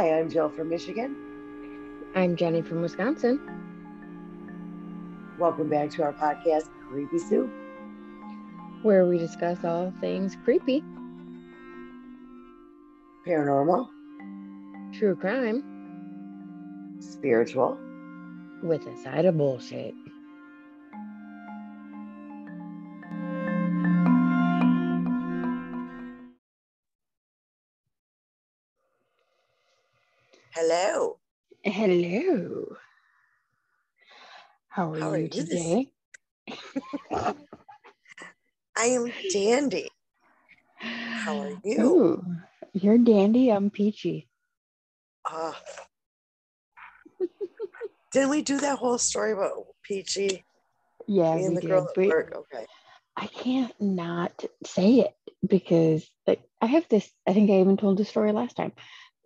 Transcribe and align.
Hi, 0.00 0.18
I'm 0.18 0.30
Jill 0.30 0.48
from 0.48 0.70
Michigan. 0.70 1.14
I'm 2.14 2.34
Jenny 2.34 2.62
from 2.62 2.80
Wisconsin. 2.80 3.38
Welcome 5.38 5.68
back 5.68 5.90
to 5.90 6.02
our 6.04 6.14
podcast, 6.14 6.70
Kreepy 6.88 7.20
Soup, 7.28 7.50
where 8.80 9.04
we 9.04 9.18
discuss 9.18 9.62
all 9.62 9.92
things 10.00 10.38
creepy, 10.42 10.82
paranormal, 13.26 13.90
true 14.94 15.16
crime, 15.16 15.62
spiritual, 17.00 17.76
with 18.62 18.86
a 18.86 19.02
side 19.02 19.26
of 19.26 19.36
bullshit. 19.36 19.92
How 34.80 34.92
are, 34.94 34.98
How 34.98 35.10
are 35.10 35.18
you, 35.18 35.28
today? 35.28 35.90
I 37.12 37.34
am 38.78 39.12
dandy. 39.30 39.90
How 40.78 41.38
are 41.38 41.50
you? 41.64 41.82
Ooh, 41.82 42.24
you're 42.72 42.96
dandy. 42.96 43.50
I'm 43.52 43.68
peachy. 43.68 44.26
Uh, 45.30 45.52
didn't 48.10 48.30
we 48.30 48.40
do 48.40 48.58
that 48.60 48.78
whole 48.78 48.96
story 48.96 49.32
about 49.32 49.66
Peachy? 49.82 50.46
Yeah, 51.06 51.34
and 51.34 51.58
the 51.58 51.60
did, 51.60 51.68
girl 51.68 51.90
at 51.94 52.08
work. 52.08 52.32
Okay. 52.34 52.64
I 53.18 53.26
can't 53.26 53.78
not 53.78 54.46
say 54.64 55.00
it 55.00 55.14
because 55.46 56.08
like, 56.26 56.40
I 56.62 56.66
have 56.66 56.88
this. 56.88 57.06
I 57.28 57.34
think 57.34 57.50
I 57.50 57.60
even 57.60 57.76
told 57.76 57.98
the 57.98 58.06
story 58.06 58.32
last 58.32 58.56
time 58.56 58.72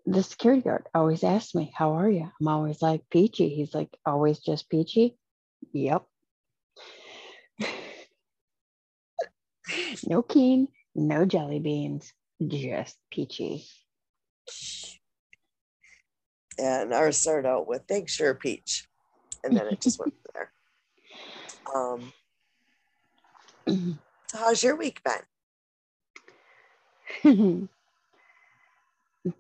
the 0.05 0.24
security 0.24 0.62
guard 0.62 0.89
always 0.92 1.22
asks 1.22 1.55
me, 1.55 1.72
How 1.77 1.92
are 1.92 2.11
you? 2.11 2.28
I'm 2.41 2.48
always 2.48 2.83
like, 2.83 3.02
Peachy. 3.08 3.50
He's 3.50 3.72
like, 3.72 3.96
Always 4.05 4.41
just 4.41 4.68
peachy? 4.68 5.16
Yep. 5.72 6.04
no 10.06 10.22
keen, 10.22 10.68
no 10.94 11.24
jelly 11.24 11.58
beans, 11.58 12.12
just 12.46 12.96
peachy. 13.10 13.66
And 16.58 16.92
ours 16.92 17.18
started 17.18 17.48
out 17.48 17.66
with 17.66 17.82
thanks, 17.88 18.12
sure, 18.12 18.34
peach. 18.34 18.86
And 19.42 19.56
then 19.56 19.66
it 19.66 19.80
just 19.80 19.98
went 19.98 20.14
there. 20.34 20.52
Um, 21.74 22.12
so 23.66 24.38
how's 24.38 24.62
your 24.62 24.76
week 24.76 25.00
been? 27.22 27.68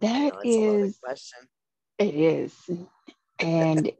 That 0.00 0.32
is 0.44 0.96
question. 0.98 1.40
It 1.98 2.14
is. 2.14 2.54
And 3.38 3.92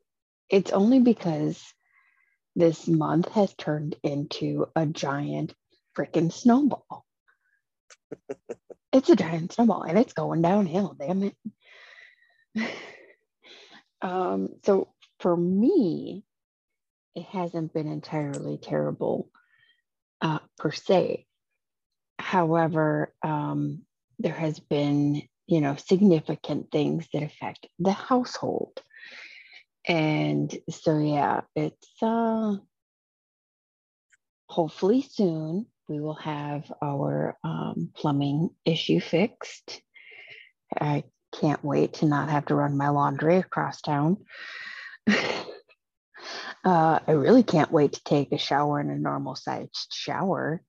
it's 0.49 0.73
only 0.73 1.01
because 1.01 1.74
this 2.57 2.87
month 2.87 3.29
has 3.31 3.55
turned 3.55 3.97
into 4.03 4.67
a 4.77 4.87
giant 4.87 5.55
freaking 5.97 6.33
snowball. 6.33 7.05
it's 8.93 9.11
a 9.11 9.17
giant 9.17 9.53
snowball 9.53 9.83
and 9.83 9.99
it's 9.99 10.13
going 10.13 10.43
downhill, 10.43 10.97
damn 10.99 11.23
it. 11.25 11.37
um, 14.03 14.51
so 14.65 14.89
for 15.21 15.37
me, 15.37 16.25
it 17.15 17.25
hasn't 17.27 17.73
been 17.73 17.89
entirely 17.89 18.59
terrible 18.59 19.31
uh, 20.21 20.41
per 20.59 20.73
se. 20.73 21.27
However, 22.19 23.15
um, 23.23 23.83
there 24.19 24.33
has 24.33 24.59
been 24.59 25.23
you 25.47 25.61
know, 25.61 25.77
significant 25.77 26.71
things 26.71 27.07
that 27.13 27.23
affect 27.23 27.67
the 27.79 27.93
household. 27.93 28.83
And 29.87 30.57
so, 30.71 30.99
yeah, 30.99 31.43
it's 31.55 32.03
uh, 32.03 32.57
hopefully 34.49 35.03
soon 35.03 35.67
we 35.89 36.01
will 36.01 36.15
have 36.15 36.73
our 36.83 37.37
um, 37.45 37.91
plumbing 37.95 38.51
issue 38.65 39.01
fixed. 39.01 39.83
I 40.81 41.05
can't 41.39 41.63
wait 41.65 41.95
to 41.95 42.07
not 42.07 42.31
have 42.31 42.47
to 42.47 42.55
run 42.55 42.77
my 42.77 42.89
laundry 42.89 43.37
across 43.37 43.81
town. 43.81 44.19
uh, 45.09 45.15
I 46.65 47.11
really 47.11 47.43
can't 47.43 47.73
wait 47.73 47.93
to 47.93 48.05
take 48.05 48.33
a 48.33 48.39
shower 48.39 48.81
in 48.81 48.91
a 48.91 48.97
normal 48.97 49.37
sized 49.37 49.93
shower 49.93 50.63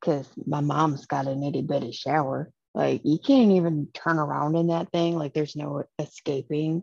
because 0.00 0.28
my 0.46 0.60
mom's 0.60 1.06
got 1.06 1.26
an 1.26 1.42
itty 1.42 1.62
bitty 1.62 1.92
shower. 1.92 2.50
Like 2.74 3.02
you 3.04 3.18
can't 3.18 3.52
even 3.52 3.88
turn 3.92 4.18
around 4.18 4.56
in 4.56 4.68
that 4.68 4.90
thing. 4.92 5.16
Like 5.16 5.34
there's 5.34 5.56
no 5.56 5.84
escaping, 5.98 6.82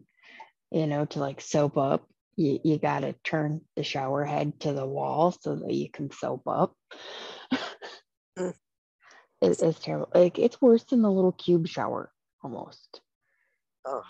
you 0.72 0.88
know, 0.88 1.05
to 1.05 1.19
like 1.19 1.41
soap 1.41 1.78
up. 1.78 2.07
You, 2.35 2.59
you 2.63 2.78
got 2.78 3.00
to 3.00 3.13
turn 3.23 3.61
the 3.75 3.83
shower 3.83 4.23
head 4.23 4.59
to 4.61 4.73
the 4.73 4.85
wall 4.85 5.35
so 5.41 5.55
that 5.55 5.73
you 5.73 5.89
can 5.89 6.11
soap 6.11 6.44
up. 6.47 6.75
mm. 8.38 8.53
it, 9.41 9.61
it's 9.61 9.79
terrible. 9.79 10.09
Like 10.13 10.38
it's 10.38 10.61
worse 10.61 10.83
than 10.83 11.01
the 11.01 11.11
little 11.11 11.31
cube 11.31 11.67
shower 11.67 12.11
almost. 12.44 13.01
Oh. 13.85 14.03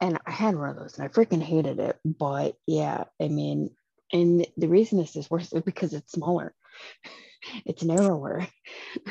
And 0.00 0.18
I 0.26 0.30
had 0.30 0.56
one 0.56 0.70
of 0.70 0.76
those 0.76 0.98
and 0.98 1.04
I 1.04 1.08
freaking 1.08 1.42
hated 1.42 1.78
it. 1.78 1.98
But 2.04 2.56
yeah, 2.66 3.04
I 3.22 3.28
mean, 3.28 3.70
and 4.12 4.46
the 4.56 4.68
reason 4.68 4.98
this 4.98 5.16
is 5.16 5.30
worse 5.30 5.52
is 5.52 5.62
because 5.62 5.94
it's 5.94 6.12
smaller 6.12 6.54
it's 7.64 7.82
narrower. 7.82 8.46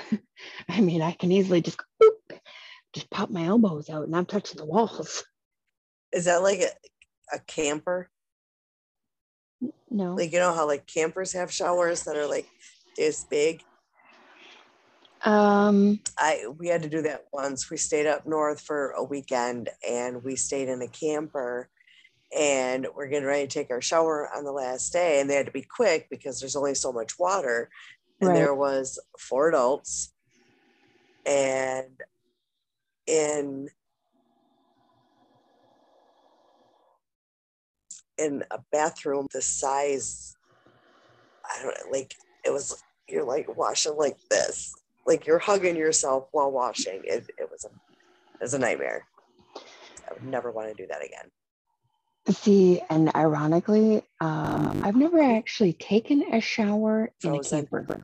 I 0.70 0.82
mean, 0.82 1.02
I 1.02 1.12
can 1.12 1.32
easily 1.32 1.62
just 1.62 1.80
boop, 2.02 2.40
just 2.94 3.10
pop 3.10 3.30
my 3.30 3.46
elbows 3.46 3.90
out 3.90 4.06
and 4.06 4.16
I'm 4.16 4.26
touching 4.26 4.58
the 4.58 4.66
walls. 4.66 5.24
Is 6.16 6.26
that 6.26 6.42
like 6.42 6.62
a, 6.62 7.36
a 7.36 7.40
camper? 7.40 8.10
No. 9.92 10.16
Like 10.16 10.32
you 10.32 10.40
know 10.40 10.54
how 10.54 10.66
like 10.66 10.88
campers 10.88 11.34
have 11.34 11.52
showers 11.52 12.04
that 12.04 12.16
are 12.16 12.28
like 12.28 12.48
this 12.98 13.26
big? 13.26 13.62
Um 15.24 16.00
I 16.18 16.46
we 16.58 16.70
had 16.70 16.84
to 16.84 16.90
do 16.90 17.02
that 17.02 17.26
once. 17.34 17.70
We 17.70 17.78
stayed 17.78 18.08
up 18.08 18.26
north 18.26 18.62
for 18.62 18.92
a 18.92 19.04
weekend 19.04 19.70
and 19.88 20.24
we 20.24 20.38
stayed 20.38 20.70
in 20.70 20.82
a 20.82 20.88
camper 20.88 21.70
and 22.36 22.88
we're 22.96 23.08
getting 23.08 23.28
ready 23.28 23.48
to 23.48 23.54
take 23.54 23.70
our 23.70 23.82
shower 23.82 24.30
on 24.36 24.46
the 24.46 24.52
last 24.52 24.92
day 24.94 25.20
and 25.20 25.30
they 25.30 25.36
had 25.36 25.46
to 25.46 25.52
be 25.52 25.62
quick 25.62 26.08
because 26.10 26.40
there's 26.40 26.56
only 26.56 26.76
so 26.76 26.92
much 26.92 27.20
water 27.20 27.70
and 28.22 28.30
right. 28.30 28.36
there 28.36 28.56
was 28.56 29.00
four 29.20 29.50
adults 29.50 30.14
and 31.26 31.92
in 33.08 33.70
in 38.18 38.44
a 38.52 38.60
bathroom 38.72 39.28
the 39.34 39.42
size 39.42 40.36
i 41.46 41.62
don't 41.62 41.68
know 41.68 41.92
like 41.92 42.16
it 42.44 42.52
was 42.52 42.82
you're 43.08 43.26
like 43.26 43.56
washing 43.58 43.96
like 43.98 44.18
this 44.30 44.74
like 45.06 45.28
you're 45.28 45.40
hugging 45.40 45.76
yourself 45.76 46.28
while 46.32 46.52
washing 46.52 47.02
it, 47.04 47.30
it 47.38 47.50
was 47.52 47.66
a 47.66 47.68
it 47.68 48.42
was 48.42 48.54
a 48.54 48.60
nightmare 48.60 49.06
i 50.10 50.14
would 50.14 50.24
never 50.24 50.52
want 50.52 50.68
to 50.68 50.74
do 50.76 50.88
that 50.88 51.04
again 51.04 51.30
See, 52.32 52.82
and 52.90 53.16
ironically, 53.16 54.02
um, 54.20 54.82
I've 54.84 54.96
never 54.96 55.22
actually 55.22 55.74
taken 55.74 56.34
a 56.34 56.42
shower 56.42 57.12
in 57.24 57.36
a 57.36 57.40
camper. 57.40 58.04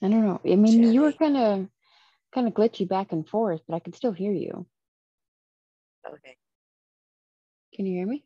I 0.00 0.08
don't 0.08 0.24
know. 0.24 0.40
I 0.44 0.54
mean, 0.54 0.66
Jenny. 0.66 0.92
you 0.92 1.00
were 1.00 1.12
kind 1.12 1.36
of 1.36 1.68
kind 2.32 2.46
of 2.46 2.54
glitchy 2.54 2.86
back 2.88 3.10
and 3.10 3.28
forth, 3.28 3.60
but 3.66 3.74
I 3.74 3.80
could 3.80 3.96
still 3.96 4.12
hear 4.12 4.32
you. 4.32 4.66
Okay. 6.06 6.36
Can 7.74 7.86
you 7.86 7.94
hear 7.94 8.06
me? 8.06 8.24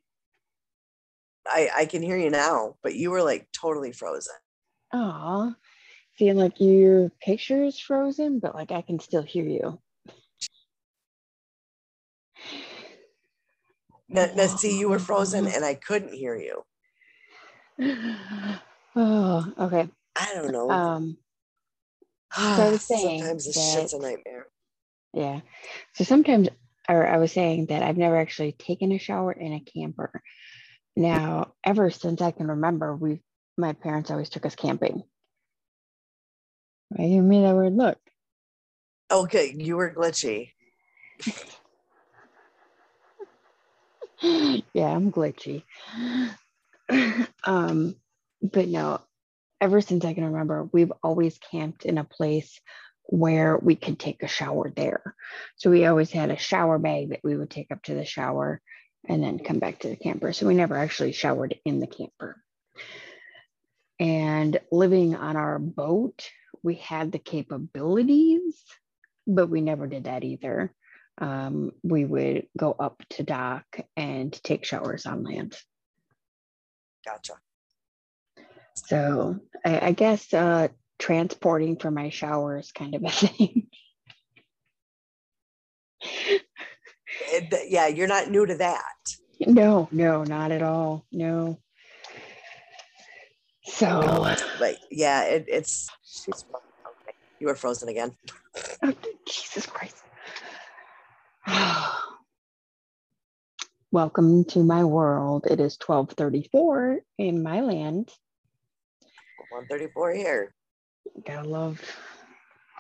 I 1.49 1.71
I 1.75 1.87
can 1.87 2.03
hear 2.03 2.17
you 2.17 2.31
now, 2.31 2.77
but 2.83 2.95
you 2.95 3.11
were 3.11 3.23
like 3.23 3.49
totally 3.53 3.93
frozen. 3.93 4.35
Oh, 4.93 5.55
seeing 6.19 6.37
like 6.37 6.61
your 6.61 7.11
picture 7.21 7.65
is 7.65 7.79
frozen, 7.79 8.39
but 8.39 8.55
like 8.55 8.71
I 8.73 8.83
can 8.83 8.99
still 9.01 9.23
hear 9.23 9.45
you. 9.45 9.81
Now, 14.09 14.31
now, 14.37 14.47
see, 14.47 14.79
you 14.79 14.89
were 14.89 15.01
frozen 15.01 15.47
and 15.47 15.65
I 15.65 15.75
couldn't 15.75 16.15
hear 16.15 16.37
you. 16.37 16.65
Oh, 18.99 19.53
okay. 19.59 19.91
I 20.19 20.33
don't 20.35 20.53
know. 20.53 20.71
Um, 20.71 21.19
so 22.33 22.41
I 22.41 22.71
was 22.71 22.81
saying 22.87 23.21
sometimes 23.21 23.45
this 23.45 23.57
that, 23.57 23.81
shit's 23.81 23.93
a 23.93 23.99
nightmare. 23.99 24.47
Yeah. 25.13 25.41
So 25.93 26.05
sometimes, 26.05 26.49
or 26.89 27.07
I 27.07 27.19
was 27.19 27.31
saying 27.31 27.67
that 27.67 27.83
I've 27.83 27.99
never 27.99 28.17
actually 28.17 28.53
taken 28.53 28.93
a 28.93 28.99
shower 28.99 29.33
in 29.33 29.53
a 29.53 29.61
camper. 29.61 30.23
Now, 30.97 31.53
ever 31.63 31.91
since 31.91 32.23
I 32.23 32.31
can 32.31 32.49
remember, 32.49 32.97
we 32.97 33.21
my 33.59 33.73
parents 33.75 34.11
always 34.11 34.29
took 34.29 34.47
us 34.47 34.55
camping. 34.55 35.03
Right? 36.91 37.09
You 37.09 37.23
mean 37.23 37.43
that 37.43 37.55
word 37.55 37.77
look. 37.77 37.99
Okay, 39.11 39.55
you 39.57 39.77
were 39.77 39.93
glitchy. 39.93 40.53
yeah, 44.23 44.89
I'm 44.89 45.13
glitchy. 45.13 45.63
um, 47.45 47.97
but 48.43 48.69
no, 48.69 49.01
ever 49.61 49.81
since 49.81 50.05
I 50.05 50.15
can 50.15 50.25
remember, 50.25 50.69
we've 50.73 50.93
always 51.03 51.39
camped 51.39 51.85
in 51.85 51.99
a 51.99 52.05
place 52.05 52.61
where 53.05 53.57
we 53.57 53.77
could 53.77 53.99
take 53.99 54.23
a 54.23 54.29
shower 54.29 54.73
there. 54.75 55.15
So 55.57 55.71
we 55.71 55.87
always 55.87 56.11
had 56.11 56.31
a 56.31 56.37
shower 56.37 56.79
bag 56.79 57.11
that 57.11 57.21
we 57.23 57.37
would 57.37 57.51
take 57.51 57.71
up 57.71 57.83
to 57.85 57.95
the 57.95 58.05
shower 58.05 58.61
and 59.09 59.23
then 59.23 59.39
come 59.39 59.59
back 59.59 59.81
to 59.81 59.89
the 59.89 59.97
camper. 59.97 60.33
So 60.33 60.47
we 60.47 60.55
never 60.55 60.77
actually 60.77 61.13
showered 61.13 61.59
in 61.65 61.81
the 61.81 61.87
camper. 61.87 62.37
And 63.99 64.59
living 64.71 65.17
on 65.17 65.37
our 65.37 65.59
boat, 65.59 66.29
we 66.63 66.75
had 66.75 67.13
the 67.13 67.19
capabilities, 67.19 68.63
but 69.27 69.49
we 69.49 69.61
never 69.61 69.87
did 69.87 70.05
that 70.05 70.25
either. 70.25 70.73
Um, 71.19 71.73
we 71.83 72.05
would 72.05 72.47
go 72.59 72.73
up 72.73 73.03
to 73.11 73.23
dock 73.23 73.65
and 73.97 74.33
take 74.43 74.65
showers 74.65 75.07
on 75.07 75.25
land. 75.25 75.57
Gotcha. 77.07 77.35
So 78.75 79.39
I, 79.65 79.87
I 79.89 79.93
guess 79.93 80.35
uh, 80.35 80.69
transporting 80.99 81.77
for 81.77 81.91
my 81.91 82.11
shower 82.11 82.59
is 82.59 82.73
kind 82.73 82.95
of 82.95 83.05
a 83.05 83.11
thing. 83.11 83.69
Yeah, 87.69 87.87
you're 87.87 88.07
not 88.07 88.31
new 88.31 88.45
to 88.45 88.57
that. 88.57 88.85
No, 89.41 89.89
no, 89.93 90.25
not 90.25 90.51
at 90.51 90.63
all. 90.63 91.05
No. 91.13 91.59
So, 93.65 94.01
But 94.59 94.77
yeah, 94.91 95.25
it, 95.25 95.47
it's 95.49 95.89
she's. 96.05 96.45
You 97.41 97.49
were 97.49 97.55
frozen 97.55 97.89
again. 97.89 98.17
oh, 98.83 98.95
Jesus 99.27 99.67
Christ. 99.67 99.97
Welcome 103.91 104.45
to 104.47 104.63
my 104.63 104.85
world. 104.85 105.47
It 105.47 105.61
is 105.61 105.79
1234 105.85 107.01
in 107.19 107.43
my 107.43 107.61
land. 107.61 108.11
134 109.51 110.15
here. 110.15 110.55
Gotta 111.27 111.49
love 111.49 111.81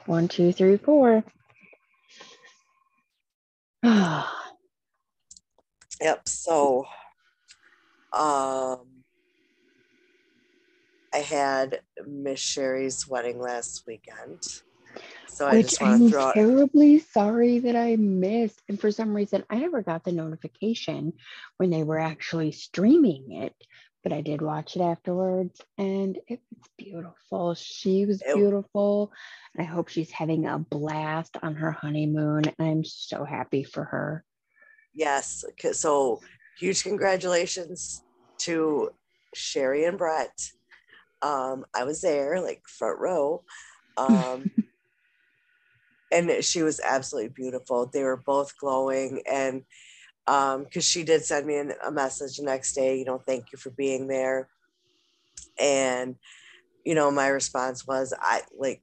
one, 0.06 0.28
two, 0.28 0.52
three, 0.52 0.76
four. 0.76 1.24
Ah. 3.88 4.32
Yep. 6.00 6.28
So, 6.28 6.86
um, 8.12 8.86
I 11.14 11.18
had 11.18 11.80
Miss 12.06 12.40
Sherry's 12.40 13.08
wedding 13.08 13.40
last 13.40 13.84
weekend. 13.86 14.42
So 15.28 15.46
I 15.46 15.56
Which 15.56 15.68
just 15.68 15.80
want 15.80 16.12
to 16.12 16.18
I'm 16.18 16.32
terribly 16.32 16.98
sorry 16.98 17.58
that 17.60 17.76
I 17.76 17.96
missed. 17.96 18.60
And 18.68 18.80
for 18.80 18.90
some 18.90 19.14
reason, 19.14 19.44
I 19.48 19.56
never 19.58 19.82
got 19.82 20.04
the 20.04 20.12
notification 20.12 21.14
when 21.56 21.70
they 21.70 21.84
were 21.84 21.98
actually 21.98 22.52
streaming 22.52 23.32
it. 23.32 23.54
But 24.02 24.12
I 24.12 24.20
did 24.20 24.40
watch 24.42 24.76
it 24.76 24.82
afterwards 24.82 25.60
and 25.78 26.18
it 26.28 26.40
was 26.50 26.68
beautiful. 26.78 27.54
She 27.54 28.06
was 28.06 28.22
beautiful. 28.22 29.10
And 29.54 29.66
I 29.66 29.70
hope 29.70 29.88
she's 29.88 30.12
having 30.12 30.46
a 30.46 30.58
blast 30.58 31.36
on 31.42 31.54
her 31.56 31.72
honeymoon. 31.72 32.44
I'm 32.58 32.84
so 32.84 33.24
happy 33.24 33.64
for 33.64 33.84
her. 33.84 34.24
Yes. 34.96 35.44
So 35.72 36.22
huge 36.58 36.82
congratulations 36.82 38.02
to 38.40 38.90
Sherry 39.34 39.84
and 39.84 39.98
Brett. 39.98 40.50
Um, 41.22 41.66
I 41.74 41.84
was 41.84 42.00
there, 42.02 42.40
like 42.40 42.62
front 42.66 42.98
row. 42.98 43.44
Um, 43.98 44.50
and 46.12 46.44
she 46.44 46.62
was 46.62 46.80
absolutely 46.80 47.30
beautiful. 47.30 47.86
They 47.86 48.02
were 48.04 48.16
both 48.16 48.58
glowing. 48.58 49.22
And 49.30 49.64
um, 50.26 50.64
because 50.64 50.84
she 50.84 51.04
did 51.04 51.24
send 51.24 51.46
me 51.46 51.58
an, 51.58 51.74
a 51.86 51.92
message 51.92 52.38
the 52.38 52.44
next 52.44 52.74
day, 52.74 52.98
you 52.98 53.04
know, 53.04 53.22
thank 53.26 53.52
you 53.52 53.58
for 53.58 53.70
being 53.70 54.08
there. 54.08 54.48
And, 55.60 56.16
you 56.84 56.94
know, 56.94 57.10
my 57.10 57.28
response 57.28 57.86
was, 57.86 58.14
I 58.20 58.42
like, 58.58 58.82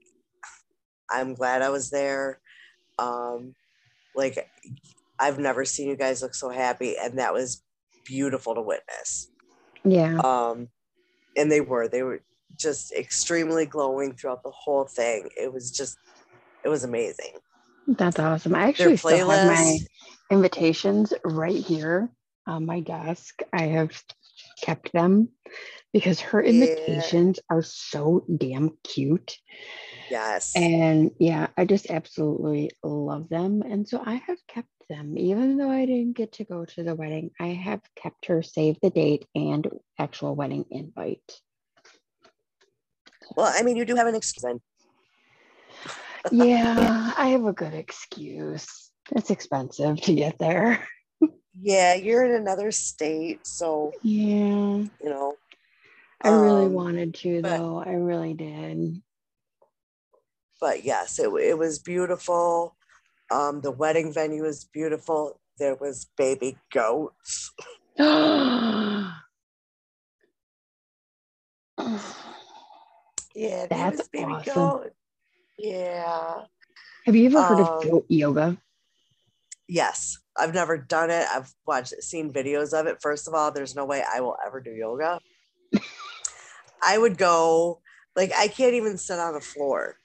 I'm 1.10 1.34
glad 1.36 1.62
I 1.62 1.70
was 1.70 1.90
there. 1.90 2.40
Um, 3.00 3.56
like, 4.16 4.50
I've 5.20 5.40
never 5.40 5.66
seen 5.66 5.90
you 5.90 5.96
guys 5.96 6.22
look 6.22 6.36
so 6.36 6.50
happy, 6.50 6.96
and 6.98 7.20
that 7.20 7.34
was 7.34 7.64
beautiful 8.06 8.56
to 8.56 8.62
witness. 8.62 9.32
Yeah. 9.86 10.20
Um, 10.20 10.70
and 11.36 11.52
they 11.52 11.62
were, 11.62 11.88
they 11.88 12.04
were 12.04 12.22
just 12.58 12.92
extremely 12.94 13.66
glowing 13.66 14.16
throughout 14.16 14.44
the 14.44 14.52
whole 14.52 14.86
thing. 14.86 15.30
It 15.38 15.52
was 15.52 15.72
just, 15.72 15.98
it 16.64 16.70
was 16.70 16.84
amazing. 16.84 17.34
That's 17.88 18.20
awesome. 18.20 18.56
I 18.56 18.70
actually 18.70 18.98
still 18.98 19.30
have 19.30 19.48
my 19.48 19.78
invitations 20.32 21.14
right 21.26 21.56
here 21.56 22.10
on 22.48 22.66
my 22.66 22.80
desk. 22.80 23.42
I 23.52 23.64
have 23.64 23.92
kept 24.62 24.94
them 24.94 25.30
because 25.92 26.20
her 26.22 26.42
Yeah. 26.42 26.50
invitations 26.50 27.40
are 27.50 27.62
so 27.62 28.26
damn 28.38 28.78
cute. 28.84 29.38
yes, 30.10 30.54
And 30.56 31.12
yeah, 31.20 31.48
I 31.58 31.66
just 31.66 31.90
absolutely 31.90 32.72
love 32.84 33.30
them. 33.30 33.64
And 33.64 33.88
so 33.88 34.02
I 34.06 34.16
have 34.28 34.38
kept 34.48 34.70
them, 34.88 35.18
even 35.18 35.58
though 35.58 35.70
I 35.70 35.86
didn't 35.86 36.14
get 36.18 36.34
to 36.34 36.44
go 36.44 36.66
to 36.66 36.84
the 36.84 36.96
wedding. 36.96 37.32
I 37.40 37.48
have 37.48 37.82
kept 37.96 38.26
her 38.28 38.42
save 38.44 38.78
the 38.82 38.90
date 38.90 39.26
and 39.36 39.68
actual 40.00 40.36
wedding 40.36 40.66
invite. 40.72 41.40
well, 43.36 43.52
I 43.54 43.64
mean, 43.64 43.78
you 43.78 43.86
do 43.86 43.96
have 43.96 44.08
an 44.08 44.16
excuse. 44.16 44.44
Yeah, 46.32 47.12
I 47.18 47.28
have 47.30 47.46
a 47.46 47.52
good 47.52 47.74
excuse. 47.74 48.92
It's 49.12 49.30
expensive 49.30 50.00
to 50.02 50.16
get 50.16 50.40
there. 50.40 50.88
Yeah, 51.62 51.94
you're 51.96 52.24
in 52.26 52.36
another 52.42 52.72
state, 52.72 53.46
so 53.46 53.92
Yeah, 54.02 54.24
you 54.24 54.90
know. 55.04 55.36
I 56.22 56.30
really 56.30 56.66
um, 56.68 56.74
wanted 56.74 57.14
to, 57.16 57.42
but- 57.42 57.50
though. 57.58 57.84
I 57.86 57.92
really 57.92 58.34
did. 58.34 59.02
But 60.62 60.86
yes, 60.86 61.20
it, 61.20 61.28
it 61.28 61.58
was 61.58 61.80
beautiful. 61.80 62.78
Um, 63.34 63.62
the 63.62 63.72
wedding 63.72 64.14
venue 64.14 64.44
was 64.44 64.64
beautiful. 64.66 65.40
There 65.58 65.76
was 65.76 66.08
baby 66.18 66.58
goats. 66.72 67.52
Yeah, 73.36 73.66
That's 73.66 73.98
was 73.98 74.08
baby 74.10 74.32
awesome. 74.32 74.54
goat. 74.54 74.92
Yeah. 75.58 76.44
Have 77.06 77.16
you 77.16 77.26
ever 77.26 77.42
heard 77.42 77.60
Um, 77.62 77.68
of 77.68 77.84
goat 77.84 78.06
yoga? 78.08 78.58
Yes, 79.68 80.20
I've 80.38 80.54
never 80.54 80.78
done 80.78 81.10
it. 81.10 81.26
I've 81.30 81.52
watched 81.66 81.94
seen 82.04 82.32
videos 82.32 82.80
of 82.80 82.86
it. 82.86 83.02
First 83.02 83.28
of 83.28 83.34
all, 83.34 83.52
there's 83.52 83.76
no 83.76 83.86
way 83.86 84.04
I 84.04 84.20
will 84.20 84.38
ever 84.46 84.62
do 84.62 84.70
yoga. 84.72 85.20
I 86.86 86.98
would 86.98 87.18
go 87.18 87.82
like 88.16 88.32
I 88.38 88.48
can't 88.48 88.76
even 88.76 88.98
sit 89.00 89.18
on 89.18 89.34
the 89.34 89.42
floor. 89.42 89.98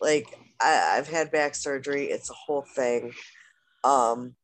Like 0.00 0.38
I, 0.60 0.96
I've 0.96 1.08
had 1.08 1.30
back 1.30 1.54
surgery. 1.54 2.06
It's 2.06 2.30
a 2.30 2.34
whole 2.34 2.66
thing. 2.74 3.12
Um 3.84 4.34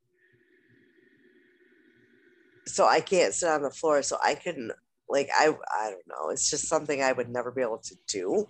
so 2.67 2.87
I 2.87 3.01
can't 3.01 3.35
sit 3.35 3.49
on 3.49 3.63
the 3.63 3.71
floor. 3.71 4.03
So 4.03 4.19
I 4.23 4.35
couldn't 4.35 4.73
like 5.09 5.29
I 5.35 5.55
I 5.71 5.91
don't 5.91 6.09
know. 6.09 6.31
It's 6.31 6.51
just 6.51 6.69
something 6.69 7.03
I 7.03 7.13
would 7.13 7.29
never 7.29 7.51
be 7.51 7.63
able 7.63 7.79
to 7.85 7.97
do. 8.09 8.49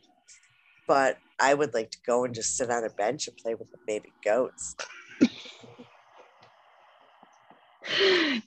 But 0.88 1.18
I 1.40 1.54
would 1.54 1.74
like 1.74 1.90
to 1.90 1.98
go 2.06 2.24
and 2.24 2.34
just 2.34 2.56
sit 2.56 2.70
on 2.70 2.84
a 2.84 2.90
bench 2.90 3.28
and 3.28 3.36
play 3.36 3.54
with 3.54 3.70
the 3.72 3.78
baby 3.86 4.12
goats. 4.24 4.76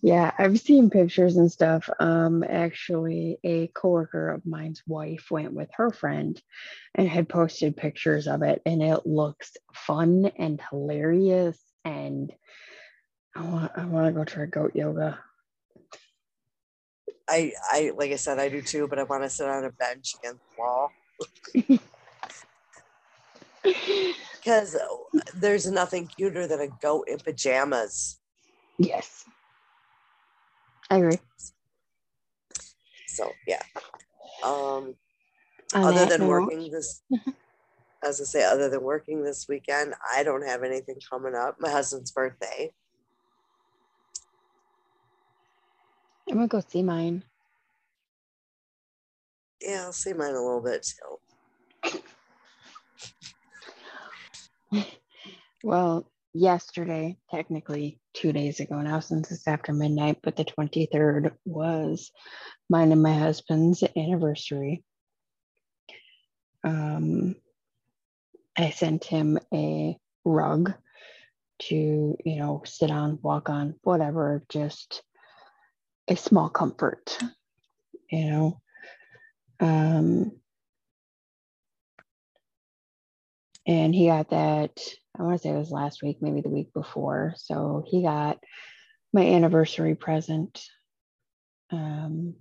Yeah, 0.01 0.31
I've 0.38 0.60
seen 0.60 0.89
pictures 0.89 1.38
and 1.38 1.51
stuff. 1.51 1.89
Um, 2.00 2.43
actually, 2.43 3.38
a 3.43 3.67
coworker 3.67 4.29
of 4.29 4.46
mine's 4.46 4.81
wife 4.88 5.27
went 5.29 5.53
with 5.53 5.69
her 5.74 5.91
friend 5.91 6.41
and 6.96 7.08
had 7.08 7.29
posted 7.29 7.77
pictures 7.77 8.27
of 8.27 8.41
it, 8.41 8.62
and 8.65 8.81
it 8.81 9.05
looks 9.05 9.58
fun 9.74 10.31
and 10.38 10.62
hilarious. 10.69 11.60
And 11.84 12.31
I 13.36 13.41
want, 13.41 13.72
I 13.75 13.86
want 13.86 14.08
to 14.08 14.12
go 14.13 14.24
try 14.24 14.46
goat 14.46 14.75
yoga. 14.75 15.19
I, 17.29 17.53
I 17.72 17.91
like 17.96 18.12
I 18.12 18.15
said, 18.15 18.39
I 18.39 18.50
do 18.50 18.62
too, 18.62 18.88
but 18.88 19.00
I 19.00 19.03
want 19.03 19.24
to 19.24 19.29
sit 19.29 19.48
on 19.48 19.63
a 19.63 19.72
bench 19.72 20.15
against 20.19 20.41
the 20.50 20.55
wall 20.58 20.91
because 23.63 24.75
there's 25.36 25.69
nothing 25.69 26.08
cuter 26.08 26.48
than 26.48 26.62
a 26.62 26.69
goat 26.81 27.08
in 27.08 27.19
pajamas. 27.19 28.19
Yes, 28.79 29.25
I 30.89 30.98
agree. 30.98 31.19
So 33.07 33.31
yeah. 33.48 33.62
Um, 34.43 34.95
On 35.75 35.83
other 35.83 36.05
than 36.05 36.21
note, 36.21 36.29
working 36.29 36.71
this, 36.71 37.03
as 38.03 38.21
I 38.21 38.24
say, 38.24 38.43
other 38.43 38.69
than 38.69 38.81
working 38.81 39.24
this 39.24 39.48
weekend, 39.48 39.93
I 40.15 40.24
don't 40.24 40.45
have 40.48 40.63
anything 40.63 40.95
coming 41.09 41.36
up. 41.36 41.57
My 41.59 41.69
husband's 41.69 42.12
birthday. 42.12 42.71
I'm 46.29 46.36
gonna 46.36 46.48
go 46.48 46.62
see 46.62 46.81
mine. 46.83 47.24
Yeah, 49.62 49.83
I'll 49.83 49.93
see 49.93 50.13
mine 50.13 50.33
a 50.36 50.41
little 50.41 50.62
bit 50.62 50.88
too. 50.88 51.19
Well, 55.62 56.05
yesterday, 56.39 57.17
technically 57.29 58.00
two 58.13 58.31
days 58.31 58.62
ago 58.62 58.79
now, 58.81 59.01
since 59.01 59.29
it's 59.29 59.48
after 59.48 59.74
midnight, 59.74 60.19
but 60.24 60.38
the 60.38 60.46
23rd 60.46 61.31
was 61.46 62.12
mine 62.69 62.91
and 62.93 63.03
my 63.03 63.13
husband's 63.13 63.84
anniversary. 63.98 64.84
Um, 66.63 67.36
I 68.58 68.69
sent 68.69 69.03
him 69.03 69.38
a 69.53 69.98
rug 70.24 70.74
to, 71.63 72.17
you 72.25 72.36
know, 72.38 72.62
sit 72.65 72.89
on, 72.89 73.19
walk 73.22 73.50
on, 73.50 73.75
whatever, 73.84 74.43
just 74.48 75.03
a 76.08 76.15
small 76.15 76.50
comfort, 76.50 77.17
you 78.10 78.25
know. 78.29 78.62
Um, 79.60 80.31
and 83.67 83.93
he 83.93 84.08
got 84.08 84.29
that, 84.29 84.79
I 85.18 85.24
want 85.24 85.36
to 85.36 85.42
say 85.42 85.54
it 85.54 85.58
was 85.58 85.72
last 85.72 86.01
week, 86.04 86.18
maybe 86.22 86.42
the 86.42 86.50
week 86.50 86.74
before. 86.74 87.34
So 87.38 87.84
he 87.86 88.04
got 88.04 88.39
my 89.12 89.22
anniversary 89.25 89.96
present. 89.96 90.63
Um, 91.72 92.36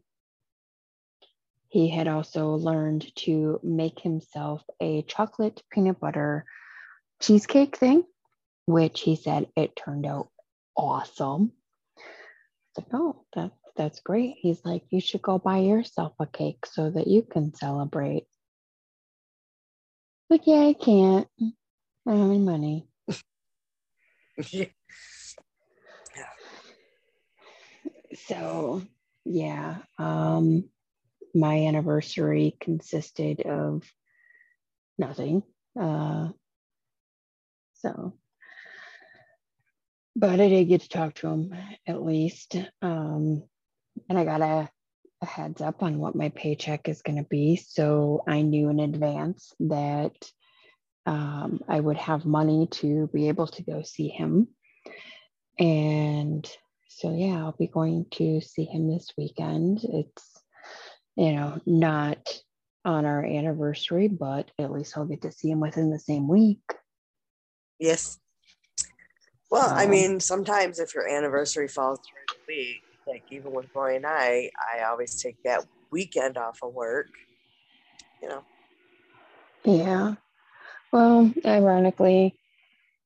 he 1.69 1.89
had 1.89 2.09
also 2.09 2.55
learned 2.55 3.15
to 3.17 3.61
make 3.63 4.01
himself 4.01 4.63
a 4.81 5.03
chocolate 5.03 5.63
peanut 5.71 6.01
butter 6.01 6.45
cheesecake 7.21 7.77
thing, 7.77 8.05
which 8.67 9.01
he 9.01 9.17
said 9.17 9.49
it 9.57 9.77
turned 9.77 10.07
out 10.07 10.31
awesome. 10.77 11.53
I 11.99 12.03
said, 12.77 12.87
oh, 12.93 13.25
that, 13.35 13.53
that's 13.77 14.01
great. 14.01 14.37
He's 14.39 14.65
like, 14.65 14.85
you 14.91 15.01
should 15.01 15.23
go 15.23 15.39
buy 15.39 15.59
yourself 15.59 16.15
a 16.21 16.27
cake 16.27 16.65
so 16.65 16.91
that 16.91 17.07
you 17.07 17.23
can 17.23 17.55
celebrate. 17.55 18.25
Like, 20.31 20.47
yeah, 20.47 20.61
I 20.61 20.75
can't. 20.75 21.29
I 22.09 22.12
have 22.12 22.31
any 22.31 22.38
money. 22.38 22.88
yeah. 24.50 24.65
So, 28.27 28.83
yeah. 29.27 29.77
Um, 29.99 30.65
my 31.35 31.67
anniversary 31.67 32.57
consisted 32.59 33.43
of 33.43 33.85
nothing. 34.99 35.43
Uh, 35.79 36.31
so, 37.75 38.15
but 40.17 40.41
I 40.41 40.49
did 40.49 40.69
get 40.69 40.81
to 40.81 40.88
talk 40.88 41.15
to 41.17 41.29
him 41.29 41.55
at 41.87 42.03
least. 42.03 42.57
Um, 42.81 43.45
and 44.09 44.19
I 44.19 44.25
got 44.25 44.41
a, 44.41 44.71
a 45.21 45.27
heads 45.27 45.61
up 45.61 45.83
on 45.83 45.99
what 45.99 46.17
my 46.17 46.31
paycheck 46.31 46.88
is 46.88 47.03
going 47.03 47.19
to 47.19 47.29
be. 47.29 47.57
So 47.57 48.25
I 48.27 48.41
knew 48.43 48.71
in 48.71 48.81
advance 48.81 49.53
that 49.61 50.15
um, 51.09 51.61
I 51.69 51.81
would 51.81 51.97
have 51.97 52.27
money 52.27 52.69
to 52.73 53.09
be 53.12 53.29
able 53.29 53.47
to 53.49 53.62
go 53.62 53.83
see 53.83 54.09
him. 54.09 54.49
And 55.59 56.49
so, 56.88 57.15
yeah, 57.15 57.38
I'll 57.38 57.57
be 57.59 57.67
going 57.67 58.07
to 58.12 58.41
see 58.41 58.65
him 58.65 58.88
this 58.88 59.09
weekend. 59.17 59.81
It's 59.83 60.38
you 61.19 61.33
know, 61.33 61.61
not 61.67 62.29
on 62.85 63.05
our 63.05 63.25
anniversary, 63.25 64.07
but 64.07 64.53
at 64.57 64.71
least 64.71 64.97
I'll 64.97 65.05
get 65.05 65.23
to 65.23 65.33
see 65.33 65.50
him 65.50 65.59
within 65.59 65.91
the 65.91 65.99
same 65.99 66.29
week. 66.29 66.62
Yes. 67.81 68.21
Well, 69.50 69.73
I 69.75 69.87
mean, 69.87 70.21
sometimes 70.21 70.79
if 70.79 70.95
your 70.95 71.09
anniversary 71.09 71.67
falls 71.67 71.99
through 71.99 72.23
the 72.29 72.55
week, 72.55 72.83
like 73.07 73.25
even 73.33 73.50
with 73.53 73.67
Roy 73.75 73.97
and 73.97 74.07
I, 74.07 74.50
I 74.77 74.85
always 74.85 75.21
take 75.21 75.37
that 75.45 75.65
weekend 75.91 76.37
off 76.37 76.61
of 76.62 76.73
work, 76.73 77.09
you 78.23 78.29
know. 78.29 78.45
Yeah. 79.65 80.15
Well, 80.90 81.33
ironically, 81.45 82.38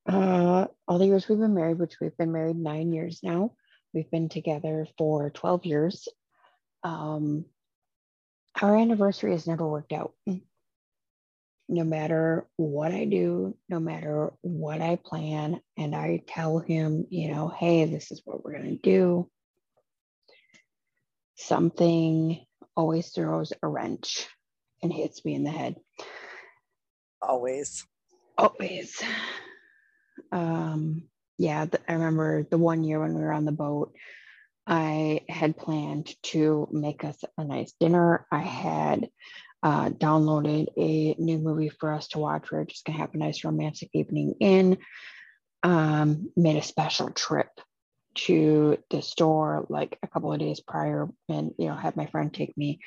uh, 0.09 0.67
all 0.87 0.99
the 0.99 1.07
years 1.07 1.29
we've 1.29 1.39
been 1.39 1.55
married, 1.55 1.79
which 1.79 1.99
we've 2.01 2.17
been 2.17 2.33
married 2.33 2.57
nine 2.57 2.93
years 2.93 3.21
now, 3.25 3.55
we've 3.93 4.11
been 4.11 4.29
together 4.29 4.87
for 4.97 5.31
12 5.31 5.67
years. 5.67 6.09
Um, 6.85 7.45
our 8.61 8.77
anniversary 8.77 9.33
has 9.33 9.49
never 9.49 9.67
worked 9.67 9.93
out. 9.93 10.13
No 11.69 11.85
matter 11.85 12.47
what 12.57 12.93
I 12.93 13.05
do, 13.05 13.57
no 13.69 13.81
matter 13.81 14.33
what 14.43 14.81
I 14.81 14.97
plan, 14.97 15.61
and 15.77 15.95
I 15.97 16.23
tell 16.27 16.59
him, 16.59 17.07
you 17.11 17.33
know, 17.33 17.49
hey, 17.49 17.87
this 17.87 18.13
is 18.13 18.23
what 18.25 18.45
we're 18.45 18.59
going 18.59 18.77
to 18.77 18.83
do, 18.83 19.29
something 21.37 22.45
always 22.77 23.09
throws 23.09 23.53
a 23.63 23.67
wrench 23.67 24.29
and 24.83 24.93
hits 24.93 25.25
me 25.25 25.35
in 25.35 25.45
the 25.45 25.51
head. 25.51 25.77
Always. 27.23 27.87
Always. 28.37 29.01
Um, 30.33 31.05
yeah, 31.39 31.67
the, 31.67 31.81
I 31.89 31.95
remember 31.95 32.43
the 32.43 32.59
one 32.59 32.85
year 32.85 33.01
when 33.01 33.15
we 33.15 33.23
were 33.23 33.33
on 33.33 33.45
the 33.45 33.53
boat, 33.53 33.95
I 34.67 35.23
had 35.29 35.57
planned 35.57 36.15
to 36.25 36.69
make 36.71 37.05
us 37.05 37.23
a 37.39 37.45
nice 37.45 37.73
dinner. 37.81 38.27
I 38.31 38.41
had 38.41 39.09
uh, 39.63 39.91
downloaded 39.91 40.67
a 40.77 41.15
new 41.19 41.39
movie 41.39 41.69
for 41.69 41.93
us 41.93 42.09
to 42.09 42.19
watch. 42.19 42.51
We 42.51 42.59
are 42.59 42.65
just 42.65 42.85
going 42.85 42.97
to 42.97 43.01
have 43.01 43.15
a 43.15 43.19
nice 43.19 43.45
romantic 43.45 43.91
evening 43.93 44.35
in. 44.41 44.79
Um, 45.63 46.31
made 46.37 46.57
a 46.57 46.63
special 46.63 47.11
trip 47.11 47.49
to 48.15 48.79
the 48.91 49.01
store 49.01 49.65
like 49.69 49.97
a 50.03 50.09
couple 50.09 50.33
of 50.33 50.41
days 50.41 50.61
prior 50.61 51.09
and, 51.29 51.53
you 51.59 51.69
know, 51.69 51.77
had 51.77 51.97
my 51.97 52.07
friend 52.07 52.35
take 52.35 52.57
me 52.57 52.81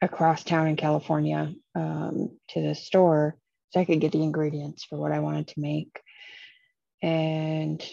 across 0.00 0.44
town 0.44 0.68
in 0.68 0.76
California 0.76 1.52
um, 1.74 2.38
to 2.50 2.62
the 2.62 2.74
store 2.74 3.36
so 3.70 3.80
I 3.80 3.84
could 3.84 4.00
get 4.00 4.12
the 4.12 4.22
ingredients 4.22 4.84
for 4.84 4.98
what 4.98 5.12
I 5.12 5.20
wanted 5.20 5.48
to 5.48 5.60
make. 5.60 6.00
And 7.02 7.84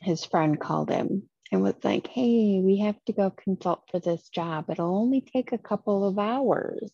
his 0.00 0.24
friend 0.24 0.60
called 0.60 0.90
him 0.90 1.28
and 1.50 1.62
was 1.62 1.74
like, 1.82 2.06
hey, 2.06 2.60
we 2.62 2.78
have 2.80 3.02
to 3.06 3.12
go 3.12 3.30
consult 3.30 3.82
for 3.90 3.98
this 3.98 4.28
job. 4.28 4.66
It'll 4.68 4.96
only 4.96 5.20
take 5.20 5.52
a 5.52 5.58
couple 5.58 6.06
of 6.06 6.18
hours. 6.18 6.92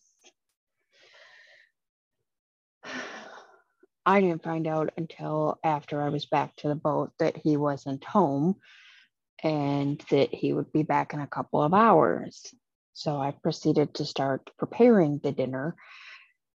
I 4.05 4.21
didn't 4.21 4.43
find 4.43 4.67
out 4.67 4.93
until 4.97 5.59
after 5.63 6.01
I 6.01 6.09
was 6.09 6.25
back 6.25 6.55
to 6.57 6.67
the 6.67 6.75
boat 6.75 7.11
that 7.19 7.37
he 7.37 7.57
wasn't 7.57 8.03
home 8.03 8.57
and 9.43 10.03
that 10.11 10.33
he 10.33 10.53
would 10.53 10.71
be 10.71 10.83
back 10.83 11.13
in 11.13 11.19
a 11.19 11.27
couple 11.27 11.61
of 11.61 11.73
hours. 11.73 12.53
So 12.95 13.17
I 13.17 13.31
proceeded 13.31 13.93
to 13.95 14.05
start 14.05 14.49
preparing 14.57 15.19
the 15.21 15.33
dinner, 15.33 15.75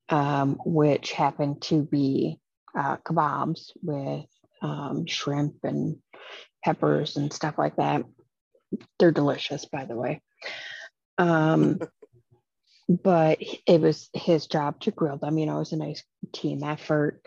um, 0.10 0.60
which 0.66 1.14
happened 1.14 1.62
to 1.64 1.82
be 1.82 2.40
uh, 2.78 2.98
kebabs 2.98 3.72
with 3.82 4.26
um, 4.62 5.06
shrimp 5.08 5.56
and 5.64 5.98
peppers 6.62 7.16
and 7.16 7.32
stuff 7.32 7.58
like 7.58 7.78
that. 7.78 8.04
They're 9.00 9.14
delicious, 9.14 9.64
by 9.64 9.86
the 9.86 9.96
way. 9.96 10.22
Um, 11.18 11.80
but 12.90 13.38
it 13.66 13.80
was 13.80 14.10
his 14.12 14.48
job 14.48 14.82
to 14.82 14.92
grill 14.92 15.18
them. 15.18 15.38
You 15.38 15.46
know, 15.46 15.56
it 15.56 15.60
was 15.60 15.72
a 15.72 15.78
nice 15.78 16.04
team 16.34 16.66
effort, 16.66 17.22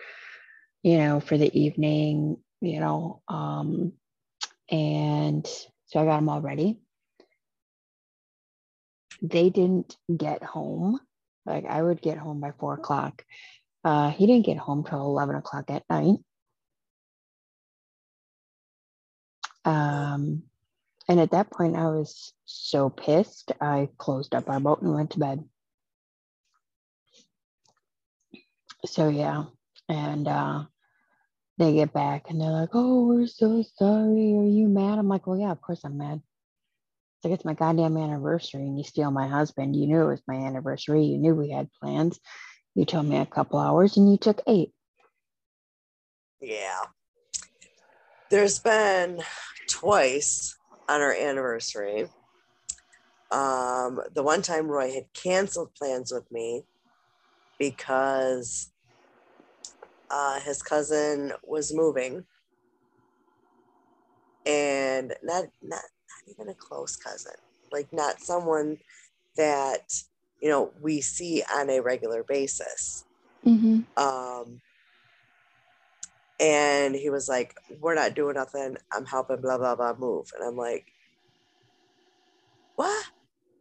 you 0.83 0.99
know, 0.99 1.21
for 1.21 1.39
the 1.39 1.59
evening, 1.59 2.37
you 2.61 2.81
know. 2.81 3.23
Um, 3.27 3.95
and 4.71 5.47
so 5.87 5.99
I 5.99 6.05
got 6.05 6.17
them 6.17 6.29
all 6.29 6.43
ready. 6.43 6.79
They 9.23 9.51
didn't 9.51 9.97
get 10.15 10.43
home. 10.43 11.01
Like 11.47 11.65
I 11.67 11.83
would 11.83 12.03
get 12.03 12.19
home 12.19 12.41
by 12.41 12.53
four 12.59 12.75
o'clock. 12.75 13.25
Uh, 13.85 14.11
he 14.11 14.27
didn't 14.27 14.47
get 14.47 14.59
home 14.59 14.85
till 14.85 15.01
11 15.01 15.37
o'clock 15.37 15.71
at 15.71 15.85
night. 15.89 16.19
Um, 19.65 20.45
and 21.09 21.21
at 21.21 21.31
that 21.31 21.51
point, 21.51 21.77
I 21.77 21.87
was 21.87 22.33
so 22.45 22.91
pissed, 22.91 23.53
I 23.61 23.89
closed 23.97 24.35
up 24.35 24.49
our 24.49 24.61
boat 24.61 24.83
and 24.83 24.95
went 24.95 25.13
to 25.13 25.19
bed. 25.19 25.45
So, 28.87 29.09
yeah. 29.09 29.45
And 29.89 30.29
uh, 30.29 30.65
they 31.57 31.73
get 31.73 31.93
back 31.93 32.29
and 32.29 32.41
they're 32.41 32.51
like, 32.51 32.71
oh, 32.75 33.07
we're 33.07 33.27
so 33.27 33.63
sorry. 33.77 34.35
Are 34.37 34.45
you 34.45 34.69
mad? 34.69 34.99
I'm 34.99 35.09
like, 35.09 35.27
well, 35.27 35.39
yeah, 35.39 35.51
of 35.51 35.61
course 35.61 35.81
I'm 35.85 35.99
mad. 35.99 36.21
It's 37.19 37.25
like, 37.25 37.35
it's 37.35 37.45
my 37.45 37.55
goddamn 37.55 37.97
anniversary 37.97 38.63
and 38.63 38.79
you 38.79 38.85
steal 38.85 39.11
my 39.11 39.27
husband. 39.27 39.75
You 39.75 39.89
knew 39.89 40.03
it 40.03 40.09
was 40.09 40.23
my 40.29 40.37
anniversary. 40.37 41.05
You 41.05 41.19
knew 41.19 41.35
we 41.35 41.51
had 41.51 41.69
plans. 41.73 42.21
You 42.77 42.85
told 42.85 43.07
me 43.07 43.17
a 43.17 43.27
couple 43.27 43.59
hours 43.59 43.97
and 43.97 44.09
you 44.09 44.17
took 44.17 44.41
eight. 44.47 44.73
Yeah. 46.41 46.85
There's 48.31 48.61
been 48.61 49.23
twice 49.69 50.57
on 50.89 51.01
our 51.01 51.13
anniversary. 51.13 52.09
Um, 53.33 54.01
the 54.15 54.23
one 54.23 54.43
time 54.43 54.69
Roy 54.69 54.93
had 54.93 55.13
canceled 55.13 55.75
plans 55.75 56.13
with 56.13 56.31
me 56.31 56.63
because 57.59 58.71
uh, 60.09 60.39
his 60.41 60.63
cousin 60.63 61.33
was 61.43 61.75
moving, 61.75 62.25
and 64.47 65.15
not 65.23 65.45
not 65.61 65.83
even 66.31 66.49
a 66.49 66.55
close 66.55 66.97
cousin, 66.97 67.35
like 67.73 67.93
not 67.93 68.21
someone 68.21 68.79
that 69.37 69.93
you 70.41 70.49
know 70.49 70.73
we 70.83 71.01
see 71.01 71.43
on 71.55 71.71
a 71.71 71.81
regular 71.81 72.25
basis. 72.25 73.05
Mm-hmm. 73.47 73.81
Um, 74.03 74.61
and 76.41 76.95
he 76.95 77.11
was 77.11 77.29
like, 77.29 77.55
We're 77.81 77.95
not 77.95 78.15
doing 78.15 78.35
nothing. 78.37 78.77
I'm 78.93 79.07
helping, 79.07 79.41
blah, 79.41 79.59
blah, 79.59 79.77
blah, 79.77 79.95
move. 79.95 80.31
And 80.37 80.47
I'm 80.47 80.57
like, 80.57 80.87
What? 82.77 83.07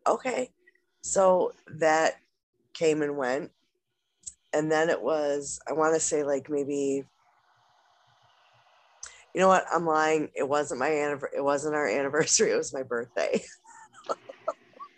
Okay. 0.08 0.52
So 1.02 1.54
that 1.68 2.16
came 2.74 3.02
and 3.02 3.18
went. 3.18 3.52
and 4.54 4.72
then 4.72 4.90
it 4.90 5.02
was 5.02 5.60
I 5.68 5.74
want 5.74 5.94
to 5.94 6.00
say 6.00 6.24
like 6.24 6.50
maybe 6.50 7.06
you 9.34 9.42
know 9.42 9.48
what? 9.48 9.66
I'm 9.72 9.86
lying. 9.86 10.30
It 10.36 10.48
wasn't 10.48 10.80
my 10.80 10.92
anniversary 10.92 11.38
it 11.38 11.44
wasn't 11.44 11.76
our 11.76 11.88
anniversary. 12.00 12.52
It 12.52 12.58
was 12.58 12.74
my 12.74 12.84
birthday. 12.84 13.42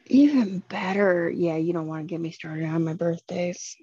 Even 0.08 0.60
better. 0.70 1.30
Yeah, 1.30 1.58
you 1.58 1.74
don't 1.74 1.88
want 1.88 2.08
to 2.08 2.08
get 2.08 2.22
me 2.22 2.32
started 2.32 2.66
on 2.66 2.84
my 2.84 2.94
birthdays. 2.94 3.76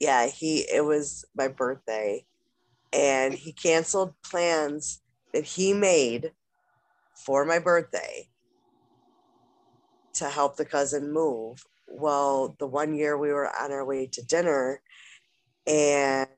yeah 0.00 0.26
he 0.26 0.66
it 0.72 0.84
was 0.84 1.24
my 1.36 1.48
birthday. 1.48 2.24
And 2.92 3.34
he 3.34 3.52
canceled 3.52 4.14
plans 4.24 5.02
that 5.32 5.44
he 5.44 5.72
made 5.74 6.32
for 7.24 7.44
my 7.44 7.58
birthday 7.58 8.28
to 10.14 10.30
help 10.30 10.56
the 10.56 10.64
cousin 10.64 11.12
move. 11.12 11.62
Well 11.88 12.56
the 12.58 12.66
one 12.66 12.94
year 12.94 13.18
we 13.18 13.32
were 13.32 13.48
on 13.48 13.72
our 13.72 13.84
way 13.84 14.08
to 14.12 14.24
dinner 14.24 14.80
and 15.66 16.28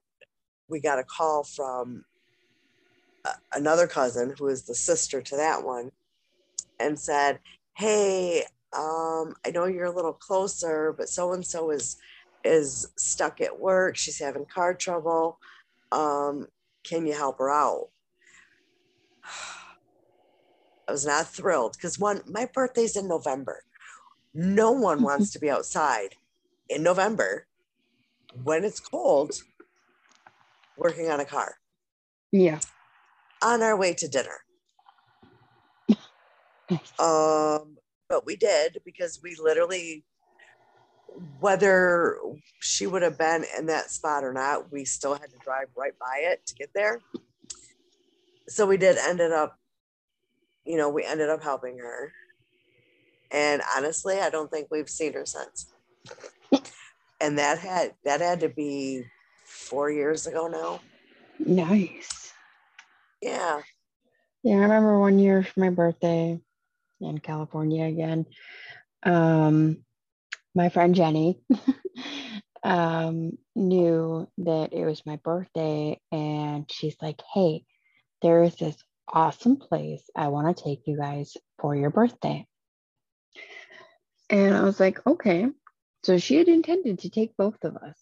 we 0.68 0.80
got 0.80 0.98
a 0.98 1.04
call 1.04 1.44
from 1.44 2.04
another 3.52 3.86
cousin 3.86 4.34
who 4.38 4.48
is 4.48 4.64
the 4.64 4.74
sister 4.74 5.20
to 5.20 5.36
that 5.36 5.64
one 5.64 5.90
and 6.80 6.98
said 6.98 7.40
hey 7.76 8.42
um, 8.72 9.34
i 9.44 9.50
know 9.52 9.66
you're 9.66 9.86
a 9.86 9.94
little 9.94 10.12
closer 10.12 10.94
but 10.96 11.08
so 11.08 11.32
and 11.32 11.46
so 11.46 11.70
is 11.70 11.96
is 12.44 12.88
stuck 12.96 13.40
at 13.40 13.58
work. 13.58 13.96
She's 13.96 14.18
having 14.18 14.44
car 14.46 14.74
trouble. 14.74 15.38
Um, 15.92 16.46
can 16.84 17.06
you 17.06 17.14
help 17.14 17.38
her 17.38 17.50
out? 17.50 17.88
I 20.86 20.92
was 20.92 21.06
not 21.06 21.26
thrilled 21.26 21.72
because 21.72 21.98
one 21.98 22.22
my 22.26 22.48
birthday's 22.52 22.96
in 22.96 23.08
november. 23.08 23.62
No 24.32 24.72
one 24.72 25.02
wants 25.08 25.30
to 25.32 25.38
be 25.38 25.50
outside 25.50 26.14
in 26.70 26.82
november 26.82 27.46
when 28.42 28.64
it's 28.64 28.80
cold 28.80 29.34
working 30.78 31.10
on 31.10 31.20
a 31.20 31.26
car. 31.26 31.56
Yeah. 32.32 32.60
On 33.42 33.62
our 33.62 33.76
way 33.76 33.94
to 33.94 34.08
dinner 34.08 34.38
Um, 36.98 37.76
but 38.08 38.26
we 38.26 38.36
did 38.36 38.78
because 38.84 39.20
we 39.22 39.36
literally, 39.40 40.04
whether 41.40 42.18
she 42.60 42.86
would 42.86 43.02
have 43.02 43.18
been 43.18 43.44
in 43.56 43.66
that 43.66 43.90
spot 43.90 44.24
or 44.24 44.32
not, 44.32 44.72
we 44.72 44.84
still 44.84 45.14
had 45.14 45.30
to 45.30 45.36
drive 45.42 45.68
right 45.76 45.92
by 45.98 46.20
it 46.22 46.44
to 46.46 46.54
get 46.54 46.70
there. 46.74 47.00
So 48.48 48.66
we 48.66 48.76
did 48.76 48.96
ended 48.96 49.32
up, 49.32 49.58
you 50.64 50.76
know, 50.76 50.88
we 50.88 51.04
ended 51.04 51.28
up 51.28 51.42
helping 51.42 51.78
her. 51.78 52.12
And 53.30 53.62
honestly, 53.76 54.18
I 54.18 54.30
don't 54.30 54.50
think 54.50 54.68
we've 54.70 54.88
seen 54.88 55.12
her 55.12 55.26
since. 55.26 55.72
And 57.20 57.38
that 57.38 57.58
had 57.58 57.94
that 58.04 58.20
had 58.20 58.40
to 58.40 58.48
be 58.48 59.04
four 59.44 59.90
years 59.90 60.26
ago 60.26 60.48
now. 60.48 60.80
Nice. 61.38 62.17
Yeah. 63.20 63.60
Yeah, 64.42 64.56
I 64.56 64.60
remember 64.60 64.98
one 64.98 65.18
year 65.18 65.42
for 65.42 65.60
my 65.60 65.70
birthday 65.70 66.40
in 67.00 67.18
California 67.18 67.84
again. 67.84 68.26
Um, 69.02 69.84
my 70.54 70.68
friend 70.68 70.94
Jenny 70.94 71.40
um, 72.62 73.32
knew 73.54 74.28
that 74.38 74.72
it 74.72 74.84
was 74.84 75.04
my 75.06 75.16
birthday, 75.16 76.00
and 76.12 76.70
she's 76.70 76.96
like, 77.02 77.20
Hey, 77.34 77.64
there 78.22 78.42
is 78.42 78.54
this 78.56 78.76
awesome 79.08 79.56
place 79.56 80.02
I 80.14 80.28
want 80.28 80.56
to 80.56 80.64
take 80.64 80.82
you 80.86 80.96
guys 80.96 81.36
for 81.58 81.74
your 81.74 81.90
birthday. 81.90 82.46
And 84.30 84.54
I 84.54 84.62
was 84.62 84.78
like, 84.78 85.04
Okay. 85.06 85.46
So 86.04 86.18
she 86.18 86.36
had 86.36 86.48
intended 86.48 87.00
to 87.00 87.10
take 87.10 87.36
both 87.36 87.64
of 87.64 87.76
us. 87.76 87.98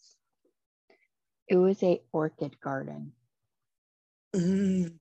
It 1.48 1.56
was 1.56 1.82
a 1.82 2.02
orchid 2.12 2.60
garden. 2.60 3.12
Mm. 4.34 4.98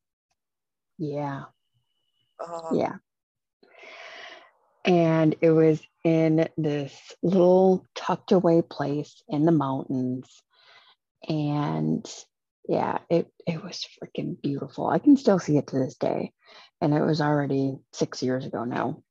Yeah. 0.97 1.43
Uh, 2.39 2.69
Yeah. 2.73 2.95
And 4.83 5.35
it 5.41 5.49
was 5.49 5.81
in 6.03 6.47
this 6.57 6.95
little 7.23 7.85
tucked 7.95 8.31
away 8.31 8.61
place 8.61 9.23
in 9.27 9.45
the 9.45 9.51
mountains. 9.51 10.27
And 11.27 12.05
yeah, 12.67 12.99
it, 13.09 13.31
it 13.47 13.63
was 13.63 13.87
freaking 13.97 14.39
beautiful. 14.39 14.87
I 14.87 14.99
can 14.99 15.17
still 15.17 15.39
see 15.39 15.57
it 15.57 15.67
to 15.67 15.79
this 15.79 15.95
day. 15.95 16.31
And 16.81 16.93
it 16.93 17.01
was 17.01 17.19
already 17.19 17.77
six 17.93 18.21
years 18.21 18.45
ago 18.45 18.63
now. 18.63 19.01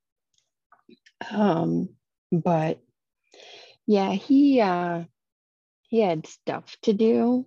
Um, 1.31 1.89
but 2.31 2.79
yeah, 3.87 4.13
he 4.13 4.61
uh 4.61 5.05
he 5.89 6.01
had 6.01 6.27
stuff 6.27 6.77
to 6.83 6.93
do. 6.93 7.47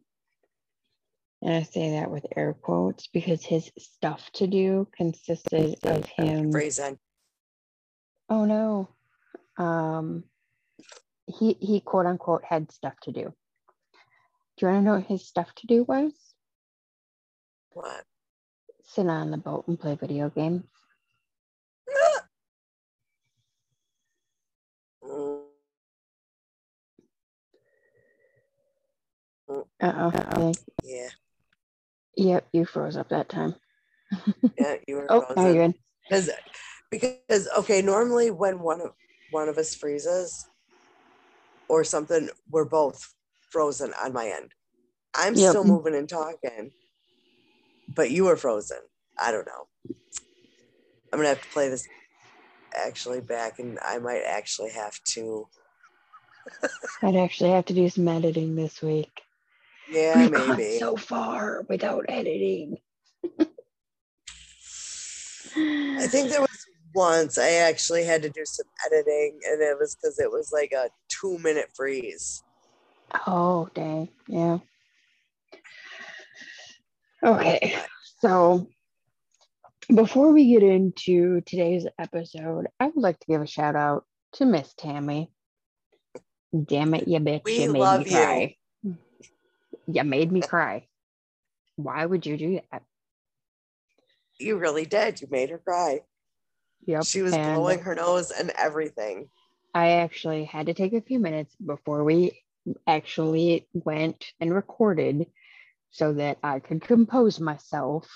And 1.42 1.54
I 1.54 1.64
say 1.64 1.92
that 1.92 2.10
with 2.10 2.26
air 2.36 2.54
quotes 2.54 3.08
because 3.08 3.44
his 3.44 3.72
stuff 3.78 4.30
to 4.34 4.48
do 4.48 4.88
consisted 4.96 5.78
of 5.84 6.06
him 6.06 6.52
Phrasing. 6.52 6.98
Oh 8.30 8.46
no. 8.46 8.90
Um 9.58 10.24
he 11.28 11.54
he 11.60 11.80
quote 11.80 12.06
unquote 12.06 12.44
had 12.44 12.72
stuff 12.72 12.94
to 13.04 13.12
do. 13.12 13.34
Do 14.58 14.66
you 14.66 14.72
want 14.72 14.80
to 14.80 14.86
know 14.86 14.96
what 14.96 15.06
his 15.06 15.28
stuff 15.28 15.54
to 15.56 15.68
do 15.68 15.84
was? 15.84 16.12
What? 17.72 18.04
Sit 18.84 19.08
on 19.08 19.30
the 19.30 19.38
boat 19.38 19.68
and 19.68 19.80
play 19.80 19.96
video 19.96 20.30
games. 20.30 20.64
Uh 29.80 30.12
oh. 30.36 30.54
Yep, 32.18 32.48
you 32.54 32.66
froze 32.66 32.98
up 32.98 33.10
that 33.10 33.30
time. 33.30 33.56
Yeah. 34.60 34.76
You 34.88 34.96
were 34.98 35.08
Oh, 35.10 35.26
now 35.36 35.48
you're 35.48 35.68
good. 35.68 35.76
because 36.10 36.30
because 36.92 37.48
okay 37.58 37.82
normally 37.82 38.32
when 38.32 38.60
one 38.60 38.82
of 38.82 38.92
one 39.30 39.50
of 39.50 39.58
us 39.58 39.76
freezes 39.76 40.46
or 41.70 41.84
something 41.84 42.30
we're 42.50 42.66
both 42.66 43.14
frozen 43.52 43.94
on 44.04 44.14
my 44.14 44.28
end 44.28 44.52
i'm 45.16 45.36
Yep. 45.36 45.50
still 45.50 45.64
moving 45.66 45.96
and 45.96 46.10
talking 46.10 46.72
but 47.96 48.12
you 48.12 48.26
were 48.26 48.38
frozen 48.38 48.80
i 49.20 49.32
don't 49.32 49.48
know 49.48 49.68
i'm 51.12 51.20
gonna 51.20 51.30
have 51.30 51.42
to 51.42 51.50
play 51.50 51.70
this 51.70 51.88
actually 52.76 53.22
back 53.22 53.60
and 53.60 53.80
i 53.86 53.98
might 54.00 54.24
actually 54.26 54.72
have 54.72 55.00
to 55.04 55.48
I'd 57.04 57.16
actually 57.16 57.52
have 57.52 57.66
to 57.66 57.74
do 57.74 57.90
some 57.90 58.08
editing 58.08 58.56
this 58.56 58.82
week. 58.82 59.22
Yeah 59.90 60.28
We've 60.28 60.32
maybe 60.58 60.78
so 60.80 60.96
far 60.96 61.66
without 61.70 62.06
editing. 62.10 62.78
i 65.60 66.08
think 66.08 66.30
there 66.30 66.42
was 66.42 66.66
once 66.94 67.38
i 67.38 67.50
actually 67.52 68.04
had 68.04 68.22
to 68.22 68.30
do 68.30 68.44
some 68.46 68.66
editing 68.86 69.40
and 69.50 69.62
it 69.62 69.78
was 69.80 69.96
because 69.96 70.20
it 70.20 70.32
was 70.32 70.52
like 70.54 70.72
a 70.72 70.90
two 71.10 71.38
minute 71.40 71.70
freeze 71.76 72.44
Oh, 73.26 73.70
dang. 73.74 74.10
Yeah. 74.28 74.58
Okay. 77.24 77.78
So 78.20 78.68
before 79.94 80.34
we 80.34 80.52
get 80.52 80.64
into 80.64 81.40
today's 81.42 81.88
episode, 81.98 82.68
I 82.82 82.88
would 82.88 82.98
like 82.98 83.18
to 83.20 83.28
give 83.28 83.42
a 83.42 83.48
shout 83.48 83.78
out 83.78 84.04
to 84.34 84.46
Miss 84.46 84.74
Tammy. 84.74 85.32
Damn 86.66 86.94
it, 86.96 87.08
you 87.08 87.20
bitch. 87.20 87.44
We 87.46 87.64
you 87.64 87.72
made 87.72 87.80
love 87.80 88.00
me 88.04 88.12
you. 88.12 88.18
cry. 88.18 88.56
You 89.88 90.04
made 90.04 90.32
me 90.32 90.42
cry. 90.42 90.88
Why 91.76 92.06
would 92.06 92.26
you 92.26 92.38
do 92.38 92.60
that? 92.72 92.84
you 94.40 94.58
really 94.58 94.86
did 94.86 95.20
you 95.20 95.28
made 95.32 95.50
her 95.50 95.58
cry 95.58 96.02
Yep. 96.86 97.06
She 97.06 97.22
was 97.22 97.34
and 97.34 97.56
blowing 97.56 97.80
her 97.80 97.96
nose 97.96 98.32
and 98.32 98.50
everything. 98.52 99.30
I 99.74 99.90
actually 99.90 100.46
had 100.46 100.68
to 100.68 100.74
take 100.74 100.94
a 100.94 101.02
few 101.02 101.20
minutes 101.20 101.54
before 101.56 102.04
we 102.04 102.44
actually 102.86 103.68
went 103.74 104.32
and 104.40 104.54
recorded 104.54 105.28
so 105.90 106.14
that 106.14 106.38
I 106.44 106.60
could 106.60 106.82
compose 106.82 107.40
myself. 107.40 108.08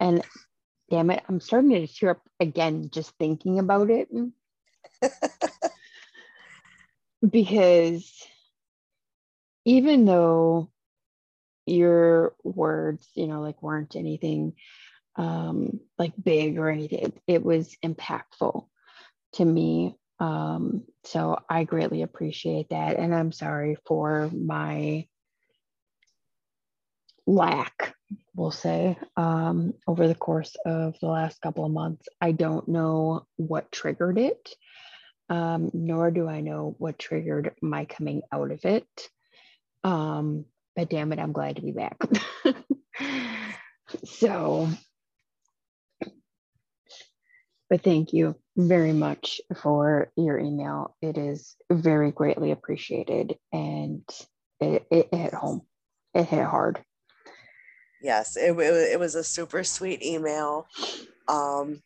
And 0.00 0.22
damn 0.88 1.10
it, 1.10 1.22
I'm 1.28 1.40
starting 1.40 1.70
to 1.70 1.86
tear 1.86 2.10
up 2.10 2.22
again 2.40 2.88
just 2.90 3.12
thinking 3.18 3.58
about 3.58 3.90
it. 3.90 4.08
because 7.28 8.10
even 9.66 10.06
though 10.06 10.70
your 11.66 12.34
words, 12.44 13.08
you 13.14 13.26
know, 13.26 13.40
like 13.42 13.62
weren't 13.62 13.96
anything 13.96 14.54
um, 15.16 15.80
like 15.98 16.12
big 16.22 16.58
or 16.58 16.68
anything, 16.70 16.98
it, 17.00 17.18
it 17.26 17.44
was 17.44 17.76
impactful 17.84 18.66
to 19.34 19.44
me. 19.44 19.96
Um, 20.18 20.84
so 21.04 21.38
I 21.48 21.64
greatly 21.64 22.02
appreciate 22.02 22.70
that. 22.70 22.96
And 22.96 23.14
I'm 23.14 23.32
sorry 23.32 23.76
for 23.86 24.30
my 24.32 25.06
lack, 27.26 27.94
we'll 28.34 28.50
say, 28.50 28.96
um, 29.16 29.74
over 29.86 30.06
the 30.06 30.14
course 30.14 30.56
of 30.64 30.96
the 31.00 31.08
last 31.08 31.40
couple 31.40 31.64
of 31.64 31.72
months. 31.72 32.08
I 32.20 32.32
don't 32.32 32.68
know 32.68 33.26
what 33.36 33.72
triggered 33.72 34.18
it, 34.18 34.54
um, 35.28 35.70
nor 35.74 36.10
do 36.10 36.28
I 36.28 36.40
know 36.40 36.74
what 36.78 36.98
triggered 36.98 37.54
my 37.60 37.84
coming 37.84 38.22
out 38.32 38.52
of 38.52 38.64
it. 38.64 38.88
Um, 39.82 40.44
but 40.76 40.90
damn 40.90 41.12
it, 41.12 41.18
I'm 41.18 41.32
glad 41.32 41.56
to 41.56 41.62
be 41.62 41.72
back. 41.72 41.98
so, 44.04 44.68
but 47.70 47.82
thank 47.82 48.12
you 48.12 48.36
very 48.56 48.92
much 48.92 49.40
for 49.62 50.12
your 50.16 50.38
email. 50.38 50.94
It 51.00 51.16
is 51.16 51.56
very 51.72 52.12
greatly 52.12 52.50
appreciated 52.50 53.36
and 53.52 54.02
it, 54.60 54.86
it 54.90 55.08
hit 55.12 55.34
home. 55.34 55.62
It 56.14 56.26
hit 56.26 56.44
hard. 56.44 56.82
Yes, 58.02 58.36
it, 58.36 58.56
it, 58.58 59.00
was 59.00 59.14
a 59.14 59.24
super 59.24 59.64
sweet 59.64 60.02
email. 60.02 60.66
Um, 61.28 61.82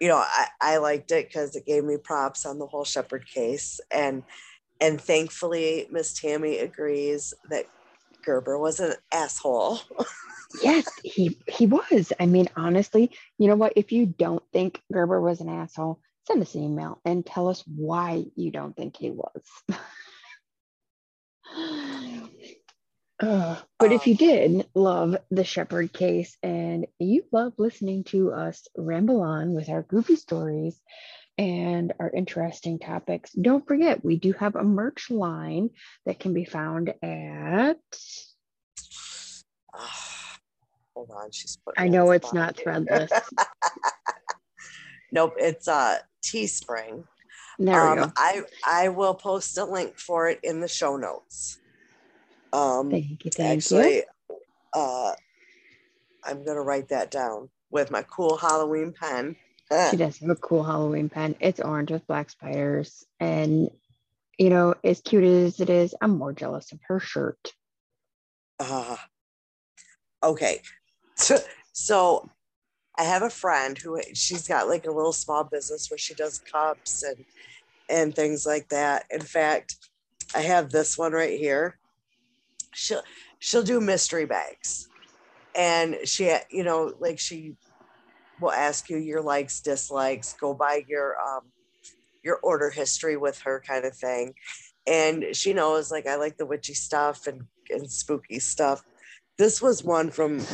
you 0.00 0.08
know, 0.08 0.16
I, 0.16 0.46
I 0.60 0.76
liked 0.78 1.12
it 1.12 1.28
because 1.28 1.54
it 1.54 1.66
gave 1.66 1.84
me 1.84 1.96
props 1.96 2.44
on 2.44 2.58
the 2.58 2.66
whole 2.66 2.84
Sheppard 2.84 3.26
case. 3.28 3.80
And 3.90 4.22
and 4.84 5.00
thankfully 5.00 5.86
Miss 5.90 6.12
Tammy 6.12 6.58
agrees 6.58 7.32
that 7.48 7.64
Gerber 8.22 8.58
was 8.58 8.80
an 8.80 8.92
asshole. 9.10 9.78
yes, 10.62 10.86
he 11.02 11.38
he 11.48 11.66
was. 11.66 12.12
I 12.20 12.26
mean, 12.26 12.48
honestly, 12.54 13.10
you 13.38 13.48
know 13.48 13.56
what? 13.56 13.72
If 13.76 13.92
you 13.92 14.04
don't 14.04 14.42
think 14.52 14.82
Gerber 14.92 15.22
was 15.22 15.40
an 15.40 15.48
asshole, 15.48 16.00
send 16.26 16.42
us 16.42 16.54
an 16.54 16.64
email 16.64 17.00
and 17.04 17.24
tell 17.24 17.48
us 17.48 17.64
why 17.66 18.26
you 18.36 18.50
don't 18.50 18.76
think 18.76 18.96
he 18.96 19.10
was. 19.10 19.42
Uh, 23.22 23.56
but 23.78 23.92
if 23.92 24.08
you 24.08 24.16
did 24.16 24.66
love 24.74 25.16
the 25.30 25.44
Sheppard 25.44 25.92
case 25.92 26.36
and 26.42 26.88
you 26.98 27.24
love 27.30 27.52
listening 27.58 28.02
to 28.02 28.32
us 28.32 28.66
ramble 28.76 29.22
on 29.22 29.54
with 29.54 29.68
our 29.68 29.82
goofy 29.82 30.16
stories 30.16 30.78
and 31.36 31.92
our 31.98 32.10
interesting 32.10 32.78
topics, 32.78 33.32
don't 33.32 33.66
forget 33.66 34.04
we 34.04 34.16
do 34.16 34.32
have 34.34 34.56
a 34.56 34.62
merch 34.62 35.10
line 35.10 35.70
that 36.06 36.20
can 36.20 36.32
be 36.32 36.44
found 36.44 36.94
at. 37.02 37.78
hold 40.94 41.10
on, 41.10 41.30
she's. 41.32 41.58
I 41.76 41.88
know 41.88 42.12
it's 42.12 42.32
not 42.32 42.56
threadless. 42.56 43.10
nope, 45.12 45.34
it's 45.38 45.68
uh 45.68 45.98
Teespring. 46.24 47.04
There 47.58 47.80
um, 47.80 47.98
we 47.98 48.04
go. 48.04 48.12
I 48.16 48.42
I 48.66 48.88
will 48.88 49.14
post 49.14 49.56
a 49.58 49.64
link 49.64 49.98
for 49.98 50.28
it 50.28 50.40
in 50.42 50.60
the 50.60 50.68
show 50.68 50.96
notes. 50.96 51.58
Um, 52.52 52.90
thank 52.90 53.24
you. 53.24 53.30
Thank 53.30 53.58
actually, 53.58 53.96
you. 53.96 54.04
Uh, 54.72 55.12
I'm 56.24 56.44
gonna 56.44 56.62
write 56.62 56.88
that 56.88 57.10
down 57.10 57.50
with 57.70 57.90
my 57.90 58.02
cool 58.02 58.36
Halloween 58.36 58.92
pen. 58.92 59.36
She 59.90 59.96
does 59.96 60.18
have 60.18 60.30
a 60.30 60.36
cool 60.36 60.62
Halloween 60.62 61.08
pen. 61.08 61.36
It's 61.40 61.60
orange 61.60 61.90
with 61.90 62.06
black 62.06 62.30
spiders, 62.30 63.04
and 63.20 63.70
you 64.38 64.50
know, 64.50 64.74
as 64.82 65.00
cute 65.00 65.24
as 65.24 65.60
it 65.60 65.70
is, 65.70 65.94
I'm 66.00 66.18
more 66.18 66.32
jealous 66.32 66.72
of 66.72 66.80
her 66.86 67.00
shirt. 67.00 67.52
Uh, 68.58 68.96
okay, 70.22 70.60
so, 71.16 71.38
so 71.72 72.30
I 72.96 73.04
have 73.04 73.22
a 73.22 73.30
friend 73.30 73.76
who 73.78 74.00
she's 74.14 74.46
got 74.46 74.68
like 74.68 74.86
a 74.86 74.92
little 74.92 75.12
small 75.12 75.44
business 75.44 75.90
where 75.90 75.98
she 75.98 76.14
does 76.14 76.38
cups 76.38 77.02
and 77.02 77.24
and 77.88 78.14
things 78.14 78.46
like 78.46 78.68
that. 78.70 79.04
In 79.10 79.20
fact, 79.20 79.76
I 80.34 80.40
have 80.40 80.70
this 80.70 80.96
one 80.96 81.12
right 81.12 81.38
here 81.38 81.78
she'll 82.74 83.02
she'll 83.38 83.62
do 83.62 83.80
mystery 83.80 84.26
bags 84.26 84.88
and 85.54 85.96
she 86.04 86.34
you 86.50 86.64
know 86.64 86.92
like 86.98 87.18
she 87.18 87.54
will 88.40 88.52
ask 88.52 88.90
you 88.90 88.96
your 88.96 89.22
likes 89.22 89.60
dislikes 89.60 90.34
go 90.34 90.54
by 90.54 90.84
your 90.88 91.16
um 91.20 91.42
your 92.22 92.38
order 92.42 92.70
history 92.70 93.16
with 93.16 93.38
her 93.40 93.62
kind 93.66 93.84
of 93.84 93.94
thing. 93.94 94.34
And 94.86 95.26
she 95.32 95.52
knows 95.52 95.90
like 95.90 96.06
i 96.06 96.16
like 96.16 96.36
the 96.36 96.46
witchy 96.46 96.74
stuff 96.74 97.26
and 97.26 97.46
and 97.70 97.90
spooky 97.90 98.38
stuff. 98.38 98.82
This 99.38 99.60
was 99.60 99.82
one 99.82 100.10
from 100.10 100.40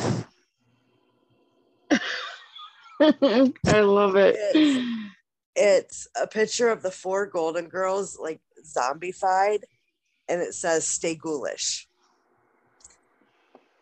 i 3.01 3.81
love 3.81 4.15
it. 4.15 4.35
It's, 4.37 4.87
it's 5.55 6.07
a 6.21 6.27
picture 6.27 6.69
of 6.69 6.81
the 6.81 6.91
four 6.91 7.25
golden 7.25 7.67
girls 7.67 8.17
like 8.19 8.39
zombified 8.63 9.63
and 10.29 10.41
it 10.41 10.53
says 10.53 10.87
stay 10.87 11.15
ghoulish 11.15 11.87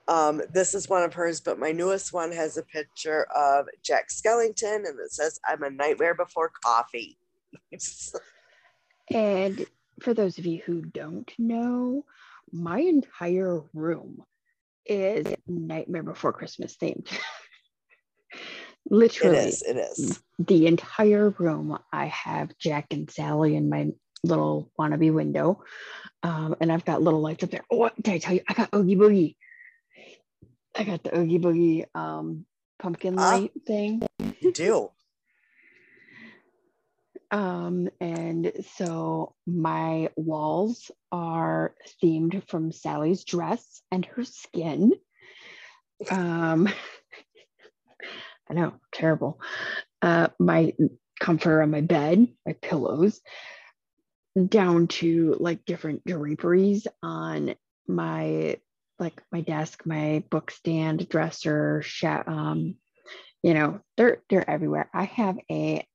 um, 0.09 0.41
this 0.51 0.73
is 0.73 0.89
one 0.89 1.03
of 1.03 1.13
hers, 1.13 1.39
but 1.39 1.59
my 1.59 1.71
newest 1.71 2.11
one 2.13 2.31
has 2.31 2.57
a 2.57 2.63
picture 2.63 3.27
of 3.35 3.67
Jack 3.83 4.09
Skellington 4.09 4.77
and 4.77 4.99
it 4.99 5.11
says, 5.11 5.39
I'm 5.47 5.61
a 5.61 5.69
nightmare 5.69 6.15
before 6.15 6.51
coffee. 6.63 7.19
and 9.11 9.65
for 10.01 10.15
those 10.15 10.39
of 10.39 10.47
you 10.47 10.61
who 10.65 10.81
don't 10.81 11.31
know, 11.37 12.05
my 12.51 12.79
entire 12.79 13.61
room 13.75 14.23
is 14.87 15.27
Nightmare 15.47 16.01
Before 16.01 16.33
Christmas 16.33 16.75
themed. 16.75 17.07
Literally, 18.89 19.37
it 19.37 19.47
is. 19.47 19.61
It 19.61 19.77
is. 19.77 20.23
The 20.39 20.65
entire 20.65 21.29
room, 21.37 21.77
I 21.93 22.07
have 22.07 22.57
Jack 22.57 22.87
and 22.89 23.11
Sally 23.11 23.55
in 23.55 23.69
my 23.69 23.91
little 24.23 24.71
wannabe 24.79 25.13
window. 25.13 25.63
Um, 26.23 26.55
and 26.59 26.71
I've 26.71 26.85
got 26.85 27.03
little 27.03 27.21
lights 27.21 27.43
up 27.43 27.51
there. 27.51 27.65
Oh, 27.71 27.91
did 28.01 28.15
I 28.15 28.17
tell 28.17 28.33
you? 28.33 28.41
I 28.49 28.53
got 28.53 28.73
Oogie 28.73 28.95
Boogie. 28.95 29.35
I 30.75 30.83
got 30.83 31.03
the 31.03 31.17
Oogie 31.17 31.39
Boogie 31.39 31.85
um, 31.95 32.45
pumpkin 32.79 33.15
ah. 33.17 33.31
light 33.31 33.51
uh, 33.55 33.59
thing. 33.65 34.01
You 34.39 34.51
do. 34.51 34.91
Um, 37.31 37.89
and 38.01 38.51
so 38.75 39.35
my 39.45 40.09
walls 40.15 40.89
are 41.11 41.75
themed 42.01 42.47
from 42.47 42.71
Sally's 42.71 43.23
dress 43.23 43.83
and 43.91 44.03
her 44.03 44.23
skin. 44.23 44.93
Um, 46.09 46.67
I 48.49 48.53
know, 48.55 48.73
terrible. 48.91 49.39
Uh, 50.01 50.29
my 50.39 50.73
comforter 51.19 51.61
on 51.61 51.69
my 51.69 51.81
bed, 51.81 52.29
my 52.47 52.53
pillows, 52.53 53.21
down 54.47 54.87
to 54.87 55.35
like 55.39 55.65
different 55.65 56.03
draperies 56.05 56.87
on 57.03 57.53
my 57.87 58.57
like 58.99 59.21
my 59.31 59.41
desk, 59.41 59.85
my 59.85 60.23
book 60.29 60.51
stand, 60.51 61.07
dresser, 61.09 61.83
um, 62.27 62.75
you 63.41 63.53
know, 63.53 63.79
they're 63.97 64.21
they're 64.29 64.49
everywhere. 64.49 64.89
I 64.93 65.05
have 65.05 65.37
a 65.49 65.85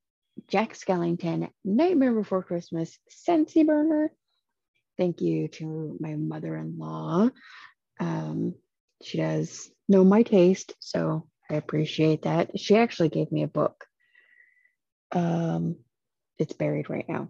Jack 0.49 0.75
Skellington 0.75 1.51
Nightmare 1.64 2.12
Before 2.12 2.43
Christmas 2.43 2.99
Scentsy 3.11 3.67
burner. 3.67 4.11
Thank 4.97 5.21
you 5.21 5.49
to 5.49 5.97
my 6.01 6.14
mother-in-law. 6.14 7.31
Um, 8.01 8.55
she 9.03 9.19
does 9.19 9.71
know 9.88 10.05
my 10.05 10.23
taste, 10.23 10.75
so 10.81 11.29
I 11.51 11.55
appreciate 11.55 12.23
that. 12.23 12.59
She 12.59 12.77
actually 12.77 13.11
gave 13.11 13.31
me 13.31 13.43
a 13.43 13.49
book. 13.49 13.85
Um, 15.12 15.77
it's 16.38 16.53
buried 16.53 16.90
right 16.90 17.09
now, 17.09 17.29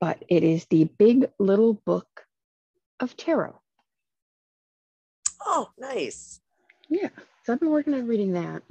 but 0.00 0.22
it 0.28 0.44
is 0.44 0.66
the 0.66 0.84
Big 0.84 1.30
Little 1.38 1.74
Book 1.74 2.06
of 3.00 3.16
Tarot. 3.16 3.60
Oh, 5.44 5.70
nice. 5.78 6.40
Yeah. 6.88 7.10
So 7.44 7.52
I've 7.52 7.60
been 7.60 7.70
working 7.70 7.94
on 7.94 8.06
reading 8.06 8.32
that. 8.32 8.62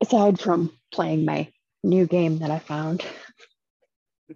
Aside 0.00 0.40
from 0.40 0.72
playing 0.92 1.24
my 1.24 1.52
new 1.82 2.06
game 2.06 2.38
that 2.38 2.50
I 2.50 2.58
found. 2.58 3.04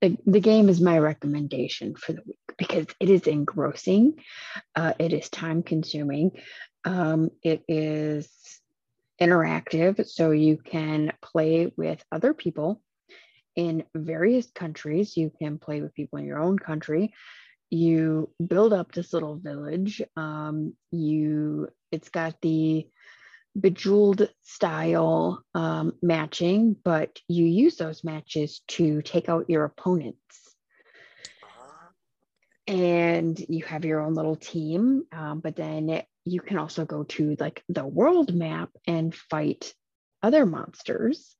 the, 0.00 0.16
the 0.26 0.40
game 0.40 0.68
is 0.68 0.80
my 0.80 0.98
recommendation 0.98 1.94
for 1.96 2.12
the 2.12 2.22
week 2.26 2.38
because 2.56 2.86
it 3.00 3.10
is 3.10 3.26
engrossing, 3.26 4.14
uh, 4.76 4.94
it 4.98 5.12
is 5.12 5.28
time 5.28 5.62
consuming, 5.62 6.32
um, 6.84 7.30
it 7.42 7.62
is 7.68 8.28
interactive, 9.20 10.06
so 10.06 10.30
you 10.30 10.56
can 10.56 11.12
play 11.22 11.72
with 11.76 12.02
other 12.12 12.34
people 12.34 12.80
in 13.56 13.84
various 13.94 14.50
countries. 14.50 15.16
You 15.16 15.32
can 15.38 15.58
play 15.58 15.80
with 15.80 15.94
people 15.94 16.18
in 16.18 16.26
your 16.26 16.40
own 16.40 16.58
country 16.58 17.12
you 17.70 18.30
build 18.44 18.72
up 18.72 18.92
this 18.92 19.12
little 19.12 19.36
village. 19.36 20.02
Um, 20.16 20.74
you 20.90 21.68
it's 21.90 22.08
got 22.08 22.40
the 22.40 22.88
bejeweled 23.58 24.28
style 24.42 25.42
um, 25.54 25.92
matching, 26.02 26.76
but 26.82 27.18
you 27.28 27.46
use 27.46 27.76
those 27.76 28.04
matches 28.04 28.62
to 28.68 29.02
take 29.02 29.28
out 29.28 29.48
your 29.48 29.64
opponents. 29.64 30.18
And 32.66 33.38
you 33.48 33.64
have 33.64 33.84
your 33.84 34.00
own 34.00 34.14
little 34.14 34.36
team, 34.36 35.04
um, 35.12 35.40
but 35.40 35.54
then 35.54 35.90
it, 35.90 36.06
you 36.24 36.40
can 36.40 36.56
also 36.56 36.86
go 36.86 37.04
to 37.04 37.36
like 37.38 37.62
the 37.68 37.86
world 37.86 38.34
map 38.34 38.70
and 38.86 39.14
fight 39.14 39.74
other 40.22 40.46
monsters. 40.46 41.36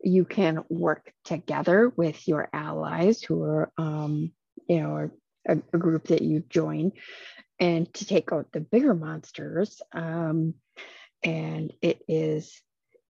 You 0.00 0.24
can 0.24 0.64
work 0.68 1.12
together 1.24 1.92
with 1.96 2.28
your 2.28 2.48
allies 2.52 3.22
who 3.22 3.42
are, 3.42 3.72
um, 3.76 4.32
you 4.68 4.80
know, 4.80 4.94
are 4.94 5.12
a, 5.46 5.58
a 5.72 5.78
group 5.78 6.08
that 6.08 6.22
you 6.22 6.40
join 6.48 6.92
and 7.60 7.92
to 7.94 8.04
take 8.04 8.32
out 8.32 8.52
the 8.52 8.60
bigger 8.60 8.94
monsters. 8.94 9.80
Um, 9.92 10.54
and 11.22 11.72
it 11.80 12.02
is 12.08 12.60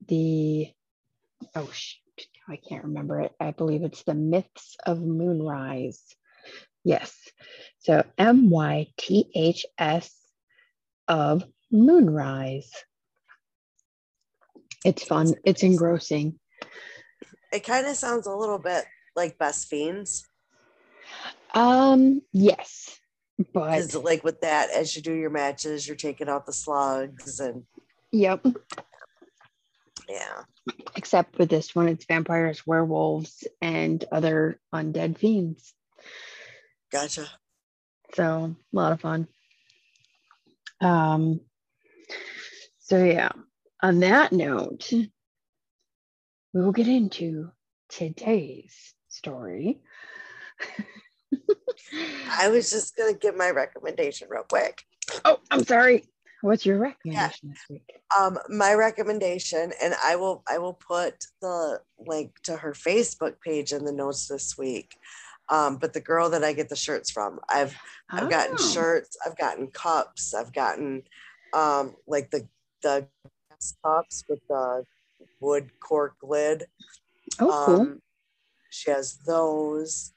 the, 0.07 0.71
oh, 1.55 1.69
shoot, 1.71 2.27
I 2.47 2.57
can't 2.57 2.83
remember 2.83 3.21
it. 3.21 3.33
I 3.39 3.51
believe 3.51 3.83
it's 3.83 4.03
the 4.03 4.13
Myths 4.13 4.77
of 4.85 5.01
Moonrise. 5.01 6.01
Yes. 6.83 7.17
So 7.79 8.03
M 8.17 8.49
Y 8.51 8.87
T 8.97 9.31
H 9.33 9.65
S 9.79 10.13
of 11.07 11.43
Moonrise. 11.71 12.71
It's 14.85 15.03
fun. 15.03 15.33
It's 15.43 15.63
engrossing. 15.63 16.39
It 17.51 17.63
kind 17.63 17.87
of 17.87 17.95
sounds 17.95 18.27
a 18.27 18.35
little 18.35 18.59
bit 18.59 18.85
like 19.15 19.39
Best 19.39 19.67
Fiends. 19.67 20.27
Um, 21.53 22.21
yes. 22.33 22.99
But 23.53 23.93
like 23.95 24.23
with 24.23 24.41
that, 24.41 24.69
as 24.71 24.95
you 24.95 25.01
do 25.01 25.13
your 25.13 25.29
matches, 25.29 25.87
you're 25.87 25.97
taking 25.97 26.29
out 26.29 26.45
the 26.45 26.53
slugs 26.53 27.39
and 27.39 27.63
yep. 28.11 28.45
yeah. 30.07 30.43
Except 30.95 31.35
for 31.35 31.45
this 31.45 31.75
one, 31.75 31.89
it's 31.89 32.05
vampires, 32.05 32.65
werewolves, 32.65 33.45
and 33.61 34.03
other 34.11 34.59
undead 34.73 35.17
fiends. 35.17 35.73
Gotcha. 36.91 37.27
So 38.13 38.55
a 38.73 38.75
lot 38.75 38.93
of 38.93 39.01
fun. 39.01 39.27
Um 40.79 41.41
so 42.79 43.03
yeah, 43.03 43.31
on 43.81 43.99
that 43.99 44.31
note, 44.31 44.91
we 44.91 45.09
will 46.53 46.71
get 46.71 46.87
into 46.87 47.51
today's 47.89 48.93
story. 49.09 49.79
I 52.29 52.49
was 52.49 52.69
just 52.71 52.95
gonna 52.95 53.13
give 53.13 53.35
my 53.35 53.49
recommendation 53.49 54.27
real 54.29 54.43
quick. 54.43 54.83
oh, 55.25 55.39
I'm 55.51 55.63
sorry. 55.63 56.05
What's 56.41 56.65
your 56.65 56.77
recommendation 56.77 57.49
this 57.49 57.65
week? 57.69 57.89
Um, 58.17 58.37
my 58.49 58.73
recommendation, 58.73 59.71
and 59.81 59.95
I 60.03 60.15
will 60.15 60.43
I 60.47 60.57
will 60.57 60.73
put 60.73 61.15
the 61.41 61.81
link 61.97 62.35
to 62.43 62.57
her 62.57 62.73
Facebook 62.73 63.41
page 63.41 63.71
in 63.71 63.85
the 63.85 63.91
notes 63.91 64.27
this 64.27 64.57
week. 64.57 64.95
Um, 65.49 65.77
but 65.77 65.93
the 65.93 66.01
girl 66.01 66.29
that 66.31 66.43
I 66.43 66.53
get 66.53 66.69
the 66.69 66.75
shirts 66.75 67.11
from, 67.11 67.39
I've 67.49 67.75
I've 68.09 68.29
gotten 68.29 68.55
Oh, 68.59 68.71
shirts, 68.71 69.17
I've 69.25 69.37
gotten 69.37 69.67
cups, 69.67 70.33
I've 70.33 70.53
gotten 70.53 71.03
um 71.53 71.95
like 72.07 72.31
the 72.31 72.47
the 72.81 73.07
cups 73.83 74.23
with 74.29 74.39
the 74.47 74.83
wood 75.39 75.71
cork 75.79 76.15
lid. 76.21 76.65
Oh, 77.39 77.47
cool. 77.65 77.79
Um, 77.81 78.01
she 78.69 78.91
has 78.91 79.17
those, 79.25 80.13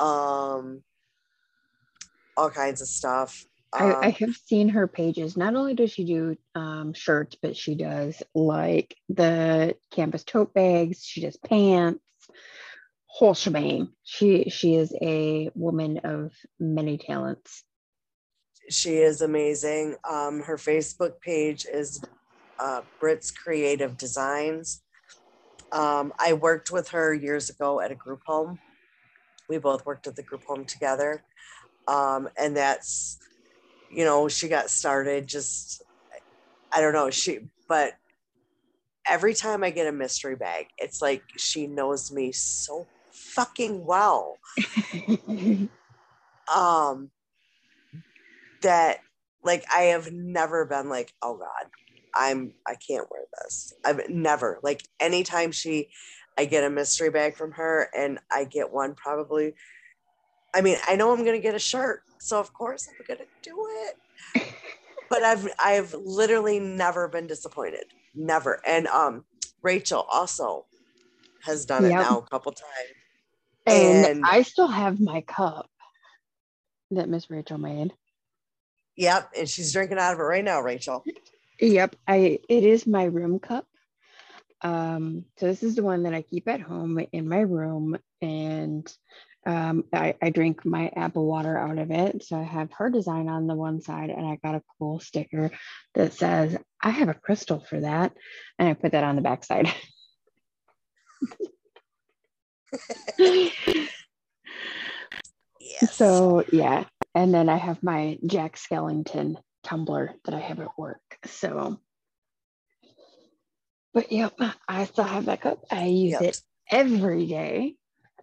um, 0.00 0.82
all 2.36 2.50
kinds 2.50 2.80
of 2.80 2.88
stuff. 2.88 3.44
I, 3.78 3.96
I 4.02 4.08
Um, 4.08 4.12
have 4.20 4.34
seen 4.34 4.68
her 4.70 4.86
pages. 4.88 5.36
Not 5.36 5.54
only 5.54 5.74
does 5.74 5.92
she 5.92 6.04
do 6.04 6.36
um, 6.54 6.92
shirts, 6.92 7.36
but 7.40 7.56
she 7.56 7.74
does 7.74 8.22
like 8.34 8.96
the 9.08 9.76
canvas 9.92 10.24
tote 10.24 10.54
bags. 10.54 11.04
She 11.04 11.20
does 11.22 11.36
pants, 11.36 12.02
whole 13.06 13.34
shebang. 13.34 13.90
She 14.04 14.50
she 14.50 14.74
is 14.74 14.94
a 15.00 15.50
woman 15.54 15.98
of 16.04 16.32
many 16.58 16.98
talents. 16.98 17.64
she 18.70 18.96
is 18.98 19.20
amazing. 19.20 19.96
Um, 20.08 20.42
her 20.42 20.56
Facebook 20.56 21.20
page 21.20 21.66
is 21.72 22.02
uh, 22.58 22.82
Brits 23.02 23.34
Creative 23.34 23.96
Designs. 23.96 24.82
Um, 25.72 26.12
I 26.18 26.32
worked 26.34 26.70
with 26.70 26.88
her 26.90 27.14
years 27.14 27.50
ago 27.50 27.80
at 27.80 27.92
a 27.92 27.96
group 27.96 28.22
home. 28.26 28.60
We 29.50 29.58
both 29.58 29.84
worked 29.84 30.06
at 30.06 30.16
the 30.16 30.22
group 30.22 30.44
home 30.44 30.64
together. 30.64 31.22
Um, 31.86 32.28
and 32.38 32.56
that's, 32.56 33.18
you 33.90 34.04
know, 34.04 34.28
she 34.28 34.48
got 34.48 34.70
started 34.70 35.26
just, 35.26 35.82
I 36.72 36.80
don't 36.80 36.94
know, 36.94 37.10
she, 37.10 37.40
but 37.68 37.94
every 39.08 39.34
time 39.34 39.64
I 39.64 39.70
get 39.70 39.88
a 39.88 39.92
mystery 39.92 40.36
bag, 40.36 40.68
it's 40.78 41.02
like 41.02 41.22
she 41.36 41.66
knows 41.66 42.12
me 42.12 42.32
so 42.32 42.86
fucking 43.10 43.84
well. 43.84 44.38
um 46.54 47.10
that 48.62 48.98
like 49.42 49.64
I 49.74 49.82
have 49.82 50.12
never 50.12 50.64
been 50.64 50.88
like, 50.88 51.12
oh 51.22 51.36
God, 51.36 51.70
I'm 52.14 52.54
I 52.66 52.74
can't 52.74 53.10
wear 53.10 53.22
this. 53.42 53.72
I've 53.84 54.08
never 54.08 54.58
like 54.62 54.82
anytime 55.00 55.52
she 55.52 55.88
I 56.40 56.46
get 56.46 56.64
a 56.64 56.70
mystery 56.70 57.10
bag 57.10 57.36
from 57.36 57.52
her 57.52 57.90
and 57.94 58.18
I 58.32 58.44
get 58.44 58.72
one 58.72 58.94
probably 58.94 59.52
I 60.54 60.62
mean, 60.62 60.78
I 60.88 60.96
know 60.96 61.12
I'm 61.12 61.22
gonna 61.22 61.38
get 61.38 61.54
a 61.54 61.58
shirt, 61.60 62.00
so 62.18 62.40
of 62.40 62.52
course 62.54 62.88
I'm 62.88 63.04
gonna 63.06 63.28
do 63.42 63.66
it. 63.86 64.46
But 65.10 65.22
I've 65.24 65.46
I've 65.58 65.92
literally 65.92 66.58
never 66.60 67.08
been 67.08 67.26
disappointed. 67.26 67.84
Never. 68.14 68.62
And 68.66 68.86
um 68.86 69.24
Rachel 69.60 70.06
also 70.10 70.66
has 71.42 71.66
done 71.66 71.84
it 71.84 71.90
now 71.90 72.18
a 72.20 72.22
couple 72.22 72.52
times. 72.52 72.94
and, 73.66 74.06
And- 74.06 74.24
I 74.24 74.40
still 74.42 74.68
have 74.68 74.98
my 74.98 75.20
cup 75.22 75.68
that 76.92 77.08
Miss 77.08 77.28
Rachel 77.28 77.58
made. 77.58 77.92
Yep, 78.96 79.30
and 79.36 79.48
she's 79.48 79.72
drinking 79.74 79.98
out 79.98 80.14
of 80.14 80.20
it 80.20 80.22
right 80.22 80.44
now, 80.44 80.60
Rachel. 80.60 81.04
Yep, 81.60 81.96
I 82.08 82.38
it 82.48 82.64
is 82.64 82.86
my 82.86 83.04
room 83.04 83.40
cup. 83.40 83.66
Um, 84.62 85.24
so 85.38 85.46
this 85.46 85.62
is 85.62 85.74
the 85.74 85.82
one 85.82 86.02
that 86.04 86.14
I 86.14 86.22
keep 86.22 86.48
at 86.48 86.60
home 86.60 87.00
in 87.12 87.28
my 87.28 87.40
room, 87.40 87.96
and 88.20 88.86
um, 89.46 89.84
I, 89.92 90.14
I 90.20 90.30
drink 90.30 90.64
my 90.64 90.92
apple 90.94 91.26
water 91.26 91.56
out 91.56 91.78
of 91.78 91.90
it. 91.90 92.24
So 92.24 92.36
I 92.36 92.42
have 92.42 92.72
her 92.72 92.90
design 92.90 93.28
on 93.28 93.46
the 93.46 93.54
one 93.54 93.80
side, 93.80 94.10
and 94.10 94.26
I 94.26 94.36
got 94.42 94.54
a 94.54 94.62
cool 94.78 95.00
sticker 95.00 95.50
that 95.94 96.12
says 96.12 96.56
I 96.82 96.90
have 96.90 97.08
a 97.08 97.14
crystal 97.14 97.60
for 97.60 97.80
that, 97.80 98.12
and 98.58 98.68
I 98.68 98.74
put 98.74 98.92
that 98.92 99.04
on 99.04 99.16
the 99.16 99.22
back 99.22 99.44
side. 99.44 99.72
Yes. 105.60 105.96
So 105.96 106.44
yeah, 106.52 106.84
and 107.14 107.32
then 107.32 107.48
I 107.48 107.56
have 107.56 107.82
my 107.82 108.18
Jack 108.26 108.56
Skellington 108.56 109.36
tumbler 109.62 110.14
that 110.24 110.34
I 110.34 110.40
have 110.40 110.60
at 110.60 110.78
work. 110.78 111.00
So, 111.26 111.78
but 113.94 114.10
yep, 114.12 114.38
I 114.68 114.84
still 114.84 115.04
have 115.04 115.26
that 115.26 115.40
cup. 115.40 115.64
I 115.70 115.86
use 115.86 116.12
Yep. 116.12 116.22
it 116.22 116.40
every 116.70 117.26
day, 117.26 117.76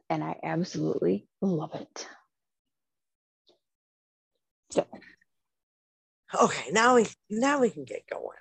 and 0.09 0.23
I 0.23 0.37
absolutely 0.43 1.27
love 1.41 1.75
it. 1.75 2.07
So, 4.71 4.85
Okay, 6.39 6.71
now 6.71 6.95
we 6.95 7.07
now 7.29 7.59
we 7.59 7.69
can 7.69 7.85
get 7.85 8.03
going. 8.09 8.37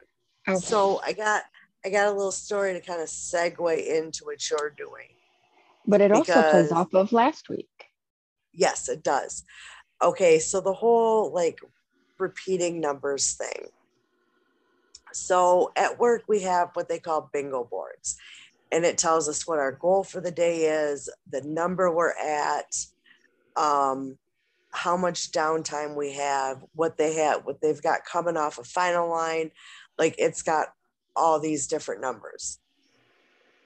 okay. 0.49 0.59
So 0.59 1.01
I 1.05 1.13
got 1.13 1.43
I 1.85 1.91
got 1.91 2.09
a 2.09 2.13
little 2.13 2.33
story 2.33 2.73
to 2.73 2.81
kind 2.81 3.01
of 3.01 3.09
segue 3.09 3.87
into 3.87 4.25
what 4.25 4.51
you're 4.51 4.71
doing. 4.77 5.09
but 5.87 6.01
it 6.01 6.11
also 6.13 6.43
plays 6.43 6.73
off 6.73 6.93
of 6.95 7.13
last 7.13 7.49
week. 7.49 7.69
Yes, 8.53 8.89
it 8.89 9.03
does. 9.03 9.45
Okay, 10.03 10.39
so 10.39 10.61
the 10.61 10.73
whole 10.73 11.33
like 11.33 11.61
repeating 12.19 12.81
numbers 12.81 13.35
thing. 13.35 13.69
So 15.17 15.73
at 15.77 15.99
work 15.99 16.25
we 16.29 16.43
have 16.43 16.71
what 16.75 16.89
they 16.89 16.99
call 16.99 17.31
bingo 17.33 17.65
boards. 17.65 18.17
And 18.73 18.85
it 18.85 18.99
tells 18.99 19.29
us 19.29 19.47
what 19.47 19.59
our 19.59 19.73
goal 19.73 20.05
for 20.05 20.21
the 20.21 20.31
day 20.31 20.65
is, 20.65 21.09
the 21.31 21.43
number 21.43 21.91
we're 21.91 22.17
at, 22.19 22.77
um, 23.57 24.19
how 24.71 24.97
much 24.97 25.31
downtime 25.31 25.97
we 25.97 26.13
have, 26.15 26.63
what 26.75 26.99
they 26.99 27.15
have, 27.15 27.45
what 27.45 27.61
they've 27.61 27.83
got 27.83 28.05
coming 28.05 28.37
off 28.37 28.59
a 28.59 28.65
final 28.65 29.09
line. 29.09 29.51
Like 29.99 30.17
it's 30.19 30.43
got 30.43 30.69
all 31.15 31.41
these 31.41 31.67
different 31.67 32.01
numbers. 32.01 32.59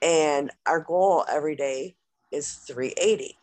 And 0.01 0.51
our 0.65 0.79
goal 0.79 1.25
every 1.29 1.55
day 1.55 1.95
is 2.31 2.53
380. 2.53 3.37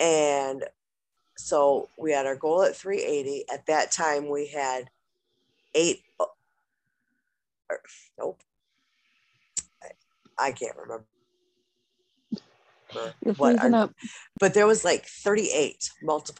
And 0.00 0.64
so 1.36 1.88
we 1.98 2.12
had 2.12 2.26
our 2.26 2.36
goal 2.36 2.62
at 2.62 2.76
380. 2.76 3.44
At 3.52 3.66
that 3.66 3.92
time, 3.92 4.28
we 4.28 4.48
had 4.48 4.90
eight. 5.74 6.00
Or- 7.70 7.80
nope. 8.18 8.42
I, 9.82 9.88
I 10.48 10.52
can't 10.52 10.76
remember. 10.76 11.04
What 13.36 13.58
our- 13.58 13.74
up. 13.74 13.94
but 14.38 14.54
there 14.54 14.66
was 14.66 14.84
like 14.84 15.06
38 15.06 15.90
multiple 16.02 16.38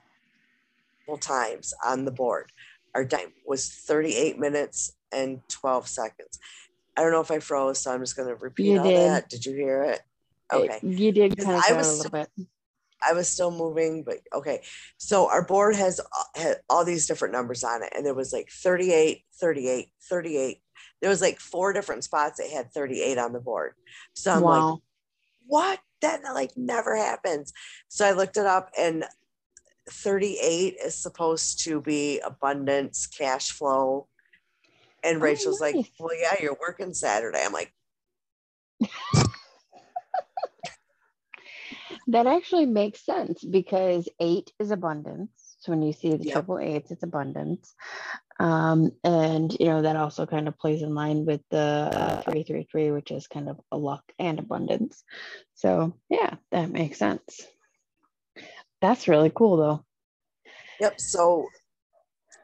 times 1.21 1.75
on 1.85 2.05
the 2.05 2.11
board. 2.13 2.53
Our 2.95 3.05
time 3.05 3.33
was 3.45 3.69
38 3.69 4.39
minutes 4.39 4.93
and 5.13 5.41
12 5.49 5.89
seconds. 5.89 6.39
I 6.97 7.03
don't 7.03 7.13
know 7.13 7.21
if 7.21 7.31
I 7.31 7.41
froze, 7.41 7.79
so 7.81 7.93
I'm 7.93 8.01
just 8.01 8.17
going 8.17 8.29
to 8.29 8.37
repeat 8.37 8.67
You 8.73 8.79
all 8.79 8.85
did. 8.85 8.97
that. 9.11 9.29
Did 9.29 9.45
you 9.45 9.55
hear 9.55 9.83
it? 9.83 10.01
Okay. 10.53 10.79
You 10.83 11.13
did 11.13 11.37
kind 11.37 11.59
of 11.59 11.65
I 11.69 11.73
was 11.75 11.89
a 11.89 11.97
little 11.97 12.11
bit. 12.11 12.31
I 13.07 13.13
was 13.13 13.29
still 13.29 13.51
moving, 13.51 14.03
but 14.05 14.19
okay. 14.33 14.63
So 14.97 15.29
our 15.29 15.43
board 15.45 15.77
has 15.77 16.01
uh, 16.01 16.41
had 16.41 16.57
all 16.71 16.85
these 16.85 17.07
different 17.07 17.33
numbers 17.35 17.63
on 17.63 17.83
it, 17.83 17.93
and 17.95 18.07
there 18.07 18.15
was 18.15 18.33
like 18.33 18.49
38, 18.51 19.25
38, 19.39 19.89
38. 20.09 20.61
There 21.01 21.11
was 21.11 21.21
like 21.21 21.41
four 21.41 21.73
different 21.73 22.05
spots 22.05 22.39
that 22.39 22.51
had 22.51 22.73
38 22.73 23.19
on 23.19 23.33
the 23.33 23.41
board. 23.41 23.73
So 24.15 24.33
I'm 24.33 24.43
like, 24.43 24.81
what? 25.47 25.81
That 26.03 26.23
like 26.35 26.57
never 26.57 26.97
happens. 26.97 27.53
So 27.89 28.05
I 28.07 28.13
looked 28.13 28.37
it 28.37 28.47
up, 28.47 28.71
and 28.79 29.05
38 29.91 30.77
is 30.85 30.95
supposed 30.95 31.65
to 31.65 31.81
be 31.81 32.21
abundance, 32.21 33.07
cash 33.07 33.51
flow. 33.51 34.09
And 35.03 35.19
Oh, 35.19 35.21
Rachel's 35.21 35.61
like, 35.61 35.77
well, 35.99 36.19
yeah, 36.19 36.35
you're 36.41 36.57
working 36.61 36.93
Saturday. 36.93 37.43
I'm 37.45 37.53
like, 37.53 37.73
that 42.09 42.27
actually 42.27 42.67
makes 42.67 43.05
sense 43.05 43.45
because 43.45 44.09
eight 44.21 44.53
is 44.59 44.71
abundance. 44.71 45.46
So 45.67 45.73
when 45.73 45.83
you 45.83 45.93
see 45.93 46.15
the 46.15 46.25
yep. 46.25 46.33
triple 46.33 46.61
eights, 46.61 46.93
it's 46.93 47.03
abundance. 47.03 47.75
Um, 48.39 48.93
and 49.03 49.53
you 49.59 49.67
know 49.67 49.83
that 49.83 49.97
also 49.97 50.25
kind 50.25 50.47
of 50.47 50.57
plays 50.57 50.83
in 50.83 50.95
line 50.95 51.25
with 51.25 51.41
the 51.51 52.23
three 52.25 52.45
three 52.45 52.69
three, 52.71 52.93
which 52.93 53.11
is 53.11 53.27
kind 53.27 53.49
of 53.49 53.59
a 53.73 53.77
luck 53.77 54.05
and 54.21 54.39
abundance. 54.39 55.03
So 55.57 55.97
yeah, 56.09 56.37
that 56.53 56.71
makes 56.71 57.01
sense. 57.01 57.45
That's 58.81 59.09
really 59.09 59.33
cool 59.35 59.57
though. 59.57 59.85
Yep. 60.79 61.01
So 61.01 61.49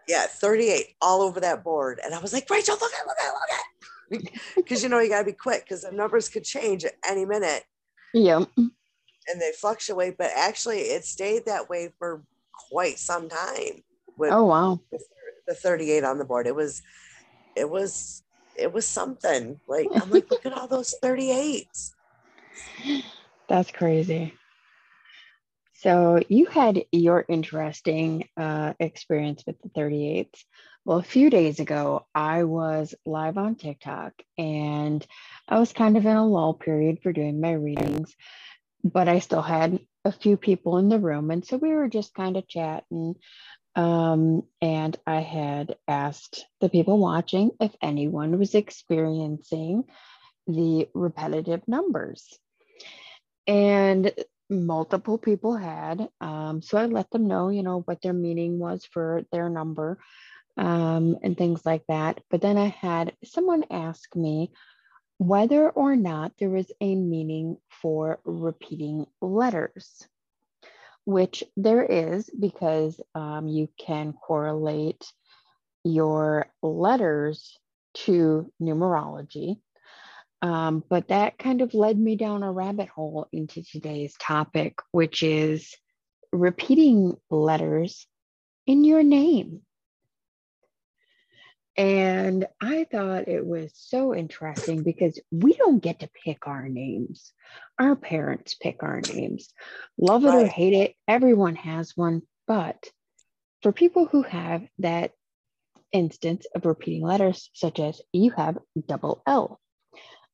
yeah, 0.08 0.26
38 0.26 0.96
all 1.00 1.22
over 1.22 1.38
that 1.38 1.62
board. 1.62 2.00
And 2.04 2.12
I 2.12 2.18
was 2.18 2.32
like, 2.32 2.50
Rachel, 2.50 2.76
look 2.80 2.92
at, 2.92 3.06
look 3.06 3.16
at, 3.20 3.32
look 3.32 4.30
at. 4.32 4.40
Because 4.56 4.82
you 4.82 4.88
know, 4.88 4.98
you 4.98 5.08
gotta 5.08 5.24
be 5.24 5.32
quick 5.32 5.64
because 5.64 5.82
the 5.82 5.92
numbers 5.92 6.28
could 6.28 6.44
change 6.44 6.84
at 6.84 6.94
any 7.08 7.24
minute. 7.24 7.62
Yeah. 8.12 8.44
And 8.56 9.40
they 9.40 9.52
fluctuate, 9.52 10.18
but 10.18 10.32
actually 10.34 10.78
it 10.80 11.04
stayed 11.04 11.46
that 11.46 11.68
way 11.70 11.92
for 12.00 12.24
quite 12.70 12.98
some 12.98 13.28
time. 13.28 13.82
With 14.16 14.32
oh 14.32 14.44
wow. 14.44 14.80
The 15.46 15.54
38 15.54 16.04
on 16.04 16.18
the 16.18 16.24
board. 16.24 16.46
It 16.46 16.54
was 16.54 16.82
it 17.56 17.68
was 17.68 18.22
it 18.56 18.72
was 18.72 18.86
something. 18.86 19.60
Like 19.66 19.88
I'm 19.94 20.10
like, 20.10 20.30
look 20.30 20.46
at 20.46 20.52
all 20.52 20.68
those 20.68 20.94
38s. 21.02 21.92
That's 23.48 23.70
crazy. 23.70 24.34
So 25.74 26.20
you 26.28 26.46
had 26.46 26.84
your 26.92 27.24
interesting 27.28 28.28
uh, 28.36 28.74
experience 28.78 29.42
with 29.46 29.60
the 29.62 29.68
38s. 29.70 30.44
Well, 30.84 30.98
a 30.98 31.02
few 31.02 31.28
days 31.28 31.58
ago, 31.58 32.06
I 32.14 32.44
was 32.44 32.94
live 33.04 33.36
on 33.36 33.56
TikTok 33.56 34.12
and 34.38 35.04
I 35.48 35.58
was 35.58 35.72
kind 35.72 35.96
of 35.96 36.06
in 36.06 36.16
a 36.16 36.26
lull 36.26 36.54
period 36.54 37.00
for 37.02 37.12
doing 37.12 37.40
my 37.40 37.52
readings, 37.52 38.14
but 38.84 39.08
I 39.08 39.18
still 39.20 39.42
had 39.42 39.80
a 40.04 40.12
few 40.12 40.36
people 40.36 40.78
in 40.78 40.88
the 40.88 40.98
room. 40.98 41.30
And 41.30 41.44
so 41.44 41.56
we 41.56 41.72
were 41.72 41.88
just 41.88 42.14
kind 42.14 42.36
of 42.36 42.48
chatting. 42.48 43.14
Um, 43.74 44.42
and 44.60 44.96
I 45.06 45.20
had 45.20 45.76
asked 45.88 46.46
the 46.60 46.68
people 46.68 46.98
watching 46.98 47.52
if 47.60 47.74
anyone 47.80 48.38
was 48.38 48.54
experiencing 48.54 49.84
the 50.46 50.88
repetitive 50.94 51.66
numbers. 51.66 52.38
And 53.46 54.12
multiple 54.50 55.18
people 55.18 55.56
had. 55.56 56.08
Um, 56.20 56.60
so 56.62 56.76
I 56.78 56.86
let 56.86 57.10
them 57.10 57.26
know, 57.26 57.48
you 57.48 57.62
know, 57.62 57.80
what 57.80 58.02
their 58.02 58.12
meaning 58.12 58.58
was 58.58 58.84
for 58.84 59.22
their 59.32 59.48
number 59.48 59.98
um, 60.56 61.16
and 61.22 61.36
things 61.36 61.64
like 61.64 61.84
that. 61.88 62.20
But 62.30 62.42
then 62.42 62.58
I 62.58 62.68
had 62.68 63.14
someone 63.24 63.64
ask 63.70 64.14
me 64.14 64.52
whether 65.22 65.70
or 65.70 65.94
not 65.94 66.32
there 66.38 66.56
is 66.56 66.72
a 66.80 66.96
meaning 66.96 67.56
for 67.70 68.18
repeating 68.24 69.06
letters, 69.20 70.04
which 71.04 71.44
there 71.56 71.84
is 71.84 72.28
because 72.28 73.00
um, 73.14 73.46
you 73.46 73.68
can 73.78 74.12
correlate 74.14 75.06
your 75.84 76.46
letters 76.60 77.56
to 77.94 78.50
numerology. 78.60 79.60
Um, 80.40 80.82
but 80.88 81.08
that 81.08 81.38
kind 81.38 81.62
of 81.62 81.72
led 81.72 81.96
me 81.96 82.16
down 82.16 82.42
a 82.42 82.50
rabbit 82.50 82.88
hole 82.88 83.28
into 83.32 83.62
today's 83.62 84.16
topic, 84.20 84.74
which 84.90 85.22
is 85.22 85.72
repeating 86.32 87.16
letters 87.30 88.08
in 88.66 88.82
your 88.82 89.04
name. 89.04 89.60
And 91.76 92.46
I 92.60 92.86
thought 92.90 93.28
it 93.28 93.46
was 93.46 93.72
so 93.74 94.14
interesting 94.14 94.82
because 94.82 95.18
we 95.30 95.54
don't 95.54 95.82
get 95.82 96.00
to 96.00 96.10
pick 96.24 96.46
our 96.46 96.68
names. 96.68 97.32
Our 97.78 97.96
parents 97.96 98.54
pick 98.54 98.82
our 98.82 99.00
names. 99.00 99.48
Love 99.96 100.24
it 100.24 100.28
right. 100.28 100.44
or 100.44 100.46
hate 100.46 100.74
it, 100.74 100.94
everyone 101.08 101.56
has 101.56 101.96
one. 101.96 102.22
But 102.46 102.84
for 103.62 103.72
people 103.72 104.06
who 104.06 104.22
have 104.22 104.62
that 104.80 105.12
instance 105.92 106.46
of 106.54 106.66
repeating 106.66 107.02
letters, 107.02 107.48
such 107.54 107.78
as 107.78 108.02
you 108.12 108.32
have 108.32 108.58
double 108.86 109.22
L, 109.26 109.58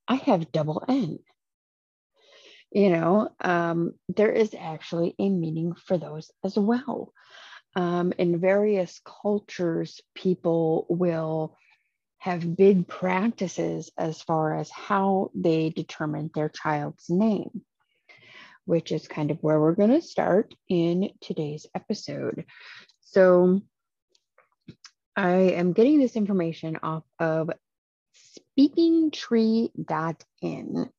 I 0.08 0.16
have 0.16 0.50
double 0.50 0.82
N. 0.88 1.18
You 2.72 2.90
know, 2.90 3.30
um, 3.40 3.94
there 4.08 4.32
is 4.32 4.54
actually 4.58 5.14
a 5.18 5.28
meaning 5.28 5.74
for 5.74 5.98
those 5.98 6.30
as 6.44 6.56
well. 6.56 7.12
Um, 7.76 8.12
in 8.18 8.40
various 8.40 9.00
cultures, 9.04 10.00
people 10.14 10.86
will 10.88 11.56
have 12.18 12.56
big 12.56 12.88
practices 12.88 13.90
as 13.96 14.20
far 14.22 14.58
as 14.58 14.70
how 14.70 15.30
they 15.34 15.70
determine 15.70 16.30
their 16.34 16.48
child's 16.48 17.08
name, 17.08 17.62
which 18.64 18.90
is 18.90 19.06
kind 19.06 19.30
of 19.30 19.38
where 19.42 19.60
we're 19.60 19.74
going 19.74 19.90
to 19.90 20.02
start 20.02 20.54
in 20.68 21.10
today's 21.20 21.66
episode. 21.74 22.44
So, 23.00 23.62
I 25.16 25.30
am 25.30 25.72
getting 25.72 25.98
this 25.98 26.14
information 26.14 26.78
off 26.82 27.02
of 27.18 27.50
speakingtree.in. 28.58 30.90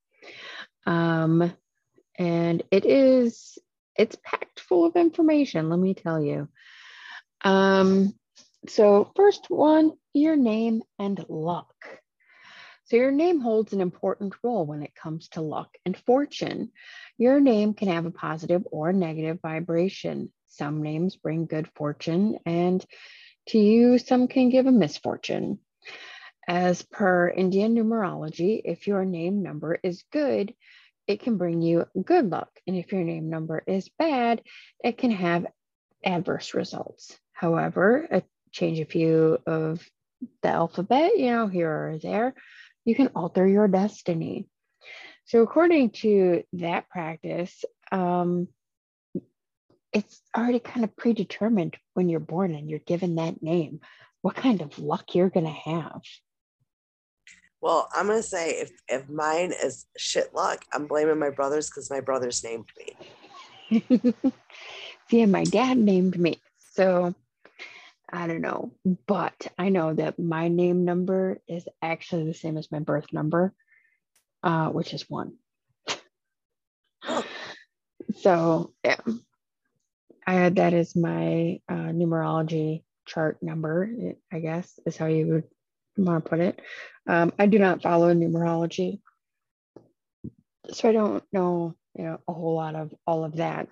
Um, 0.86 1.54
and 2.18 2.64
it 2.70 2.86
is, 2.86 3.58
it's 3.96 4.18
packed 4.24 4.60
full 4.60 4.86
of 4.86 4.96
information, 4.96 5.70
let 5.70 5.80
me 5.80 5.94
tell 5.94 6.22
you. 6.22 6.48
Um, 7.44 8.14
so 8.68 9.12
first 9.16 9.50
one, 9.50 9.94
your 10.14 10.36
name 10.36 10.84
and 10.98 11.24
luck. 11.30 11.74
So 12.86 12.96
your 12.96 13.12
name 13.12 13.40
holds 13.40 13.72
an 13.74 13.82
important 13.82 14.34
role 14.44 14.66
when 14.66 14.82
it 14.82 14.96
comes 14.96 15.30
to 15.30 15.42
luck 15.42 15.70
and 15.86 15.96
fortune. 15.96 16.72
Your 17.18 17.40
name 17.40 17.76
can 17.76 17.88
have 17.88 18.08
a 18.08 18.12
positive 18.12 18.64
or 18.72 18.92
negative 18.92 19.40
vibration. 19.42 20.32
Some 20.48 20.82
names 20.82 21.16
bring 21.16 21.46
good 21.46 21.70
fortune 21.76 22.40
and 22.46 22.84
to 23.50 23.60
you, 23.60 23.98
some 23.98 24.28
can 24.28 24.50
give 24.50 24.66
a 24.66 24.72
misfortune. 24.72 25.60
As 26.48 26.82
per 26.82 27.30
Indian 27.30 27.76
numerology, 27.76 28.62
if 28.66 28.88
your 28.88 29.06
name 29.06 29.44
number 29.44 29.80
is 29.84 30.04
good, 30.12 30.54
it 31.10 31.22
can 31.22 31.38
bring 31.38 31.64
you 31.64 31.88
good 32.06 32.30
luck. 32.30 32.52
And 32.68 32.78
if 32.78 32.92
your 32.92 33.04
name 33.04 33.32
number 33.32 33.64
is 33.66 33.90
bad, 33.98 34.44
it 34.84 35.00
can 35.00 35.10
have 35.10 35.48
adverse 36.06 36.54
results. 36.54 37.18
However, 37.34 38.08
a 38.12 38.22
change 38.52 38.80
a 38.80 38.86
few 38.86 39.40
of 39.48 39.84
the 40.44 40.50
alphabet, 40.50 41.18
you 41.18 41.32
know, 41.32 41.48
here 41.48 41.72
or 41.72 41.98
there, 41.98 42.36
you 42.86 42.94
can 42.94 43.08
alter 43.16 43.48
your 43.48 43.68
destiny. 43.68 44.48
So, 45.26 45.42
according 45.42 45.92
to 46.02 46.44
that 46.54 46.90
practice, 46.90 47.66
um, 47.92 48.48
it's 49.92 50.22
already 50.38 50.60
kind 50.60 50.84
of 50.84 50.96
predetermined 50.96 51.76
when 51.96 52.10
you're 52.10 52.20
born 52.20 52.54
and 52.54 52.70
you're 52.70 52.80
given 52.80 53.16
that 53.16 53.42
name, 53.42 53.80
what 54.22 54.36
kind 54.36 54.62
of 54.62 54.78
luck 54.78 55.16
you're 55.16 55.32
going 55.32 55.48
to 55.48 55.72
have. 55.72 56.02
Well, 57.62 57.90
I'm 57.94 58.08
gonna 58.08 58.24
say 58.24 58.52
if 58.52 58.72
if 58.88 59.10
mine 59.10 59.52
is 59.52 59.86
shit 59.98 60.34
luck, 60.34 60.64
I'm 60.74 60.88
blaming 60.88 61.20
my 61.20 61.30
brothers 61.30 61.70
because 61.70 61.90
my 61.90 62.00
brothers 62.00 62.44
named 62.44 62.70
me. 63.72 63.84
See, 65.10 65.26
my 65.26 65.44
dad 65.44 65.78
named 65.78 66.18
me, 66.18 66.40
so 66.72 67.14
I 68.12 68.28
don't 68.28 68.42
know, 68.42 68.72
but 69.08 69.48
I 69.58 69.70
know 69.70 69.94
that 69.94 70.18
my 70.20 70.48
name 70.48 70.86
number 70.86 71.42
is 71.48 71.68
actually 71.82 72.26
the 72.26 72.34
same 72.34 72.58
as 72.58 72.72
my 72.72 72.80
birth 72.80 73.12
number, 73.12 73.54
uh, 74.42 74.70
which 74.70 74.94
is 74.94 75.10
one. 75.10 75.34
so 78.22 78.74
yeah, 78.86 79.02
I 80.26 80.34
had 80.34 80.56
that 80.56 80.74
as 80.74 80.96
my 80.96 81.60
uh, 81.68 81.92
numerology 81.92 82.84
chart 83.06 83.44
number. 83.44 83.90
I 84.32 84.40
guess 84.40 84.80
is 84.86 84.96
how 84.96 85.08
you 85.08 85.28
would 85.28 85.44
want 86.06 86.24
to 86.24 86.30
put 86.30 86.40
it. 86.40 86.62
Um, 87.08 87.34
I 87.40 87.48
do 87.48 87.60
not 87.60 87.82
follow 87.82 88.14
numerology, 88.14 89.00
so 90.72 90.90
I 90.90 90.92
don't 90.92 91.24
know, 91.32 91.76
you 91.96 92.04
know, 92.06 92.20
a 92.28 92.34
whole 92.34 92.56
lot 92.56 92.76
of 92.76 92.94
all 93.06 93.24
of 93.24 93.38
that. 93.38 93.68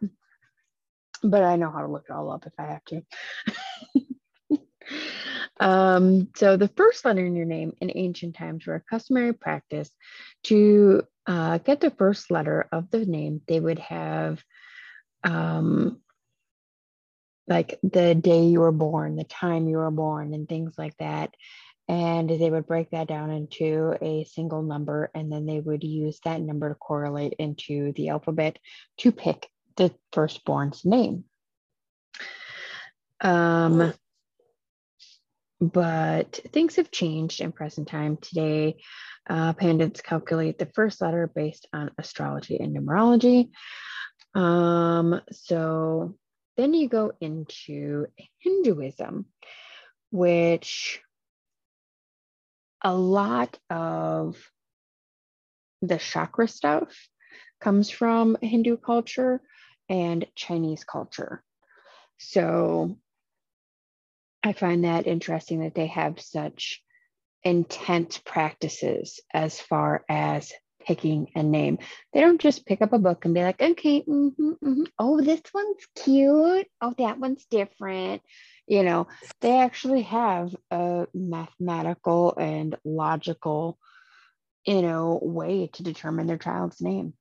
But 1.24 1.44
I 1.44 1.56
know 1.56 1.72
how 1.72 1.82
to 1.82 1.88
look 1.88 2.06
it 2.10 2.14
all 2.14 2.32
up 2.32 2.46
if 2.46 2.54
I 2.60 2.66
have 2.66 2.86
to. 2.86 4.60
um, 5.60 6.30
so 6.36 6.58
the 6.58 6.68
first 6.70 7.06
letter 7.06 7.26
in 7.26 7.36
your 7.36 7.46
name 7.46 7.74
in 7.82 7.92
ancient 7.96 8.36
times 8.36 8.66
were 8.66 8.76
a 8.76 8.82
customary 8.82 9.34
practice 9.34 9.90
to 10.44 11.04
uh, 11.26 11.58
get 11.60 11.82
the 11.82 11.92
first 11.92 12.32
letter 12.32 12.68
of 12.72 12.90
the 12.92 13.06
name. 13.06 13.42
They 13.48 13.60
would 13.60 13.80
have 13.80 14.44
um, 15.24 16.02
like 17.48 17.80
the 17.82 18.14
day 18.14 18.46
you 18.46 18.60
were 18.60 18.72
born, 18.72 19.16
the 19.16 19.24
time 19.24 19.68
you 19.68 19.78
were 19.78 19.92
born, 19.92 20.34
and 20.34 20.48
things 20.48 20.76
like 20.78 20.96
that 20.98 21.34
and 21.88 22.30
they 22.30 22.50
would 22.50 22.68
break 22.68 22.92
that 22.92 23.08
down 23.08 23.32
into 23.32 23.96
a 24.02 24.26
single 24.26 24.62
number 24.62 25.10
and 25.16 25.32
then 25.32 25.46
they 25.46 25.60
would 25.60 25.84
use 25.84 26.20
that 26.26 26.42
number 26.42 26.70
to 26.70 26.76
correlate 26.76 27.34
into 27.40 27.94
the 27.94 28.10
alphabet 28.10 28.60
to 28.98 29.12
pick 29.12 29.48
the 29.78 29.94
firstborn's 30.12 30.84
name. 30.84 31.24
Um, 33.22 33.94
but 35.62 36.40
things 36.52 36.76
have 36.76 36.92
changed 36.92 37.42
in 37.42 37.52
present 37.52 37.88
time. 37.88 38.18
Today 38.18 38.78
uh, 39.30 39.54
pandits 39.54 40.02
calculate 40.02 40.60
the 40.60 40.70
first 40.76 41.02
letter 41.02 41.32
based 41.34 41.68
on 41.74 41.92
astrology 41.98 42.58
and 42.58 42.76
numerology. 42.76 43.50
Um, 44.36 45.22
so 45.32 46.16
then 46.58 46.74
you 46.74 46.90
go 46.90 47.14
into 47.22 48.08
Hinduism, 48.40 49.26
which 50.12 51.02
a 52.84 52.94
lot 52.94 53.58
of 53.70 54.38
the 55.82 55.98
chakra 55.98 56.48
stuff 56.48 57.08
comes 57.60 57.90
from 57.90 58.38
Hindu 58.42 58.78
culture 58.78 59.42
and 59.90 60.26
Chinese 60.36 60.84
culture. 60.84 61.44
So 62.18 62.98
I 64.44 64.54
find 64.54 64.84
that 64.84 65.08
interesting 65.08 65.62
that 65.62 65.76
they 65.76 65.88
have 65.88 66.20
such 66.20 66.82
intense 67.44 68.18
practices 68.18 69.20
as 69.34 69.60
far 69.60 70.04
as 70.10 70.52
picking 70.88 71.28
a 71.36 71.44
name. 71.44 71.80
They 72.14 72.22
don't 72.22 72.42
just 72.42 72.66
pick 72.66 72.82
up 72.82 72.94
a 72.94 73.00
book 73.00 73.26
and 73.26 73.34
be 73.34 73.42
like, 73.42 73.62
okay, 73.62 74.02
mm-hmm, 74.02 74.52
mm-hmm. 74.52 74.84
oh, 74.98 75.22
this 75.22 75.42
one's 75.54 75.86
cute. 75.96 76.68
Oh, 76.82 76.94
that 76.98 77.20
one's 77.20 77.46
different. 77.46 78.22
You 78.68 78.84
know, 78.84 79.08
they 79.40 79.60
actually 79.60 80.02
have 80.04 80.54
a 80.72 81.08
mathematical 81.14 82.36
and 82.36 82.78
logical, 82.84 83.80
you 84.66 84.82
know, 84.82 85.20
way 85.22 85.70
to 85.74 85.84
determine 85.84 86.28
their 86.28 86.38
child's 86.38 86.82
name. 86.82 87.14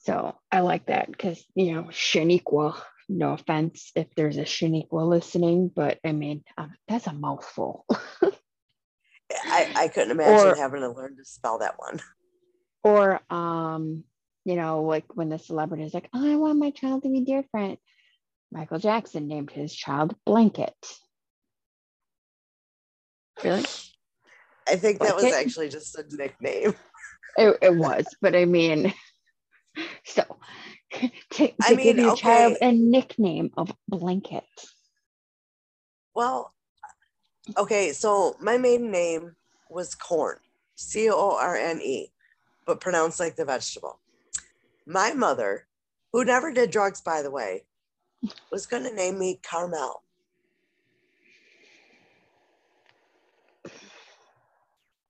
So 0.00 0.36
I 0.50 0.60
like 0.60 0.86
that 0.86 1.10
because, 1.10 1.42
you 1.54 1.74
know, 1.74 1.84
Shaniqua, 1.84 2.76
no 3.08 3.32
offense 3.32 3.92
if 3.94 4.08
there's 4.14 4.36
a 4.36 4.42
Shaniqua 4.42 5.08
listening, 5.08 5.70
but 5.74 5.98
I 6.04 6.12
mean, 6.12 6.44
um, 6.58 6.74
that's 6.88 7.06
a 7.06 7.12
mouthful. 7.12 7.86
I, 9.44 9.72
I 9.74 9.88
couldn't 9.88 10.10
imagine 10.10 10.48
or, 10.48 10.54
having 10.56 10.80
to 10.82 10.90
learn 10.90 11.16
to 11.16 11.24
spell 11.24 11.60
that 11.60 11.78
one. 11.78 12.00
Or, 12.84 13.20
um, 13.30 14.04
you 14.44 14.56
know, 14.56 14.82
like 14.82 15.04
when 15.14 15.28
the 15.28 15.38
celebrity 15.38 15.84
is 15.84 15.94
like, 15.94 16.10
oh, 16.12 16.30
I 16.30 16.36
want 16.36 16.58
my 16.58 16.70
child 16.70 17.04
to 17.04 17.08
be 17.08 17.20
different. 17.20 17.78
Michael 18.52 18.78
Jackson 18.78 19.26
named 19.28 19.50
his 19.50 19.74
child 19.74 20.14
Blanket. 20.24 20.74
Really? 23.42 23.64
I 24.68 24.76
think 24.76 24.98
Blanket? 24.98 25.16
that 25.16 25.24
was 25.24 25.32
actually 25.32 25.68
just 25.68 25.98
a 25.98 26.04
nickname. 26.10 26.74
It, 27.34 27.56
it 27.62 27.74
was, 27.74 28.04
but 28.20 28.36
I 28.36 28.44
mean, 28.44 28.92
so 30.04 30.22
to, 30.92 31.10
to 31.30 31.52
I 31.62 31.74
mean, 31.74 31.82
give 31.82 31.96
your 31.96 32.12
okay. 32.12 32.20
child 32.20 32.56
a 32.60 32.72
nickname 32.72 33.52
of 33.56 33.72
Blanket. 33.88 34.44
Well, 36.14 36.52
Okay, 37.58 37.92
so 37.92 38.36
my 38.40 38.56
maiden 38.56 38.92
name 38.92 39.34
was 39.68 39.96
Corn, 39.96 40.38
C 40.76 41.10
O 41.10 41.36
R 41.36 41.56
N 41.56 41.80
E, 41.80 42.12
but 42.66 42.80
pronounced 42.80 43.18
like 43.18 43.34
the 43.34 43.44
vegetable. 43.44 43.98
My 44.86 45.12
mother, 45.12 45.66
who 46.12 46.24
never 46.24 46.52
did 46.52 46.70
drugs, 46.70 47.00
by 47.00 47.20
the 47.20 47.32
way, 47.32 47.64
was 48.50 48.66
going 48.66 48.84
to 48.84 48.94
name 48.94 49.18
me 49.18 49.40
Carmel. 49.42 50.02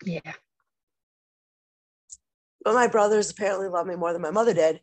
Yeah. 0.04 0.32
But 2.64 2.74
my 2.74 2.86
brothers 2.86 3.30
apparently 3.30 3.68
love 3.68 3.86
me 3.86 3.96
more 3.96 4.12
than 4.12 4.22
my 4.22 4.30
mother 4.30 4.54
did. 4.54 4.80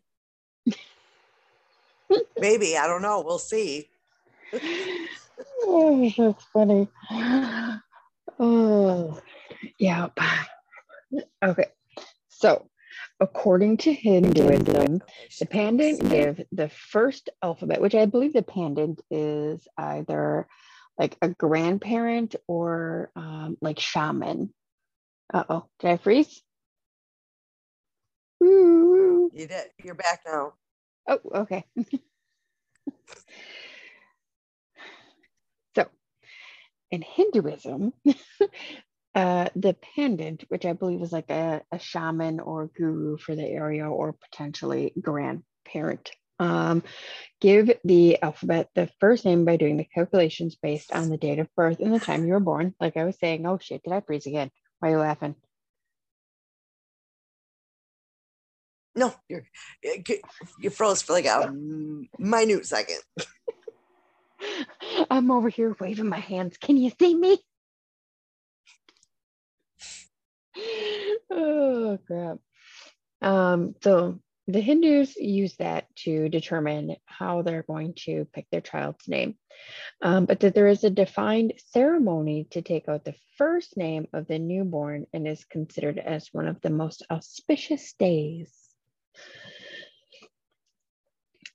Maybe, 2.40 2.76
I 2.76 2.86
don't 2.86 3.02
know. 3.02 3.22
We'll 3.24 3.38
see. 3.38 3.88
oh, 5.62 6.12
that's 6.16 6.44
funny. 6.52 6.88
Oh, 8.38 9.20
yeah. 9.78 10.08
Bye. 10.16 10.46
Okay. 11.44 11.66
So, 12.28 12.69
according 13.20 13.76
to 13.78 13.92
Hinduism, 13.92 15.02
the 15.38 15.46
Pandit 15.46 16.00
give 16.08 16.42
the 16.52 16.68
first 16.68 17.30
alphabet, 17.42 17.80
which 17.80 17.94
I 17.94 18.06
believe 18.06 18.32
the 18.32 18.42
Pandit 18.42 19.00
is 19.10 19.66
either 19.76 20.48
like 20.98 21.16
a 21.22 21.28
grandparent 21.28 22.36
or 22.46 23.10
um, 23.16 23.56
like 23.60 23.78
shaman. 23.78 24.52
Uh 25.32 25.44
oh, 25.48 25.66
did 25.78 25.90
I 25.90 25.96
freeze? 25.98 26.42
You 28.40 29.46
did. 29.46 29.66
You're 29.84 29.94
back 29.94 30.22
now. 30.26 30.54
Oh, 31.08 31.20
okay. 31.34 31.64
So, 35.76 35.86
in 36.90 37.02
Hinduism, 37.02 37.92
uh, 39.14 39.48
the 39.56 39.76
pandit, 39.96 40.44
which 40.48 40.64
I 40.64 40.72
believe 40.72 41.02
is 41.02 41.12
like 41.12 41.30
a, 41.30 41.62
a, 41.72 41.78
shaman 41.78 42.38
or 42.38 42.70
guru 42.76 43.16
for 43.16 43.34
the 43.34 43.46
area 43.46 43.88
or 43.88 44.12
potentially 44.12 44.92
grandparent, 45.00 46.10
um, 46.38 46.82
give 47.40 47.72
the 47.84 48.22
alphabet 48.22 48.68
the 48.74 48.88
first 49.00 49.24
name 49.24 49.44
by 49.44 49.56
doing 49.56 49.76
the 49.76 49.84
calculations 49.84 50.56
based 50.56 50.92
on 50.92 51.10
the 51.10 51.16
date 51.16 51.40
of 51.40 51.48
birth 51.56 51.80
and 51.80 51.92
the 51.92 52.00
time 52.00 52.24
you 52.24 52.32
were 52.32 52.40
born. 52.40 52.74
Like 52.80 52.96
I 52.96 53.04
was 53.04 53.18
saying, 53.18 53.46
oh 53.46 53.58
shit, 53.60 53.82
did 53.82 53.92
I 53.92 54.00
freeze 54.00 54.26
again? 54.26 54.50
Why 54.78 54.88
are 54.88 54.92
you 54.92 54.98
laughing? 54.98 55.34
No, 58.94 59.14
you're 59.28 59.46
you 60.58 60.70
froze 60.70 61.02
for 61.02 61.12
like 61.12 61.26
a 61.26 61.52
minute 62.18 62.66
second. 62.66 63.00
I'm 65.10 65.30
over 65.30 65.48
here 65.48 65.76
waving 65.78 66.08
my 66.08 66.18
hands. 66.18 66.56
Can 66.56 66.76
you 66.76 66.90
see 66.98 67.14
me? 67.14 67.38
oh 71.30 71.98
crap. 72.06 72.38
Um, 73.22 73.74
so 73.82 74.20
the 74.46 74.60
Hindus 74.60 75.16
use 75.16 75.56
that 75.56 75.86
to 75.96 76.28
determine 76.28 76.96
how 77.06 77.42
they're 77.42 77.62
going 77.62 77.94
to 78.04 78.26
pick 78.32 78.46
their 78.50 78.60
child's 78.60 79.06
name, 79.06 79.36
um, 80.02 80.26
but 80.26 80.40
that 80.40 80.54
there 80.54 80.66
is 80.66 80.82
a 80.84 80.90
defined 80.90 81.54
ceremony 81.72 82.46
to 82.50 82.62
take 82.62 82.88
out 82.88 83.04
the 83.04 83.14
first 83.36 83.76
name 83.76 84.06
of 84.12 84.26
the 84.26 84.38
newborn 84.38 85.06
and 85.12 85.28
is 85.28 85.44
considered 85.44 85.98
as 85.98 86.28
one 86.32 86.48
of 86.48 86.60
the 86.60 86.70
most 86.70 87.04
auspicious 87.10 87.92
days. 87.94 88.50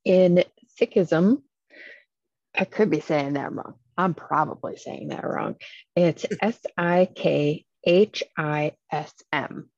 In 0.05 0.43
Sikhism, 0.79 1.41
I 2.57 2.65
could 2.65 2.89
be 2.89 3.01
saying 3.01 3.33
that 3.33 3.51
wrong. 3.51 3.75
I'm 3.97 4.13
probably 4.13 4.77
saying 4.77 5.09
that 5.09 5.23
wrong. 5.23 5.55
It's 5.95 6.25
S 6.41 6.59
I 6.77 7.09
K 7.13 7.65
H 7.85 8.23
I 8.37 8.73
S 8.91 9.13
M. 9.31 9.69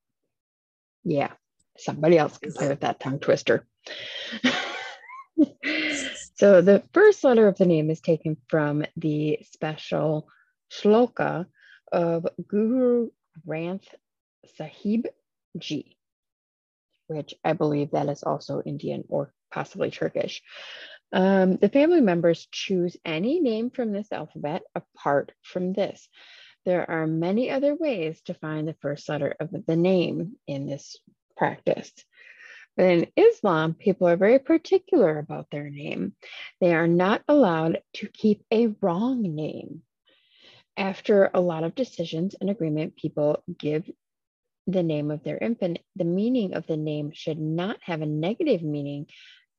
Yeah, 1.04 1.32
somebody 1.78 2.18
else 2.18 2.38
can 2.38 2.52
play 2.54 2.70
with 2.70 2.82
that 2.82 3.00
tongue 3.00 3.20
twister. 3.20 3.66
so 6.36 6.62
the 6.62 6.84
first 6.94 7.24
letter 7.24 7.48
of 7.48 7.58
the 7.58 7.66
name 7.66 7.90
is 7.90 8.02
taken 8.02 8.38
from 8.48 8.86
the 8.96 9.40
special 9.52 10.28
shloka 10.72 11.46
of 11.92 12.28
Guru 12.48 13.10
Granth 13.48 13.88
Sahib 14.56 15.08
Ji, 15.58 15.98
which 17.08 17.34
I 17.44 17.54
believe 17.54 17.92
that 17.92 18.10
is 18.10 18.24
also 18.24 18.62
Indian 18.62 19.04
or 19.10 19.34
possibly 19.52 19.92
Turkish. 19.92 20.42
Um, 21.14 21.56
the 21.56 21.70
family 21.70 22.02
members 22.02 22.48
choose 22.52 22.98
any 23.06 23.40
name 23.40 23.70
from 23.70 23.94
this 23.94 24.12
alphabet 24.12 24.64
apart 24.76 25.32
from 25.42 25.72
this. 25.72 26.10
There 26.68 26.92
are 26.92 27.08
many 27.08 27.50
other 27.50 27.76
ways 27.76 28.20
to 28.24 28.34
find 28.34 28.68
the 28.68 28.76
first 28.82 29.08
letter 29.08 29.34
of 29.40 29.52
the 29.66 29.78
name 29.78 30.34
in 30.48 30.68
this 30.68 30.98
practice. 31.38 31.94
But 32.76 32.88
in 32.88 33.08
Islam, 33.16 33.74
people 33.74 34.10
are 34.10 34.18
very 34.18 34.38
particular 34.38 35.18
about 35.18 35.50
their 35.50 35.70
name. 35.70 36.14
They 36.60 36.76
are 36.76 36.86
not 36.86 37.24
allowed 37.26 37.82
to 37.94 38.10
keep 38.10 38.44
a 38.52 38.76
wrong 38.82 39.22
name. 39.22 39.82
After 40.76 41.32
a 41.34 41.40
lot 41.40 41.64
of 41.64 41.74
decisions 41.74 42.36
and 42.42 42.50
agreement, 42.50 42.98
people 42.98 43.42
give 43.58 43.90
the 44.68 44.84
name 44.84 45.10
of 45.10 45.24
their 45.24 45.38
infant. 45.38 45.80
The 45.96 46.04
meaning 46.04 46.54
of 46.54 46.68
the 46.68 46.76
name 46.76 47.12
should 47.14 47.40
not 47.40 47.78
have 47.84 48.02
a 48.02 48.06
negative 48.06 48.62
meaning 48.62 49.08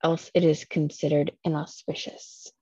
else 0.04 0.30
it 0.34 0.44
is 0.44 0.66
considered 0.66 1.32
inauspicious. 1.42 2.52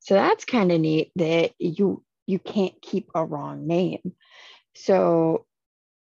So 0.00 0.14
that's 0.14 0.44
kind 0.44 0.72
of 0.72 0.80
neat 0.80 1.12
that 1.14 1.52
you 1.60 2.02
you 2.32 2.38
can't 2.38 2.80
keep 2.80 3.10
a 3.14 3.24
wrong 3.24 3.66
name. 3.66 4.14
So 4.74 5.44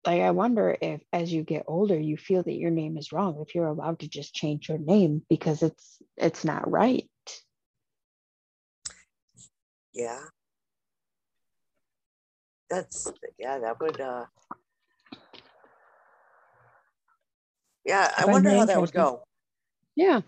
like 0.07 0.21
I 0.21 0.31
wonder 0.31 0.77
if 0.81 1.01
as 1.13 1.33
you 1.33 1.43
get 1.43 1.65
older 1.67 1.99
you 1.99 2.17
feel 2.17 2.43
that 2.43 2.55
your 2.55 2.71
name 2.71 2.97
is 2.97 3.13
wrong 3.13 3.45
if 3.45 3.55
you're 3.55 3.67
allowed 3.67 3.99
to 3.99 4.09
just 4.09 4.33
change 4.35 4.69
your 4.69 4.79
name 4.79 5.23
because 5.29 5.63
it's 5.63 6.01
it's 6.17 6.45
not 6.45 6.71
right. 6.71 7.11
Yeah. 9.93 10.21
That's 12.71 13.13
yeah, 13.39 13.59
that 13.59 13.81
would 13.81 14.01
uh 14.01 14.27
yeah, 17.85 18.11
I 18.17 18.27
wonder 18.27 18.51
how 18.51 18.67
that 18.67 18.81
would 18.81 18.93
go. 18.93 19.25
Yeah. 19.97 20.21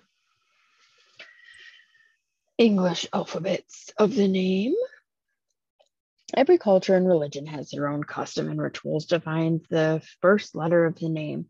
English 2.59 3.07
alphabets 3.13 3.93
of 3.99 4.15
the 4.15 4.29
name. 4.29 4.75
Every 6.37 6.59
culture 6.59 6.95
and 6.95 7.09
religion 7.09 7.47
has 7.47 7.71
their 7.71 7.89
own 7.89 8.05
custom 8.05 8.51
and 8.51 8.61
rituals 8.61 9.07
to 9.07 9.21
find 9.21 9.65
the 9.71 10.03
first 10.21 10.55
letter 10.55 10.85
of 10.85 10.99
the 10.99 11.09
name. 11.09 11.47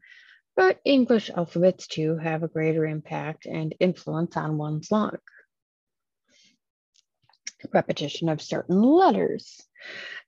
But 0.54 0.80
English 0.84 1.28
alphabets 1.28 1.88
too 1.88 2.16
have 2.18 2.44
a 2.44 2.48
greater 2.48 2.86
impact 2.86 3.46
and 3.46 3.74
influence 3.80 4.36
on 4.36 4.58
one's 4.58 4.92
luck. 4.92 5.20
Repetition 7.72 8.28
of 8.28 8.40
certain 8.40 8.80
letters. 8.80 9.60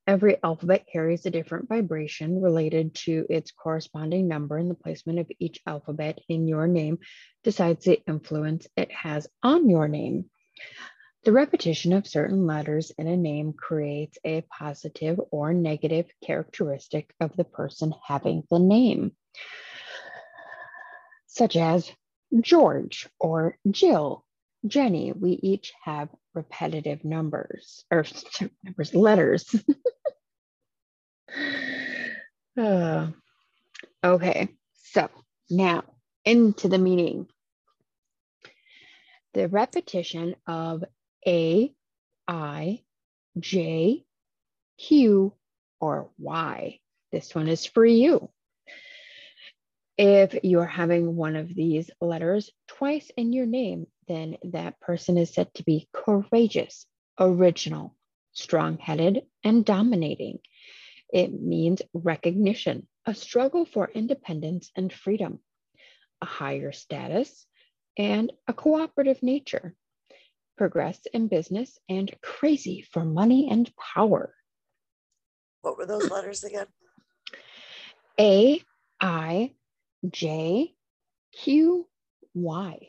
Every 0.09 0.43
alphabet 0.43 0.87
carries 0.91 1.25
a 1.25 1.31
different 1.31 1.69
vibration 1.69 2.41
related 2.41 2.95
to 3.07 3.27
its 3.31 3.53
corresponding 3.53 4.27
number, 4.27 4.59
and 4.59 4.69
the 4.69 4.75
placement 4.75 5.21
of 5.21 5.31
each 5.39 5.61
alphabet 5.67 6.19
in 6.29 6.49
your 6.49 6.67
name 6.67 6.99
decides 7.45 7.85
the 7.85 8.03
influence 8.09 8.67
it 8.77 8.91
has 8.91 9.29
on 9.43 9.71
your 9.71 9.87
name. 9.87 10.31
The 11.25 11.33
repetition 11.33 11.93
of 11.93 12.07
certain 12.07 12.47
letters 12.47 12.91
in 12.93 13.07
a 13.07 13.16
name 13.16 13.53
creates 13.53 14.19
a 14.25 14.43
positive 14.43 15.21
or 15.31 15.53
negative 15.53 16.07
characteristic 16.25 17.12
of 17.21 17.37
the 17.37 17.45
person 17.45 17.93
having 18.07 18.45
the 18.51 18.59
name 18.59 19.12
such 21.39 21.57
as 21.57 21.91
George 22.41 23.09
or 23.21 23.57
Jill, 23.71 24.25
Jenny. 24.66 25.12
We 25.12 25.33
each 25.33 25.73
have 25.85 26.09
repetitive 26.35 27.05
numbers 27.05 27.85
or 27.91 28.05
numbers, 28.64 28.95
letters. 28.95 29.55
uh, 32.59 33.09
okay, 34.05 34.49
so 34.75 35.09
now 35.49 35.85
into 36.25 36.69
the 36.69 36.79
meaning. 36.79 37.29
The 39.35 39.49
repetition 39.49 40.35
of 40.47 40.83
A, 41.29 41.74
I, 42.26 42.83
J, 43.39 44.07
Q, 44.79 45.35
or 45.79 46.11
Y. 46.18 46.81
This 47.12 47.35
one 47.35 47.49
is 47.49 47.66
for 47.66 47.85
you. 47.85 48.31
If 49.99 50.39
you're 50.43 50.64
having 50.64 51.16
one 51.16 51.37
of 51.37 51.55
these 51.55 51.91
letters 52.01 52.51
twice 52.66 53.11
in 53.14 53.35
your 53.35 53.45
name, 53.45 53.89
then 54.07 54.39
that 54.43 54.81
person 54.81 55.18
is 55.18 55.35
said 55.35 55.53
to 55.55 55.64
be 55.64 55.87
courageous, 55.93 56.87
original, 57.20 57.95
strong 58.33 58.79
headed, 58.79 59.20
and 59.45 59.66
dominating. 59.66 60.39
It 61.12 61.39
means 61.39 61.83
recognition, 61.93 62.89
a 63.05 63.14
struggle 63.14 63.66
for 63.66 63.91
independence 63.95 64.70
and 64.74 64.91
freedom, 64.91 65.41
a 66.22 66.26
higher 66.26 66.72
status, 66.72 67.45
and 67.99 68.33
a 68.47 68.55
cooperative 68.55 69.22
nature, 69.22 69.74
progress 70.59 71.01
in 71.15 71.29
business, 71.29 71.79
and 71.89 72.13
crazy 72.23 72.85
for 72.93 73.05
money 73.05 73.49
and 73.51 73.71
power. 73.77 74.35
What 75.63 75.79
were 75.79 75.87
those 75.87 76.11
letters 76.11 76.45
again? 76.45 76.67
A, 78.21 78.61
I, 79.01 79.53
J 80.11 80.75
Q 81.33 81.87
Y. 82.35 82.89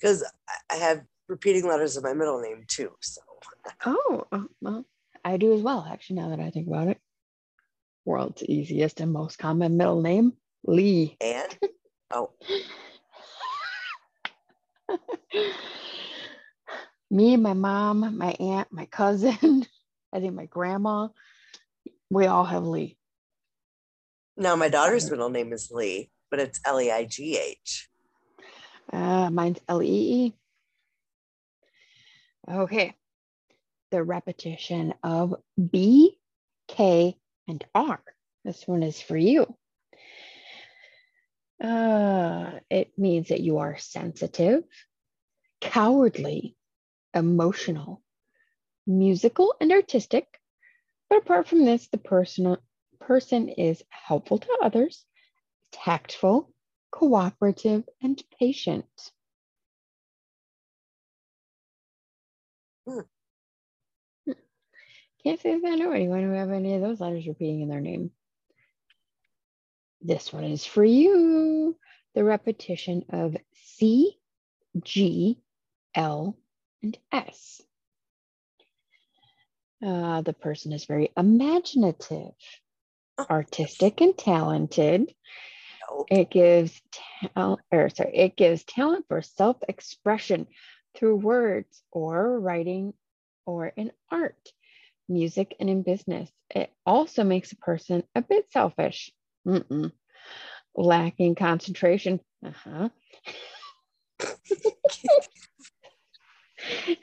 Because 0.00 0.24
I 0.70 0.76
have 0.76 1.02
repeating 1.28 1.66
letters 1.66 1.96
in 1.96 2.02
my 2.02 2.14
middle 2.14 2.40
name 2.40 2.64
too. 2.66 2.92
So. 3.00 3.20
Oh, 3.84 4.26
uh, 4.32 4.44
well, 4.60 4.86
I 5.24 5.36
do 5.36 5.54
as 5.54 5.60
well. 5.60 5.86
Actually, 5.88 6.16
now 6.16 6.30
that 6.30 6.40
I 6.40 6.50
think 6.50 6.68
about 6.68 6.88
it, 6.88 6.98
world's 8.04 8.42
easiest 8.42 9.00
and 9.00 9.12
most 9.12 9.38
common 9.38 9.76
middle 9.76 10.00
name, 10.00 10.32
Lee. 10.64 11.16
And 11.20 11.58
oh. 12.10 12.30
Me, 17.10 17.36
my 17.36 17.54
mom, 17.54 18.18
my 18.18 18.36
aunt, 18.38 18.68
my 18.70 18.84
cousin, 18.86 19.66
I 20.12 20.20
think 20.20 20.34
my 20.34 20.44
grandma, 20.46 21.08
we 22.10 22.26
all 22.26 22.44
have 22.44 22.64
Lee. 22.64 22.96
Now, 24.36 24.56
my 24.56 24.68
daughter's 24.68 25.10
middle 25.10 25.30
name 25.30 25.52
is 25.52 25.70
Lee, 25.70 26.10
but 26.30 26.38
it's 26.38 26.60
L 26.64 26.80
E 26.80 26.90
I 26.90 27.04
G 27.04 27.38
H. 27.38 27.88
Uh, 28.92 29.30
mine's 29.30 29.58
L 29.68 29.82
E 29.82 29.86
E. 29.86 30.34
Okay. 32.48 32.94
The 33.90 34.02
repetition 34.02 34.94
of 35.02 35.34
B, 35.70 36.18
K, 36.68 37.16
and 37.48 37.64
R. 37.74 38.00
This 38.44 38.68
one 38.68 38.82
is 38.82 39.00
for 39.00 39.16
you. 39.16 39.54
Uh, 41.62 42.60
it 42.70 42.96
means 42.96 43.28
that 43.28 43.40
you 43.40 43.58
are 43.58 43.78
sensitive, 43.78 44.62
cowardly, 45.60 46.56
emotional, 47.14 48.02
musical, 48.86 49.54
and 49.60 49.72
artistic. 49.72 50.26
But 51.10 51.18
apart 51.18 51.48
from 51.48 51.64
this, 51.64 51.88
the 51.88 51.98
personal 51.98 52.58
person 53.00 53.48
is 53.48 53.82
helpful 53.90 54.38
to 54.38 54.58
others, 54.62 55.04
tactful, 55.72 56.52
cooperative, 56.90 57.84
and 58.02 58.22
patient. 58.38 58.86
Hmm. 62.86 63.00
Can't 65.24 65.40
say 65.40 65.58
that 65.58 65.72
I 65.72 65.74
know 65.74 65.90
anyone 65.90 66.22
who 66.22 66.30
have 66.30 66.50
any 66.50 66.74
of 66.74 66.80
those 66.82 67.00
letters 67.00 67.26
repeating 67.26 67.62
in 67.62 67.68
their 67.68 67.80
name. 67.80 68.12
This 70.00 70.32
one 70.32 70.44
is 70.44 70.64
for 70.64 70.84
you. 70.84 71.76
The 72.14 72.24
repetition 72.24 73.04
of 73.10 73.36
C, 73.54 74.18
G, 74.82 75.38
L, 75.94 76.36
and 76.82 76.96
S. 77.12 77.60
Uh, 79.84 80.22
the 80.22 80.32
person 80.32 80.72
is 80.72 80.86
very 80.86 81.12
imaginative, 81.16 82.32
artistic 83.18 84.00
and 84.00 84.16
talented. 84.16 85.14
It 86.10 86.30
gives 86.30 86.80
talent, 87.34 87.60
or 87.70 87.88
sorry, 87.90 88.16
it 88.16 88.36
gives 88.36 88.64
talent 88.64 89.06
for 89.08 89.22
self-expression 89.22 90.46
through 90.96 91.16
words 91.16 91.82
or 91.92 92.38
writing 92.40 92.94
or 93.46 93.66
in 93.68 93.92
art, 94.10 94.52
music, 95.08 95.56
and 95.60 95.70
in 95.70 95.82
business. 95.82 96.30
It 96.50 96.72
also 96.84 97.24
makes 97.24 97.52
a 97.52 97.56
person 97.56 98.02
a 98.14 98.22
bit 98.22 98.50
selfish, 98.52 99.12
Mm-mm. 99.48 99.92
lacking 100.76 101.34
concentration. 101.34 102.20
Uh-huh. 102.44 102.90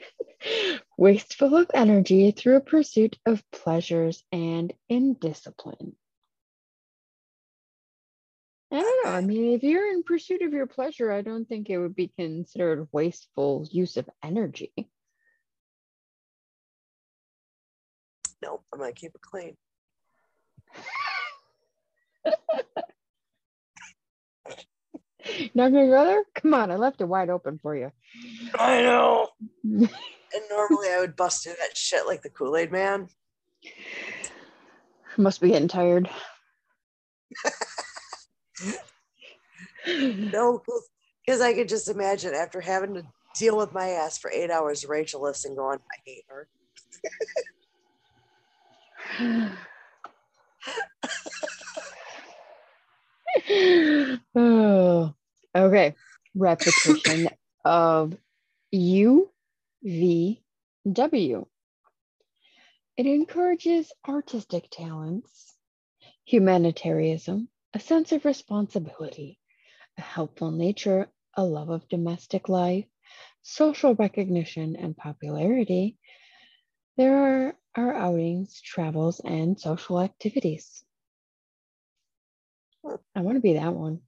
Wasteful 0.96 1.56
of 1.56 1.68
energy 1.74 2.30
through 2.30 2.56
a 2.56 2.60
pursuit 2.60 3.18
of 3.26 3.42
pleasures 3.50 4.22
and 4.30 4.72
indiscipline. 4.88 5.96
I 8.70 8.80
don't 8.80 9.04
know. 9.04 9.12
I 9.12 9.20
mean, 9.22 9.54
if 9.54 9.64
you're 9.64 9.92
in 9.92 10.04
pursuit 10.04 10.42
of 10.42 10.52
your 10.52 10.66
pleasure, 10.66 11.10
I 11.10 11.22
don't 11.22 11.48
think 11.48 11.68
it 11.68 11.78
would 11.78 11.96
be 11.96 12.12
considered 12.16 12.88
wasteful 12.92 13.66
use 13.70 13.96
of 13.96 14.08
energy. 14.22 14.72
Nope, 18.42 18.64
I'm 18.72 18.78
gonna 18.78 18.92
keep 18.92 19.14
it 19.14 19.20
clean. 19.20 19.56
Not 25.54 25.72
gonna 25.72 25.88
go 25.88 26.04
there? 26.04 26.24
Come 26.34 26.54
on, 26.54 26.70
I 26.70 26.76
left 26.76 27.00
it 27.00 27.08
wide 27.08 27.30
open 27.30 27.58
for 27.58 27.74
you. 27.76 27.90
I 28.58 28.82
know. 28.82 29.28
and 29.64 29.88
normally 30.50 30.88
I 30.88 31.00
would 31.00 31.16
bust 31.16 31.42
through 31.44 31.54
that 31.60 31.76
shit 31.76 32.06
like 32.06 32.22
the 32.22 32.30
Kool-Aid 32.30 32.70
man. 32.70 33.08
Must 35.16 35.40
be 35.40 35.48
getting 35.48 35.68
tired. 35.68 36.08
no, 39.86 40.62
because 41.24 41.40
I 41.40 41.54
could 41.54 41.68
just 41.68 41.88
imagine 41.88 42.34
after 42.34 42.60
having 42.60 42.94
to 42.94 43.02
deal 43.34 43.56
with 43.56 43.72
my 43.72 43.88
ass 43.88 44.18
for 44.18 44.30
eight 44.30 44.50
hours, 44.50 44.84
Rachel 44.86 45.22
listening, 45.22 45.56
going, 45.56 45.78
I 45.78 45.96
hate 46.04 46.24
her. 46.28 46.48
oh, 54.36 55.14
okay. 55.56 55.94
Repetition 56.34 57.28
of 57.64 58.16
U, 58.72 59.30
V, 59.82 60.42
W. 60.92 61.46
It 62.96 63.06
encourages 63.06 63.92
artistic 64.08 64.68
talents, 64.70 65.56
humanitarianism, 66.26 67.48
a 67.74 67.80
sense 67.80 68.12
of 68.12 68.24
responsibility, 68.24 69.40
a 69.98 70.02
helpful 70.02 70.52
nature, 70.52 71.08
a 71.36 71.44
love 71.44 71.70
of 71.70 71.88
domestic 71.88 72.48
life, 72.48 72.86
social 73.42 73.94
recognition, 73.96 74.76
and 74.76 74.96
popularity. 74.96 75.98
There 76.98 77.16
are 77.48 77.58
our 77.76 77.94
outings, 77.94 78.62
travels, 78.62 79.20
and 79.20 79.60
social 79.60 80.00
activities. 80.00 80.85
I 83.14 83.20
want 83.20 83.36
to 83.36 83.42
be 83.42 83.54
that 83.54 83.74
one. 83.74 84.00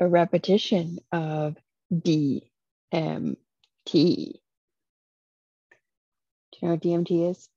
a 0.00 0.08
repetition 0.08 0.98
of 1.12 1.56
D 1.96 2.50
M 2.92 3.36
T. 3.86 4.40
Do 6.52 6.58
you 6.60 6.68
know 6.68 6.74
what 6.74 6.82
DMT 6.82 7.30
is? 7.30 7.48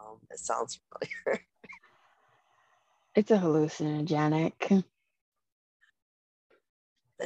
Um, 0.00 0.18
it 0.30 0.38
sounds 0.38 0.80
familiar. 0.90 1.42
It's 3.16 3.30
a 3.32 3.38
hallucinogenic. 3.38 4.84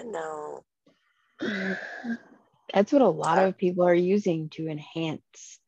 No. 0.04 0.64
That's 2.72 2.92
what 2.92 3.02
a 3.02 3.08
lot 3.08 3.38
of 3.38 3.58
people 3.58 3.84
are 3.84 3.94
using 3.94 4.48
to 4.50 4.68
enhance 4.68 5.58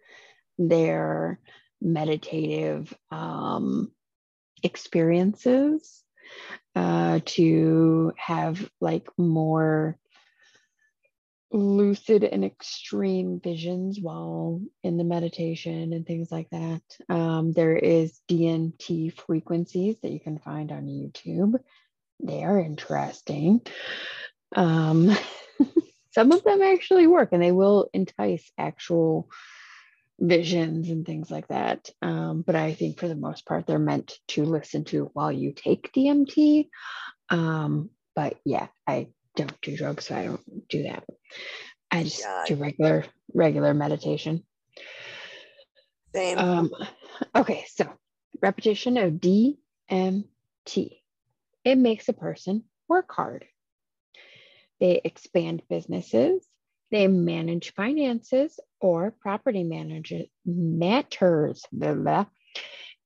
their 0.58 1.40
meditative 1.80 2.92
um, 3.10 3.90
experiences, 4.62 6.02
uh, 6.74 7.20
to 7.24 8.12
have 8.16 8.68
like 8.80 9.06
more 9.18 9.98
lucid 11.54 12.24
and 12.24 12.44
extreme 12.44 13.40
visions 13.40 14.00
while 14.00 14.60
in 14.82 14.96
the 14.96 15.04
meditation 15.04 15.92
and 15.92 16.04
things 16.04 16.32
like 16.32 16.50
that. 16.50 16.82
Um, 17.08 17.52
there 17.52 17.76
is 17.76 18.20
DMT 18.28 19.16
frequencies 19.20 19.96
that 20.02 20.10
you 20.10 20.18
can 20.18 20.38
find 20.40 20.72
on 20.72 20.86
YouTube. 20.86 21.54
They 22.20 22.42
are 22.42 22.58
interesting. 22.58 23.60
Um, 24.56 25.16
some 26.14 26.30
of 26.30 26.44
them 26.44 26.62
actually 26.62 27.08
work 27.08 27.30
and 27.32 27.42
they 27.42 27.50
will 27.50 27.90
entice 27.92 28.48
actual 28.56 29.28
visions 30.20 30.88
and 30.88 31.04
things 31.04 31.28
like 31.28 31.48
that. 31.48 31.90
Um, 32.02 32.42
but 32.42 32.54
I 32.54 32.72
think 32.72 33.00
for 33.00 33.08
the 33.08 33.16
most 33.16 33.46
part, 33.46 33.66
they're 33.66 33.80
meant 33.80 34.16
to 34.28 34.44
listen 34.44 34.84
to 34.84 35.10
while 35.12 35.32
you 35.32 35.52
take 35.52 35.92
DMT. 35.92 36.68
Um, 37.30 37.90
but 38.14 38.36
yeah, 38.44 38.68
I 38.86 39.08
don't 39.34 39.60
do 39.60 39.76
drugs, 39.76 40.06
so 40.06 40.14
I 40.14 40.26
don't 40.26 40.68
do 40.68 40.84
that. 40.84 41.02
I 41.90 42.04
just 42.04 42.24
do 42.46 42.54
regular 42.54 43.04
regular 43.34 43.74
meditation. 43.74 44.44
Same. 46.14 46.38
Um, 46.38 46.70
okay, 47.34 47.64
so 47.74 47.92
repetition 48.40 48.98
of 48.98 49.14
DMT. 49.14 49.56
It 51.64 51.76
makes 51.76 52.08
a 52.08 52.12
person 52.12 52.64
work 52.88 53.10
hard. 53.10 53.46
They 54.80 55.00
expand 55.04 55.62
businesses. 55.68 56.46
They 56.90 57.08
manage 57.08 57.74
finances 57.74 58.60
or 58.80 59.10
property 59.10 59.64
manager 59.64 60.22
matters, 60.44 61.64
blah, 61.72 61.94
blah, 61.94 62.26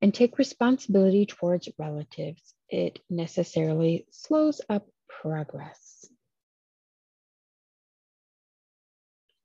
and 0.02 0.12
take 0.12 0.38
responsibility 0.38 1.26
towards 1.26 1.68
relatives. 1.78 2.54
It 2.68 3.00
necessarily 3.08 4.06
slows 4.10 4.60
up 4.68 4.86
progress. 5.08 6.06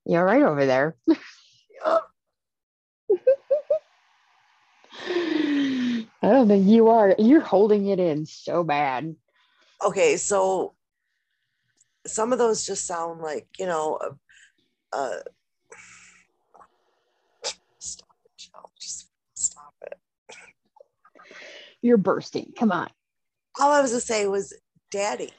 You're 0.05 0.25
right 0.25 0.41
over 0.41 0.65
there. 0.65 0.97
I 6.23 6.29
don't 6.29 6.47
think 6.47 6.67
you 6.67 6.89
are. 6.89 7.15
You're 7.17 7.41
holding 7.41 7.87
it 7.87 7.99
in 7.99 8.25
so 8.25 8.63
bad. 8.63 9.15
Okay, 9.83 10.17
so 10.17 10.73
some 12.05 12.33
of 12.33 12.39
those 12.39 12.65
just 12.65 12.85
sound 12.85 13.21
like, 13.21 13.47
you 13.57 13.65
know, 13.65 13.99
uh, 14.01 14.95
uh 14.95 15.19
stop 17.79 18.15
it, 18.25 18.31
Jill. 18.37 18.71
Just 18.79 19.09
stop 19.35 19.73
it. 19.83 19.97
You're 21.81 21.97
bursting. 21.97 22.53
Come 22.57 22.71
on. 22.71 22.89
All 23.59 23.71
I 23.71 23.81
was 23.81 23.91
gonna 23.91 24.01
say 24.01 24.27
was 24.27 24.53
daddy. 24.91 25.31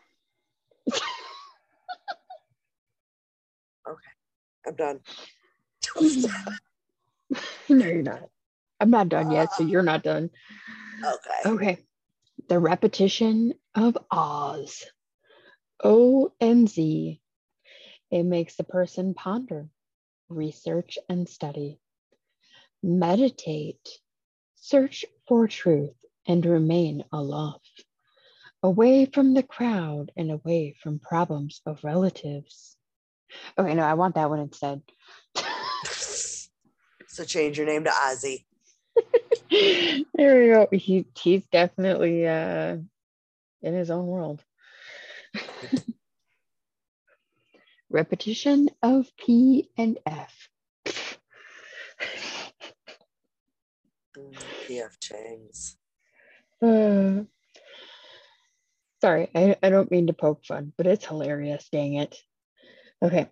Okay 3.87 4.11
i'm 4.67 4.75
done. 4.75 5.01
no, 7.69 7.87
you're 7.87 8.03
not. 8.03 8.29
I'm 8.81 8.91
not 8.91 9.09
done 9.09 9.31
yet, 9.31 9.55
so 9.55 9.65
you're 9.65 9.83
not 9.83 10.03
done. 10.03 10.31
Okay. 11.05 11.51
Okay. 11.51 11.79
The 12.49 12.59
repetition 12.59 13.55
of 13.75 13.97
Oz. 14.11 14.85
O 15.85 16.33
and 16.41 16.69
Z. 16.69 17.21
It 18.11 18.23
makes 18.23 18.57
the 18.57 18.65
person 18.65 19.13
ponder, 19.13 19.69
research, 20.31 20.99
and 21.11 21.29
study. 21.29 21.79
Meditate, 22.83 23.89
search 24.55 25.05
for 25.29 25.47
truth, 25.47 25.95
and 26.27 26.45
remain 26.47 27.05
aloft, 27.13 27.85
away 28.63 29.05
from 29.05 29.35
the 29.35 29.43
crowd 29.43 30.11
and 30.17 30.31
away 30.31 30.75
from 30.83 30.99
problems 30.99 31.61
of 31.67 31.85
relatives. 31.85 32.79
Okay, 33.59 33.75
no, 33.75 33.83
I 33.83 33.95
want 33.95 34.15
that 34.15 34.31
one 34.31 34.41
instead. 34.41 34.81
so 37.09 37.25
change 37.25 37.59
your 37.59 37.67
name 37.67 37.85
to 37.85 37.91
Ozzy. 37.91 38.47
there 40.15 40.41
we 40.41 40.49
go. 40.49 40.69
He 40.73 41.07
he's 41.19 41.47
definitely 41.49 42.27
uh 42.27 42.79
in 43.63 43.75
his 43.75 43.91
own 43.91 44.07
world. 44.07 44.43
Repetition 47.95 48.71
of 48.83 49.07
P 49.17 49.71
and 49.79 50.01
F. 50.05 50.49
PF 54.17 54.99
Chang's. 55.01 55.77
Uh, 56.61 57.23
sorry, 59.01 59.31
I, 59.33 59.57
I 59.63 59.71
don't 59.71 59.93
mean 59.93 60.09
to 60.09 60.13
poke 60.13 60.45
fun, 60.45 60.73
but 60.77 60.89
it's 60.89 61.07
hilarious, 61.07 61.69
dang 61.71 61.95
it. 61.95 62.19
Okay. 63.01 63.29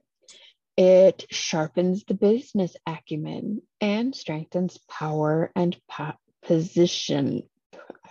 It 0.77 1.27
sharpens 1.29 2.05
the 2.05 2.15
business 2.15 2.77
acumen 2.87 3.63
and 3.81 4.15
strengthens 4.15 4.79
power 4.89 5.51
and 5.57 5.77
po- 5.91 6.15
position. 6.45 7.43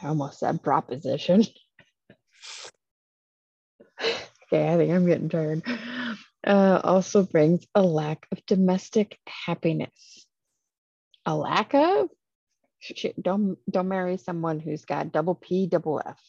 I 0.03 0.07
almost 0.07 0.39
said 0.39 0.61
proposition. 0.61 1.45
okay, 4.01 4.73
I 4.73 4.75
think 4.75 4.91
I'm 4.91 5.05
getting 5.05 5.29
tired. 5.29 5.63
Uh, 6.45 6.81
also 6.83 7.23
brings 7.23 7.65
a 7.75 7.83
lack 7.83 8.27
of 8.31 8.43
domestic 8.47 9.19
happiness. 9.27 10.25
A 11.25 11.35
lack 11.35 11.73
of? 11.75 12.09
Don't 13.21 13.59
don't 13.69 13.87
marry 13.87 14.17
someone 14.17 14.59
who's 14.59 14.85
got 14.85 15.11
double 15.11 15.35
P, 15.35 15.67
double 15.67 16.01
F. 16.03 16.19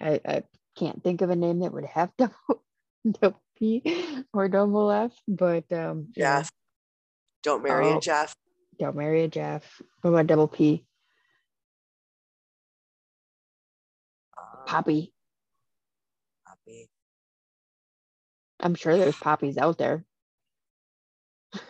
I, 0.00 0.20
I 0.26 0.42
can't 0.76 1.04
think 1.04 1.20
of 1.20 1.28
a 1.28 1.36
name 1.36 1.60
that 1.60 1.72
would 1.72 1.84
have 1.84 2.10
double 2.18 2.62
double 3.04 3.42
P 3.58 4.24
or 4.32 4.48
double 4.48 4.90
F, 4.90 5.12
but 5.28 5.70
um, 5.72 6.08
Jeff. 6.16 6.50
Don't 7.42 7.62
marry 7.62 7.88
oh, 7.88 7.98
a 7.98 8.00
Jeff. 8.00 8.34
Don't 8.78 8.96
marry 8.96 9.24
a 9.24 9.28
Jeff. 9.28 9.82
What 10.00 10.10
about 10.10 10.26
double 10.26 10.48
P? 10.48 10.86
Poppy. 14.34 14.66
Poppy. 14.66 15.13
I'm 18.64 18.74
sure 18.74 18.96
there's 18.96 19.16
poppies 19.16 19.58
out 19.58 19.76
there. 19.76 20.04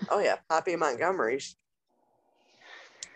oh 0.08 0.20
yeah, 0.20 0.36
Poppy 0.48 0.76
Montgomery. 0.76 1.40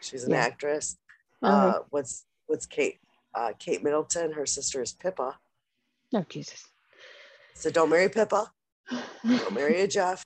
She's 0.01 0.25
an 0.25 0.33
yeah. 0.33 0.39
actress. 0.39 0.97
Uh-huh. 1.43 1.69
Uh, 1.69 1.83
what's 1.91 2.27
what's 2.47 2.67
Kate? 2.67 2.99
Uh, 3.35 3.53
Kate 3.59 3.83
Middleton. 3.85 4.33
Her 4.33 4.47
sister 4.47 4.83
is 4.83 4.93
Pippa. 4.93 5.39
Oh 6.13 6.27
Jesus. 6.29 6.67
So 7.55 7.71
don't 7.71 7.91
marry 7.91 8.09
Pippa. 8.09 8.51
Don't 9.25 9.55
marry 9.55 9.81
a 9.81 9.89
Jeff. 9.89 10.25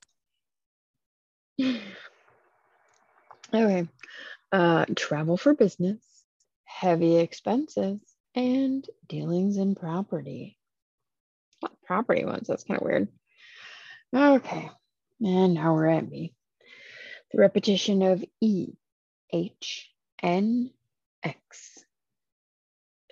Okay. 3.55 3.89
Uh, 4.51 4.85
travel 4.97 5.37
for 5.37 5.55
business, 5.55 6.03
heavy 6.65 7.17
expenses, 7.17 8.01
and 8.35 8.87
dealings 9.09 9.59
in 9.59 9.75
property. 9.75 10.59
Not 11.63 11.73
property 11.85 12.25
ones. 12.25 12.49
That's 12.49 12.65
kind 12.65 12.81
of 12.81 12.87
weird. 12.87 13.09
Okay. 14.15 14.71
And 15.21 15.55
now 15.55 15.75
we're 15.75 15.89
at 15.89 16.09
me. 16.09 16.35
The 17.33 17.39
repetition 17.39 18.03
of 18.03 18.25
E, 18.41 18.75
H, 19.33 19.91
N, 20.23 20.71
X 21.23 21.83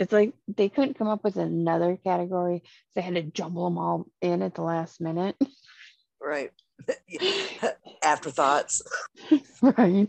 it's 0.01 0.13
like 0.13 0.33
they 0.49 0.71
couldn't 0.71 0.99
come 0.99 1.09
up 1.09 1.23
with 1.23 1.37
another 1.37 1.97
category. 2.03 2.63
So 2.65 2.73
they 2.97 3.01
had 3.03 3.15
to 3.17 3.23
jumble 3.23 3.67
them 3.67 3.77
all 3.77 4.07
in 4.23 4.41
at 4.43 4.55
the 4.55 4.63
last 4.63 5.01
minute. 5.01 5.37
Right. 6.21 6.53
Afterthoughts. 8.03 8.83
right. 9.63 10.09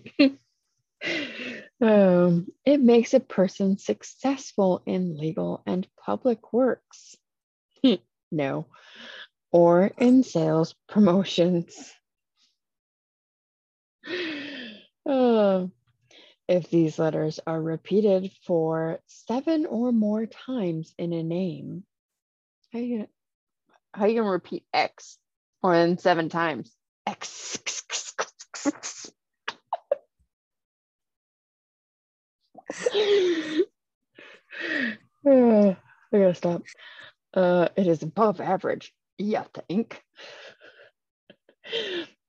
Um, 1.81 2.47
it 2.63 2.79
makes 2.79 3.13
a 3.13 3.19
person 3.19 3.77
successful 3.77 4.81
in 4.85 5.17
legal 5.17 5.61
and 5.65 5.85
public 6.05 6.53
works. 6.53 7.15
no. 8.31 8.67
Or 9.51 9.91
in 9.97 10.23
sales 10.23 10.75
promotions. 10.87 11.93
Uh, 15.05 15.65
if 16.47 16.69
these 16.69 16.99
letters 16.99 17.39
are 17.45 17.61
repeated 17.61 18.31
for 18.45 18.99
seven 19.07 19.65
or 19.65 19.91
more 19.91 20.25
times 20.25 20.93
in 20.97 21.13
a 21.13 21.23
name. 21.23 21.83
How 22.73 22.79
you 22.79 22.95
gonna, 22.97 23.07
how 23.93 24.05
you 24.05 24.19
gonna 24.19 24.31
repeat 24.31 24.63
X 24.73 25.17
more 25.63 25.77
than 25.77 25.97
seven 25.97 26.29
times? 26.29 26.71
X. 27.05 27.57
Uh, 28.65 28.71
I 36.13 36.17
gotta 36.17 36.35
stop. 36.35 36.63
Uh, 37.33 37.69
it 37.75 37.87
is 37.87 38.03
above 38.03 38.41
average, 38.41 38.93
think. 39.69 40.01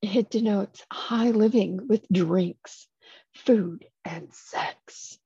It 0.03 0.31
denotes 0.31 0.85
high 0.91 1.31
living 1.31 1.87
with 1.89 2.07
drinks, 2.11 2.89
food, 3.35 3.85
and 4.05 4.33
sex. 4.33 5.19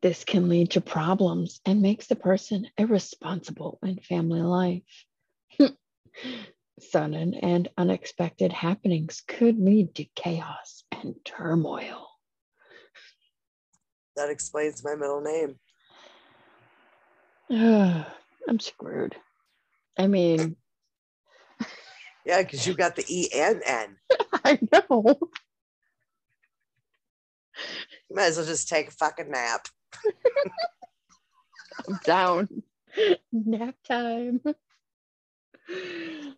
This 0.00 0.24
can 0.24 0.48
lead 0.48 0.72
to 0.72 0.80
problems 0.80 1.60
and 1.64 1.82
makes 1.82 2.08
the 2.08 2.16
person 2.16 2.66
irresponsible 2.76 3.78
in 3.82 3.98
family 3.98 4.42
life. 4.42 5.06
Sudden 6.80 7.34
and 7.34 7.68
unexpected 7.78 8.52
happenings 8.52 9.22
could 9.28 9.58
lead 9.58 9.94
to 9.96 10.04
chaos 10.16 10.84
and 10.90 11.14
turmoil. 11.24 12.08
That 14.16 14.30
explains 14.30 14.82
my 14.82 14.94
middle 14.94 15.20
name. 15.20 15.58
I'm 18.48 18.58
screwed. 18.58 19.14
I 19.98 20.06
mean, 20.06 20.56
Yeah, 22.24 22.42
because 22.42 22.66
you 22.66 22.74
got 22.74 22.96
the 22.96 23.04
E 23.08 23.28
and 23.34 23.62
N. 23.64 23.96
I 24.44 24.58
know. 24.72 25.18
You 28.08 28.16
might 28.16 28.26
as 28.26 28.36
well 28.36 28.46
just 28.46 28.68
take 28.68 28.88
a 28.88 28.92
fucking 28.92 29.30
nap. 29.30 29.66
I'm 31.88 31.98
down. 32.04 32.48
Nap 33.32 33.74
time. 33.86 34.40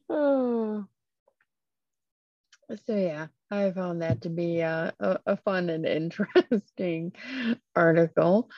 Oh. 0.09 0.87
So 2.87 2.97
yeah, 2.97 3.29
I 3.51 3.71
found 3.73 4.03
that 4.03 4.23
to 4.23 4.29
be 4.29 4.63
uh, 4.63 4.91
a, 5.01 5.19
a 5.27 5.37
fun 5.37 5.71
and 5.71 5.87
interesting 5.87 7.13
article. 7.75 8.51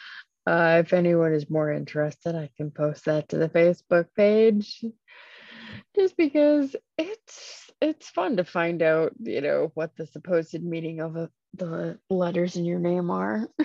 Uh, 0.47 0.83
if 0.85 0.93
anyone 0.93 1.33
is 1.33 1.51
more 1.51 1.73
interested, 1.73 2.37
I 2.37 2.51
can 2.57 2.71
post 2.71 3.07
that 3.07 3.29
to 3.31 3.39
the 3.39 3.49
Facebook 3.49 4.07
page. 4.17 4.85
Just 5.97 6.17
because 6.17 6.77
it's 6.99 7.71
it's 7.81 8.09
fun 8.11 8.37
to 8.37 8.45
find 8.45 8.83
out, 8.83 9.13
you 9.19 9.41
know, 9.41 9.71
what 9.75 9.97
the 9.97 10.07
supposed 10.07 10.63
meaning 10.63 11.01
of 11.01 11.17
a, 11.17 11.31
the 11.55 11.99
letters 12.11 12.57
in 12.57 12.65
your 12.65 12.79
name 12.79 13.11
are. 13.11 13.49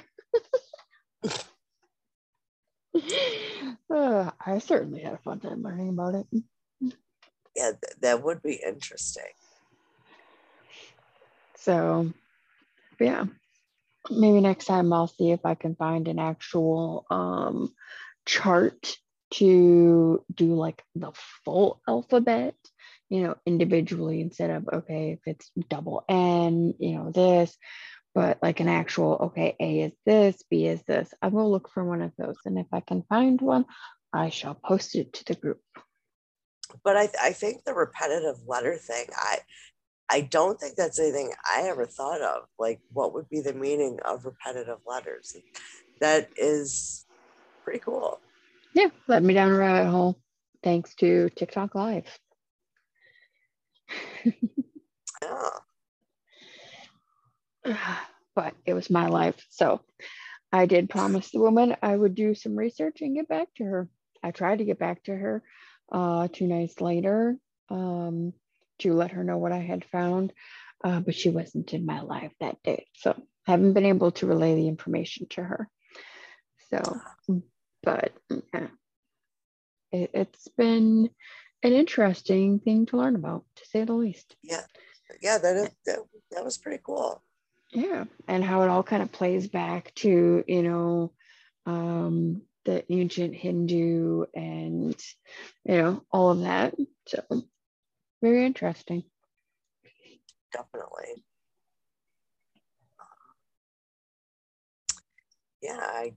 Uh, 3.94 4.32
I 4.46 4.60
certainly 4.60 5.02
had 5.02 5.14
a 5.14 5.18
fun 5.18 5.40
time 5.42 5.64
learning 5.64 5.90
about 5.90 6.16
it. 6.16 6.28
Yeah, 7.56 7.72
th- 7.72 8.00
that 8.02 8.24
would 8.24 8.42
be 8.42 8.62
interesting. 8.66 9.24
So, 11.58 12.14
yeah, 13.00 13.26
maybe 14.10 14.40
next 14.40 14.66
time 14.66 14.94
I'll 14.94 15.08
see 15.08 15.32
if 15.32 15.46
I 15.46 15.56
can 15.56 15.76
find 15.76 16.08
an 16.08 16.20
actual 16.20 17.06
um, 17.10 17.74
chart 18.26 18.96
to 19.32 20.24
do 20.34 20.54
like 20.56 20.84
the 20.96 21.12
full 21.46 21.82
alphabet, 21.88 22.56
you 23.10 23.24
know, 23.24 23.36
individually 23.46 24.22
instead 24.22 24.50
of, 24.50 24.68
okay, 24.72 25.14
if 25.14 25.20
it's 25.26 25.52
double 25.70 26.04
N, 26.10 26.74
you 26.80 26.96
know, 26.96 27.12
this, 27.12 27.58
but 28.14 28.40
like 28.42 28.60
an 28.60 28.68
actual, 28.68 29.18
okay, 29.22 29.56
A 29.60 29.82
is 29.82 29.94
this, 30.06 30.44
B 30.50 30.68
is 30.68 30.82
this. 30.84 31.14
I 31.22 31.30
will 31.30 31.50
look 31.50 31.70
for 31.70 31.84
one 31.84 32.02
of 32.02 32.12
those. 32.18 32.38
And 32.46 32.60
if 32.60 32.68
I 32.72 32.82
can 32.82 33.04
find 33.04 33.40
one, 33.40 33.66
I 34.14 34.30
shall 34.30 34.56
post 34.56 34.96
it 34.96 35.14
to 35.14 35.26
the 35.26 35.36
group. 35.36 35.62
But 36.84 36.98
I, 36.98 37.10
I 37.22 37.32
think 37.32 37.64
the 37.64 37.74
repetitive 37.74 38.38
letter 38.48 38.78
thing, 38.78 39.06
I 39.16 39.40
I 40.10 40.22
don't 40.22 40.60
think 40.60 40.76
that's 40.76 41.00
anything 41.00 41.32
I 41.50 41.70
ever 41.70 41.86
thought 41.86 42.22
of. 42.22 42.44
Like, 42.60 42.82
what 42.92 43.14
would 43.14 43.30
be 43.30 43.40
the 43.40 43.54
meaning 43.54 43.98
of 44.04 44.26
repetitive 44.26 44.80
letters? 44.86 45.38
That 46.02 46.30
is 46.36 47.06
pretty 47.64 47.80
cool. 47.80 48.20
Yeah, 48.74 48.88
led 49.08 49.24
me 49.24 49.34
down 49.34 49.52
a 49.52 49.58
rabbit 49.58 49.90
hole 49.90 50.20
thanks 50.64 50.96
to 50.96 51.30
TikTok 51.30 51.76
Live. 51.76 52.06
But 58.34 58.54
it 58.66 58.74
was 58.74 58.90
my 58.90 59.08
life. 59.08 59.46
So 59.50 59.82
I 60.54 60.66
did 60.66 60.90
promise 60.90 61.32
the 61.32 61.42
woman 61.42 61.76
I 61.82 61.94
would 61.94 62.16
do 62.16 62.34
some 62.34 62.56
research 62.56 63.02
and 63.02 63.14
get 63.14 63.28
back 63.28 63.50
to 63.58 63.66
her. 63.66 63.90
I 64.24 64.32
tried 64.32 64.60
to 64.60 64.66
get 64.66 64.80
back 64.80 65.04
to 65.04 65.14
her 65.14 65.44
uh, 65.92 66.30
two 66.32 66.48
nights 66.48 66.80
later 66.80 67.36
um, 67.70 68.32
to 68.80 68.94
let 68.94 69.12
her 69.12 69.26
know 69.26 69.38
what 69.38 69.52
I 69.52 69.60
had 69.60 69.84
found, 69.84 70.32
uh, 70.82 71.02
but 71.02 71.14
she 71.14 71.30
wasn't 71.30 71.74
in 71.74 71.86
my 71.86 72.00
life 72.00 72.32
that 72.40 72.64
day. 72.64 72.88
So 72.96 73.12
I 73.46 73.52
haven't 73.52 73.74
been 73.74 73.86
able 73.86 74.12
to 74.12 74.28
relay 74.28 74.56
the 74.56 74.70
information 74.70 75.28
to 75.32 75.44
her. 75.44 75.70
So, 76.70 77.02
but 77.84 78.14
yeah, 78.54 78.68
it, 79.92 80.12
it's 80.14 80.48
been 80.50 81.10
an 81.64 81.74
interesting 81.74 82.60
thing 82.60 82.86
to 82.88 82.98
learn 82.98 83.16
about, 83.16 83.44
to 83.56 83.66
say 83.66 83.84
the 83.84 83.94
least. 83.94 84.36
Yeah. 84.44 84.64
Yeah, 85.22 85.38
that, 85.40 85.56
is, 85.58 85.70
that 85.86 86.00
that 86.32 86.46
was 86.46 86.58
pretty 86.58 86.82
cool. 86.86 87.22
Yeah, 87.74 88.06
and 88.28 88.44
how 88.44 88.64
it 88.64 88.70
all 88.70 88.84
kind 88.84 89.04
of 89.04 89.12
plays 89.12 89.48
back 89.48 89.94
to, 89.96 90.44
you 90.48 90.64
know, 90.64 91.12
um, 91.66 92.42
the 92.66 92.90
ancient 92.92 93.36
Hindu 93.36 94.26
and, 94.34 94.96
you 95.66 95.78
know, 95.78 96.04
all 96.12 96.32
of 96.32 96.42
that. 96.42 96.76
So, 97.08 97.24
very 98.22 98.46
interesting. 98.46 99.04
Definitely. 100.54 101.24
Yeah, 105.62 105.80
I 105.80 106.14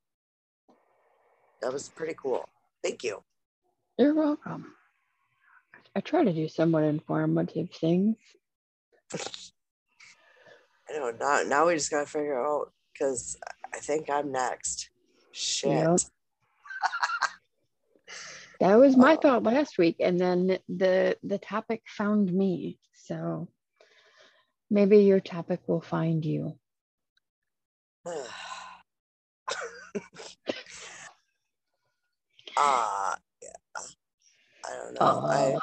that 1.65 1.73
was 1.73 1.89
pretty 1.89 2.15
cool. 2.21 2.47
Thank 2.83 3.03
you. 3.05 3.23
You're 3.99 4.15
welcome. 4.15 4.75
I 5.97 6.01
try 6.01 6.23
to 6.23 6.33
do 6.33 6.47
somewhat 6.47 6.85
informative 6.85 7.71
things. 7.71 8.17
I 9.15 10.99
know 10.99 11.11
now 11.19 11.43
now 11.47 11.67
we 11.67 11.75
just 11.75 11.91
gotta 11.91 12.05
figure 12.05 12.39
out 12.39 12.73
because 12.93 13.39
I 13.73 13.79
think 13.79 14.11
I'm 14.11 14.31
next. 14.31 14.91
Shit. 15.33 15.71
Yep. 15.71 16.01
That 18.61 18.75
was 18.77 18.97
my 18.97 19.15
Oh. 19.15 19.21
thought 19.21 19.43
last 19.45 19.79
week, 19.79 19.97
and 20.01 20.21
then 20.21 20.59
the 20.69 21.17
the 21.23 21.39
topic 21.39 21.83
found 21.87 22.31
me. 22.31 22.79
So 22.93 23.49
maybe 24.71 24.99
your 24.99 25.21
topic 25.21 25.61
will 25.67 25.81
find 25.81 26.23
you. 26.25 26.59
uh 32.57 33.15
yeah. 33.43 33.83
I 34.67 34.71
don't 34.77 34.95
know. 34.95 35.01
I, 35.01 35.55
Oh, 35.55 35.61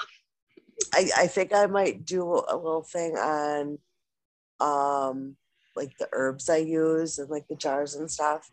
I 0.94 1.10
I 1.24 1.28
think 1.28 1.54
I 1.54 1.66
might 1.68 2.06
do 2.06 2.24
a 2.24 2.56
little 2.56 2.84
thing 2.84 3.16
on 3.18 3.80
um 4.60 5.36
like 5.76 5.98
the 5.98 6.08
herbs 6.12 6.50
I 6.50 6.58
use 6.58 7.18
and 7.18 7.30
like 7.30 7.48
the 7.48 7.56
jars 7.56 7.96
and 7.96 8.12
stuff. 8.12 8.52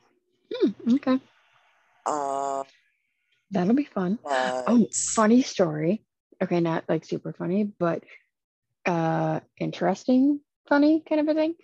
hmm, 0.52 0.94
okay, 0.94 1.20
Uh, 2.06 2.64
that'll 3.50 3.74
be 3.74 3.84
fun. 3.84 4.18
but 4.22 4.64
Oh, 4.66 4.86
funny 4.92 5.42
story. 5.42 6.04
Okay, 6.42 6.60
not 6.60 6.84
like 6.88 7.04
super 7.04 7.32
funny, 7.32 7.64
but 7.64 8.04
uh 8.86 9.40
interesting, 9.58 10.40
funny 10.68 11.02
kind 11.06 11.20
of 11.20 11.28
a 11.28 11.34
thing. 11.34 11.54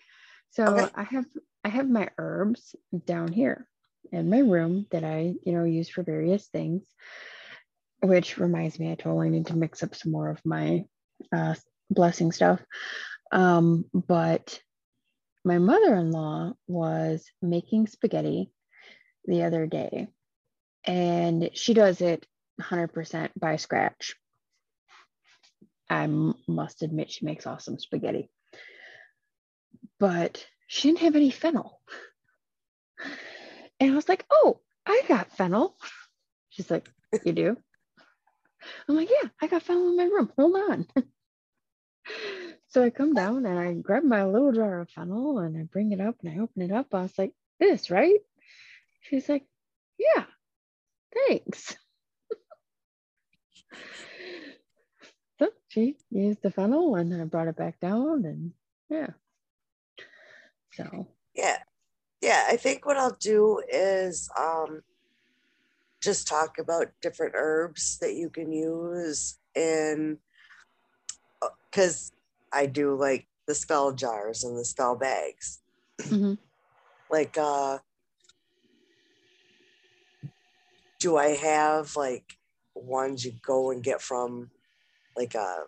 So 0.50 0.66
Okay. 0.66 0.90
I 0.94 1.04
have 1.04 1.26
I 1.64 1.68
have 1.68 1.88
my 1.88 2.10
herbs 2.18 2.74
down 3.06 3.32
here 3.32 3.66
in 4.12 4.30
my 4.30 4.38
room 4.38 4.86
that 4.90 5.04
I, 5.04 5.34
you 5.44 5.52
know, 5.52 5.64
use 5.64 5.88
for 5.88 6.02
various 6.02 6.46
things. 6.48 6.82
Which 8.02 8.38
reminds 8.38 8.78
me, 8.78 8.92
I 8.92 8.96
totally 8.96 9.30
need 9.30 9.46
to 9.46 9.56
mix 9.56 9.82
up 9.82 9.94
some 9.94 10.12
more 10.12 10.28
of 10.28 10.44
my 10.44 10.84
uh, 11.34 11.54
blessing 11.90 12.32
stuff. 12.32 12.60
Um, 13.32 13.86
but 13.92 14.60
my 15.44 15.58
mother-in-law 15.58 16.52
was 16.66 17.24
making 17.40 17.86
spaghetti 17.86 18.50
the 19.24 19.44
other 19.44 19.66
day, 19.66 20.08
and 20.86 21.50
she 21.54 21.72
does 21.72 22.00
it 22.00 22.26
100% 22.60 23.30
by 23.36 23.56
scratch. 23.56 24.14
I 25.88 26.06
must 26.06 26.82
admit, 26.82 27.10
she 27.10 27.24
makes 27.24 27.46
awesome 27.46 27.78
spaghetti. 27.78 28.30
But 29.98 30.44
she 30.66 30.88
didn't 30.88 31.00
have 31.00 31.16
any 31.16 31.30
fennel. 31.30 31.80
And 33.80 33.92
I 33.92 33.94
was 33.94 34.08
like, 34.08 34.24
oh, 34.30 34.60
I 34.86 35.02
got 35.08 35.36
fennel. 35.36 35.76
She's 36.50 36.70
like, 36.70 36.88
you 37.24 37.32
do? 37.32 37.56
I'm 38.88 38.96
like, 38.96 39.10
yeah, 39.10 39.28
I 39.40 39.46
got 39.46 39.62
fennel 39.62 39.90
in 39.90 39.96
my 39.96 40.04
room. 40.04 40.32
Hold 40.38 40.56
on. 40.56 40.86
so 42.68 42.82
I 42.82 42.90
come 42.90 43.14
down 43.14 43.46
and 43.46 43.58
I 43.58 43.72
grab 43.74 44.04
my 44.04 44.24
little 44.24 44.52
jar 44.52 44.80
of 44.80 44.90
fennel 44.90 45.38
and 45.38 45.56
I 45.56 45.62
bring 45.62 45.92
it 45.92 46.00
up 46.00 46.16
and 46.22 46.32
I 46.32 46.42
open 46.42 46.62
it 46.62 46.72
up. 46.72 46.88
I 46.92 47.02
was 47.02 47.18
like, 47.18 47.32
this, 47.60 47.90
right? 47.90 48.18
She's 49.02 49.28
like, 49.28 49.44
yeah, 49.98 50.24
thanks. 51.28 51.76
so 55.38 55.50
she 55.68 55.96
used 56.10 56.42
the 56.42 56.50
fennel 56.50 56.96
and 56.96 57.12
then 57.12 57.20
I 57.20 57.24
brought 57.24 57.48
it 57.48 57.56
back 57.56 57.80
down 57.80 58.24
and 58.24 58.52
yeah. 58.88 59.10
So 60.72 61.08
yeah. 61.34 61.58
Yeah, 62.24 62.46
I 62.48 62.56
think 62.56 62.86
what 62.86 62.96
I'll 62.96 63.18
do 63.20 63.60
is 63.70 64.30
um 64.40 64.80
just 66.02 66.26
talk 66.26 66.58
about 66.58 66.86
different 67.02 67.34
herbs 67.36 67.98
that 68.00 68.14
you 68.14 68.30
can 68.30 68.50
use 68.50 69.38
in 69.54 70.16
because 71.70 72.12
uh, 72.50 72.60
I 72.60 72.64
do 72.64 72.94
like 72.94 73.26
the 73.46 73.54
spell 73.54 73.92
jars 73.92 74.42
and 74.42 74.56
the 74.58 74.64
spell 74.64 74.96
bags. 74.96 75.60
Mm-hmm. 76.00 76.34
Like 77.10 77.36
uh 77.36 77.78
do 80.98 81.18
I 81.18 81.36
have 81.36 81.94
like 81.94 82.38
ones 82.74 83.26
you 83.26 83.32
go 83.42 83.70
and 83.70 83.84
get 83.84 84.00
from 84.00 84.50
like 85.14 85.34
a 85.34 85.38
uh, 85.38 85.64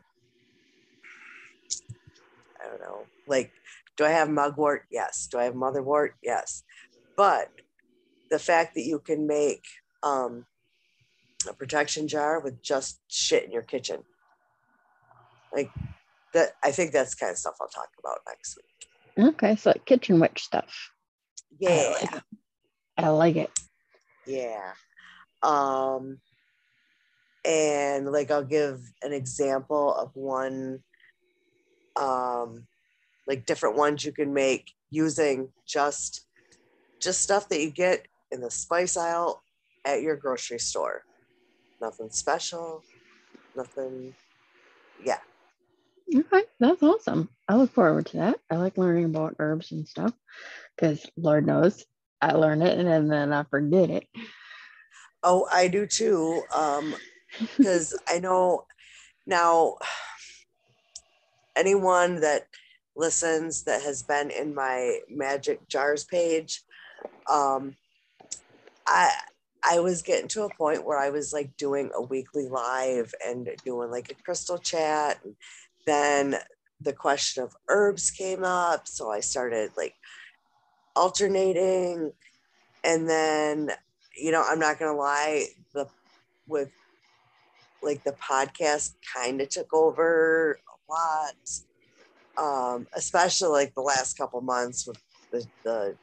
I 2.58 2.68
don't 2.70 2.80
know, 2.80 3.04
like 3.26 3.52
do 3.96 4.04
I 4.04 4.10
have 4.10 4.28
mugwort? 4.28 4.82
Yes. 4.90 5.28
Do 5.30 5.38
I 5.38 5.44
have 5.44 5.54
motherwort? 5.54 6.10
Yes. 6.22 6.62
But 7.16 7.48
the 8.30 8.38
fact 8.38 8.74
that 8.74 8.84
you 8.84 8.98
can 8.98 9.26
make 9.26 9.64
um, 10.02 10.44
a 11.48 11.54
protection 11.54 12.06
jar 12.08 12.40
with 12.40 12.62
just 12.62 13.00
shit 13.08 13.44
in 13.44 13.52
your 13.52 13.62
kitchen, 13.62 14.02
like 15.52 15.70
that, 16.34 16.52
I 16.62 16.70
think 16.70 16.92
that's 16.92 17.14
kind 17.14 17.32
of 17.32 17.38
stuff 17.38 17.54
I'll 17.60 17.68
talk 17.68 17.88
about 17.98 18.18
next 18.28 18.56
week. 18.56 19.28
Okay, 19.28 19.56
so 19.56 19.70
like 19.70 19.86
kitchen 19.86 20.20
witch 20.20 20.44
stuff. 20.44 20.90
Yeah, 21.58 21.70
I 21.70 21.88
like 21.88 22.14
it. 22.14 22.22
I 22.98 23.08
like 23.08 23.36
it. 23.36 23.50
Yeah. 24.26 24.72
Um, 25.42 26.18
and 27.46 28.10
like 28.12 28.30
I'll 28.30 28.44
give 28.44 28.80
an 29.02 29.12
example 29.12 29.94
of 29.94 30.10
one 30.14 30.80
um 31.94 32.66
like 33.26 33.46
different 33.46 33.76
ones 33.76 34.04
you 34.04 34.12
can 34.12 34.32
make 34.32 34.72
using 34.90 35.52
just 35.66 36.26
just 37.00 37.20
stuff 37.20 37.48
that 37.48 37.60
you 37.60 37.70
get 37.70 38.06
in 38.30 38.40
the 38.40 38.50
spice 38.50 38.96
aisle 38.96 39.42
at 39.84 40.02
your 40.02 40.16
grocery 40.16 40.58
store. 40.58 41.02
Nothing 41.80 42.10
special, 42.10 42.82
nothing 43.54 44.14
yeah. 45.04 45.18
Okay, 46.14 46.42
that's 46.60 46.82
awesome. 46.82 47.28
I 47.48 47.56
look 47.56 47.72
forward 47.72 48.06
to 48.06 48.16
that. 48.18 48.40
I 48.50 48.56
like 48.56 48.78
learning 48.78 49.06
about 49.06 49.36
herbs 49.38 49.72
and 49.72 49.86
stuff 49.86 50.12
because 50.76 51.04
Lord 51.16 51.46
knows 51.46 51.84
I 52.20 52.32
learn 52.32 52.62
it 52.62 52.78
and 52.78 53.10
then 53.10 53.32
I 53.32 53.42
forget 53.44 53.90
it. 53.90 54.06
Oh, 55.22 55.46
I 55.52 55.68
do 55.68 55.86
too. 55.86 56.42
Um, 56.54 56.94
because 57.58 57.98
I 58.08 58.20
know 58.20 58.66
now 59.26 59.76
anyone 61.56 62.20
that 62.20 62.46
listens 62.96 63.62
that 63.64 63.82
has 63.82 64.02
been 64.02 64.30
in 64.30 64.54
my 64.54 65.00
magic 65.08 65.66
jars 65.68 66.04
page. 66.04 66.62
Um 67.30 67.76
i 68.86 69.10
i 69.64 69.80
was 69.80 70.02
getting 70.02 70.28
to 70.28 70.44
a 70.44 70.54
point 70.54 70.84
where 70.84 70.98
i 70.98 71.10
was 71.10 71.32
like 71.32 71.56
doing 71.56 71.90
a 71.94 72.02
weekly 72.02 72.48
live 72.48 73.12
and 73.26 73.48
doing 73.64 73.90
like 73.90 74.10
a 74.10 74.22
crystal 74.22 74.58
chat. 74.58 75.18
And 75.24 75.34
then 75.86 76.36
the 76.80 76.92
question 76.92 77.42
of 77.42 77.56
herbs 77.68 78.10
came 78.10 78.44
up 78.44 78.86
so 78.86 79.10
i 79.10 79.20
started 79.20 79.70
like 79.76 79.94
alternating. 80.94 82.12
And 82.84 83.08
then 83.08 83.70
you 84.16 84.32
know 84.32 84.44
i'm 84.48 84.58
not 84.58 84.78
gonna 84.78 84.96
lie 84.96 85.46
the 85.74 85.86
with 86.48 86.70
like 87.82 88.02
the 88.04 88.12
podcast 88.12 88.94
kind 89.14 89.40
of 89.40 89.48
took 89.48 89.72
over 89.74 90.58
a 90.68 90.92
lot 90.92 91.34
um, 92.38 92.86
especially 92.94 93.48
like 93.48 93.74
the 93.74 93.80
last 93.80 94.16
couple 94.16 94.40
months 94.40 94.86
with 94.86 94.98
the, 95.30 95.46
the 95.64 95.96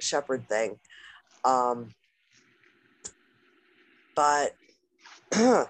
Sheppard 0.00 0.48
thing 0.48 0.78
um, 1.44 1.90
but 4.16 4.56
um, 5.36 5.68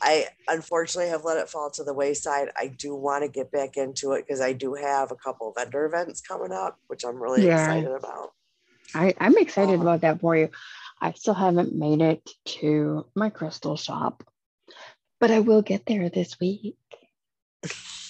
I 0.00 0.26
unfortunately 0.46 1.10
have 1.10 1.24
let 1.24 1.38
it 1.38 1.48
fall 1.48 1.70
to 1.72 1.82
the 1.82 1.94
wayside. 1.94 2.48
I 2.56 2.68
do 2.68 2.94
want 2.94 3.24
to 3.24 3.28
get 3.28 3.50
back 3.50 3.76
into 3.76 4.12
it 4.12 4.26
because 4.26 4.40
I 4.40 4.52
do 4.52 4.74
have 4.74 5.10
a 5.10 5.16
couple 5.16 5.52
vendor 5.56 5.86
events 5.86 6.20
coming 6.20 6.52
up, 6.52 6.78
which 6.86 7.04
I'm 7.04 7.20
really 7.20 7.44
yeah. 7.44 7.62
excited 7.62 7.90
about. 7.90 8.32
I, 8.94 9.14
I'm 9.18 9.36
excited 9.38 9.76
um, 9.76 9.80
about 9.80 10.02
that 10.02 10.20
for 10.20 10.36
you. 10.36 10.50
I 11.00 11.12
still 11.12 11.34
haven't 11.34 11.74
made 11.74 12.00
it 12.00 12.30
to 12.60 13.06
my 13.16 13.30
crystal 13.30 13.76
shop, 13.76 14.22
but 15.18 15.32
I 15.32 15.40
will 15.40 15.62
get 15.62 15.84
there 15.86 16.08
this 16.08 16.38
week. 16.38 16.76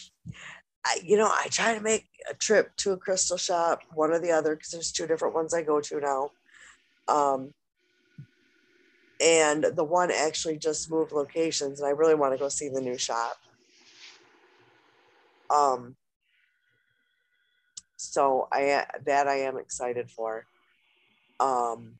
I, 0.85 1.01
you 1.03 1.16
know, 1.16 1.30
I 1.32 1.49
try 1.51 1.74
to 1.74 1.80
make 1.80 2.07
a 2.30 2.35
trip 2.35 2.76
to 2.78 2.93
a 2.93 2.97
crystal 2.97 3.37
shop, 3.37 3.82
one 3.95 4.11
or 4.11 4.18
the 4.18 4.30
other, 4.30 4.55
because 4.55 4.70
there's 4.70 4.93
two 4.93 5.07
different 5.07 5.35
ones 5.35 5.55
I 5.55 5.62
go 5.62 5.80
to 5.80 6.01
now. 6.01 6.30
Um, 7.09 7.55
and 9.20 9.64
the 9.74 9.85
one 9.85 10.11
actually 10.11 10.59
just 10.59 10.91
moved 10.91 11.12
locations, 11.12 11.80
and 11.80 11.87
I 11.87 11.93
really 11.93 12.14
want 12.14 12.35
to 12.35 12.39
go 12.39 12.49
see 12.49 12.68
the 12.68 12.80
new 12.80 12.99
shop. 12.99 13.37
Um, 15.51 15.97
so 17.97 18.49
I 18.53 18.85
that 19.07 19.28
I 19.28 19.37
am 19.37 19.57
excited 19.57 20.11
for. 20.11 20.47
Um, 21.41 21.99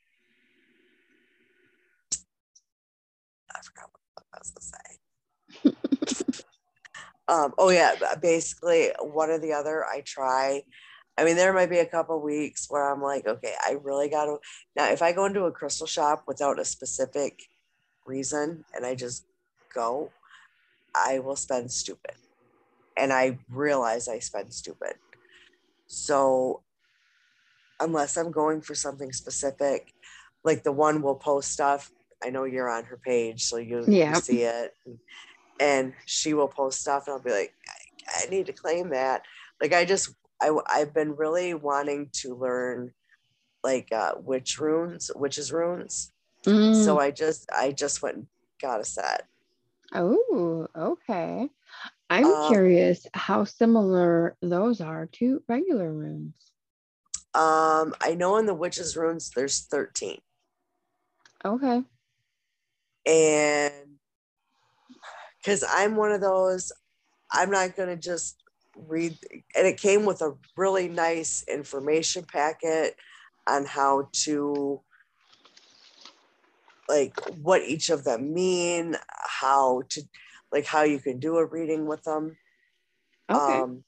I 3.51 3.61
forgot 3.63 3.91
what 4.15 4.25
I 4.33 4.39
was 4.39 4.51
to 4.53 4.63
say. 6.33 6.41
um, 7.29 7.55
oh 7.59 7.71
yeah, 7.71 7.95
basically 8.21 8.91
one 9.01 9.31
or 9.31 9.39
the 9.39 9.53
other. 9.53 9.85
I 9.85 10.03
try. 10.05 10.63
I 11.17 11.25
mean, 11.25 11.37
there 11.37 11.53
might 11.53 11.71
be 11.71 11.79
a 11.79 11.87
couple 11.87 12.21
weeks 12.21 12.67
where 12.69 12.91
I'm 12.91 13.01
like, 13.01 13.27
okay, 13.27 13.55
I 13.65 13.77
really 13.83 14.09
got 14.09 14.25
to. 14.27 14.39
Now, 14.77 14.91
if 14.91 15.01
I 15.01 15.13
go 15.13 15.27
into 15.27 15.45
a 15.45 15.53
crystal 15.53 15.87
shop 15.87 16.25
without 16.27 16.59
a 16.59 16.65
specific 16.65 17.45
reason 18.05 18.65
and 18.75 18.85
I 18.85 18.95
just 18.95 19.25
go, 19.73 20.11
I 20.95 21.21
will 21.21 21.37
spend 21.37 21.71
stupid. 21.71 22.17
And 22.97 23.13
I 23.13 23.39
realize 23.49 24.09
I 24.09 24.19
spend 24.19 24.53
stupid. 24.53 24.95
So, 25.87 26.63
unless 27.81 28.17
I'm 28.17 28.31
going 28.31 28.61
for 28.61 28.75
something 28.75 29.13
specific, 29.13 29.93
like 30.43 30.63
the 30.63 30.73
one 30.73 31.01
will 31.01 31.15
post 31.15 31.53
stuff 31.53 31.91
I 32.25 32.31
know 32.31 32.45
you're 32.45 32.71
on 32.71 32.85
her 32.85 32.97
page, 32.97 33.45
so 33.45 33.59
you, 33.59 33.85
yeah. 33.87 34.15
you 34.15 34.21
see 34.21 34.43
it. 34.43 34.75
And, 34.87 34.99
and, 35.61 35.93
she 36.07 36.35
will 36.35 36.49
post 36.49 36.81
stuff, 36.81 37.07
and 37.07 37.15
I'll 37.15 37.23
be 37.23 37.31
like, 37.31 37.55
I, 37.69 38.25
I 38.25 38.31
need 38.31 38.47
to 38.47 38.53
claim 38.53 38.91
that. 38.91 39.23
Like, 39.61 39.73
I 39.73 39.85
just, 39.85 40.15
I, 40.41 40.57
I've 40.69 40.95
been 40.95 41.17
really 41.17 41.55
wanting 41.55 42.11
to 42.15 42.35
learn 42.35 42.93
like 43.63 43.91
uh, 43.93 44.15
witch 44.19 44.59
runes, 44.59 45.11
witches 45.15 45.53
runes. 45.53 46.13
Mm. 46.45 46.75
So 46.75 46.99
I 46.99 47.11
just, 47.11 47.49
I 47.51 47.73
just 47.73 48.03
went 48.03 48.17
and 48.17 48.27
got 48.61 48.81
a 48.81 48.85
set. 48.85 49.27
Oh, 49.95 50.69
okay. 50.77 51.49
I'm 52.11 52.27
um, 52.27 52.49
curious 52.53 53.07
how 53.15 53.45
similar 53.45 54.37
those 54.43 54.81
are 54.83 55.07
to 55.13 55.43
regular 55.49 55.91
runes. 55.91 56.35
Um, 57.35 57.95
I 58.01 58.15
know 58.17 58.37
in 58.37 58.47
the 58.47 58.55
witches 58.55 58.97
runes 58.97 59.31
there's 59.35 59.63
13. 59.63 60.19
Okay 61.45 61.85
and 63.07 63.94
because 65.45 65.63
I'm 65.69 65.97
one 65.97 66.11
of 66.13 66.23
those, 66.23 66.73
I'm 67.31 67.51
not 67.51 67.77
going 67.77 67.91
to 67.91 67.97
just 67.97 68.43
read. 68.89 69.19
And 69.55 69.67
it 69.67 69.77
came 69.77 70.05
with 70.05 70.23
a 70.23 70.35
really 70.57 70.89
nice 70.89 71.45
information 71.49 72.25
packet 72.25 72.97
on 73.47 73.67
how 73.67 74.09
to, 74.13 74.81
like, 76.89 77.19
what 77.43 77.63
each 77.63 77.91
of 77.91 78.05
them 78.05 78.33
mean, 78.33 78.97
how 79.09 79.83
to, 79.91 80.03
like, 80.51 80.65
how 80.65 80.83
you 80.83 80.99
can 80.99 81.19
do 81.19 81.37
a 81.37 81.45
reading 81.45 81.87
with 81.87 82.03
them. 82.05 82.37
Okay. 83.31 83.61
Um, 83.61 83.85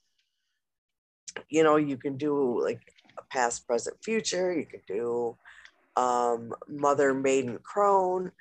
you 1.48 1.62
know, 1.62 1.76
you 1.76 1.96
can 1.96 2.16
do 2.16 2.62
like 2.62 2.80
a 3.18 3.22
past, 3.30 3.66
present, 3.66 3.96
future. 4.02 4.52
You 4.52 4.64
could 4.64 4.86
do 4.86 5.36
um, 5.96 6.54
mother, 6.68 7.12
maiden, 7.14 7.58
crone. 7.62 8.32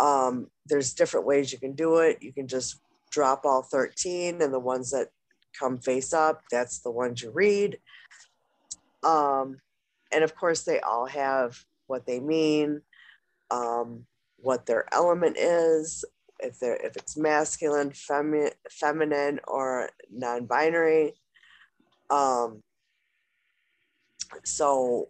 Um, 0.00 0.48
there's 0.66 0.94
different 0.94 1.26
ways 1.26 1.52
you 1.52 1.58
can 1.58 1.72
do 1.72 1.96
it. 1.98 2.18
You 2.22 2.32
can 2.32 2.46
just 2.46 2.80
drop 3.10 3.44
all 3.44 3.62
13 3.62 4.42
and 4.42 4.52
the 4.52 4.58
ones 4.60 4.90
that 4.90 5.08
come 5.58 5.78
face 5.78 6.12
up, 6.12 6.42
that's 6.50 6.80
the 6.80 6.90
ones 6.90 7.22
you 7.22 7.30
read. 7.30 7.78
Um, 9.02 9.58
and 10.12 10.24
of 10.24 10.36
course, 10.36 10.62
they 10.62 10.80
all 10.80 11.06
have 11.06 11.58
what 11.86 12.06
they 12.06 12.20
mean, 12.20 12.82
um, 13.50 14.06
what 14.36 14.66
their 14.66 14.86
element 14.92 15.36
is, 15.38 16.04
if 16.40 16.58
they're 16.60 16.76
if 16.76 16.96
it's 16.96 17.16
masculine, 17.16 17.90
femi- 17.90 18.52
feminine, 18.70 19.40
or 19.48 19.90
non-binary. 20.10 21.14
Um, 22.10 22.62
so 24.44 25.08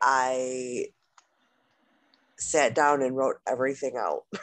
I 0.00 0.86
sat 2.38 2.74
down 2.74 3.02
and 3.02 3.16
wrote 3.16 3.36
everything 3.46 3.96
out. 3.98 4.24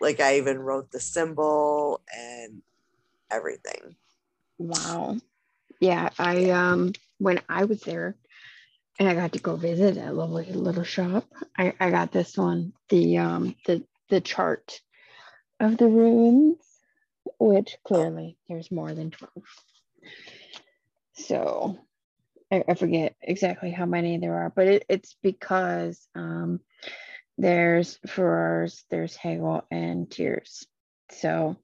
Like 0.00 0.18
I 0.18 0.38
even 0.38 0.58
wrote 0.58 0.90
the 0.90 0.98
symbol 0.98 2.00
and 2.12 2.60
everything. 3.30 3.94
Wow. 4.58 5.18
Yeah, 5.78 6.10
I 6.18 6.50
um 6.50 6.92
when 7.18 7.40
I 7.48 7.66
was 7.66 7.82
there 7.82 8.16
and 8.98 9.08
I 9.08 9.14
got 9.14 9.32
to 9.32 9.38
go 9.38 9.54
visit 9.56 9.94
that 9.94 10.14
lovely 10.14 10.46
little 10.46 10.82
shop, 10.84 11.26
I, 11.56 11.74
I 11.78 11.90
got 11.90 12.10
this 12.10 12.36
one, 12.36 12.72
the 12.88 13.18
um 13.18 13.54
the 13.66 13.84
the 14.10 14.20
chart 14.20 14.80
of 15.60 15.76
the 15.78 15.86
runes, 15.86 16.58
which 17.38 17.76
clearly 17.86 18.36
there's 18.48 18.72
more 18.72 18.92
than 18.92 19.12
12. 19.12 19.30
So 21.14 21.78
I, 22.52 22.64
I 22.68 22.74
forget 22.74 23.16
exactly 23.22 23.72
how 23.72 23.86
many 23.86 24.18
there 24.18 24.34
are, 24.36 24.52
but 24.54 24.68
it, 24.68 24.86
it's 24.90 25.16
because 25.22 26.06
um 26.16 26.60
there's 27.38 27.98
Furors, 28.06 28.84
there's 28.90 29.16
Hagal 29.16 29.62
and 29.70 30.10
Tyr's. 30.10 30.66
So 31.10 31.56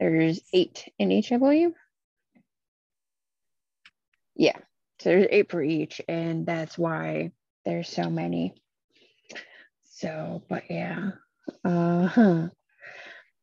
there's 0.00 0.40
eight 0.52 0.88
in 0.98 1.12
each, 1.12 1.32
I 1.32 1.38
believe. 1.38 1.72
Yeah, 4.36 4.56
so 5.00 5.10
there's 5.10 5.26
eight 5.30 5.50
for 5.50 5.62
each, 5.62 6.00
and 6.08 6.46
that's 6.46 6.78
why 6.78 7.32
there's 7.64 7.88
so 7.88 8.10
many. 8.10 8.54
So, 9.84 10.44
but 10.48 10.64
yeah, 10.70 11.10
uh 11.64 12.06
huh. 12.06 12.48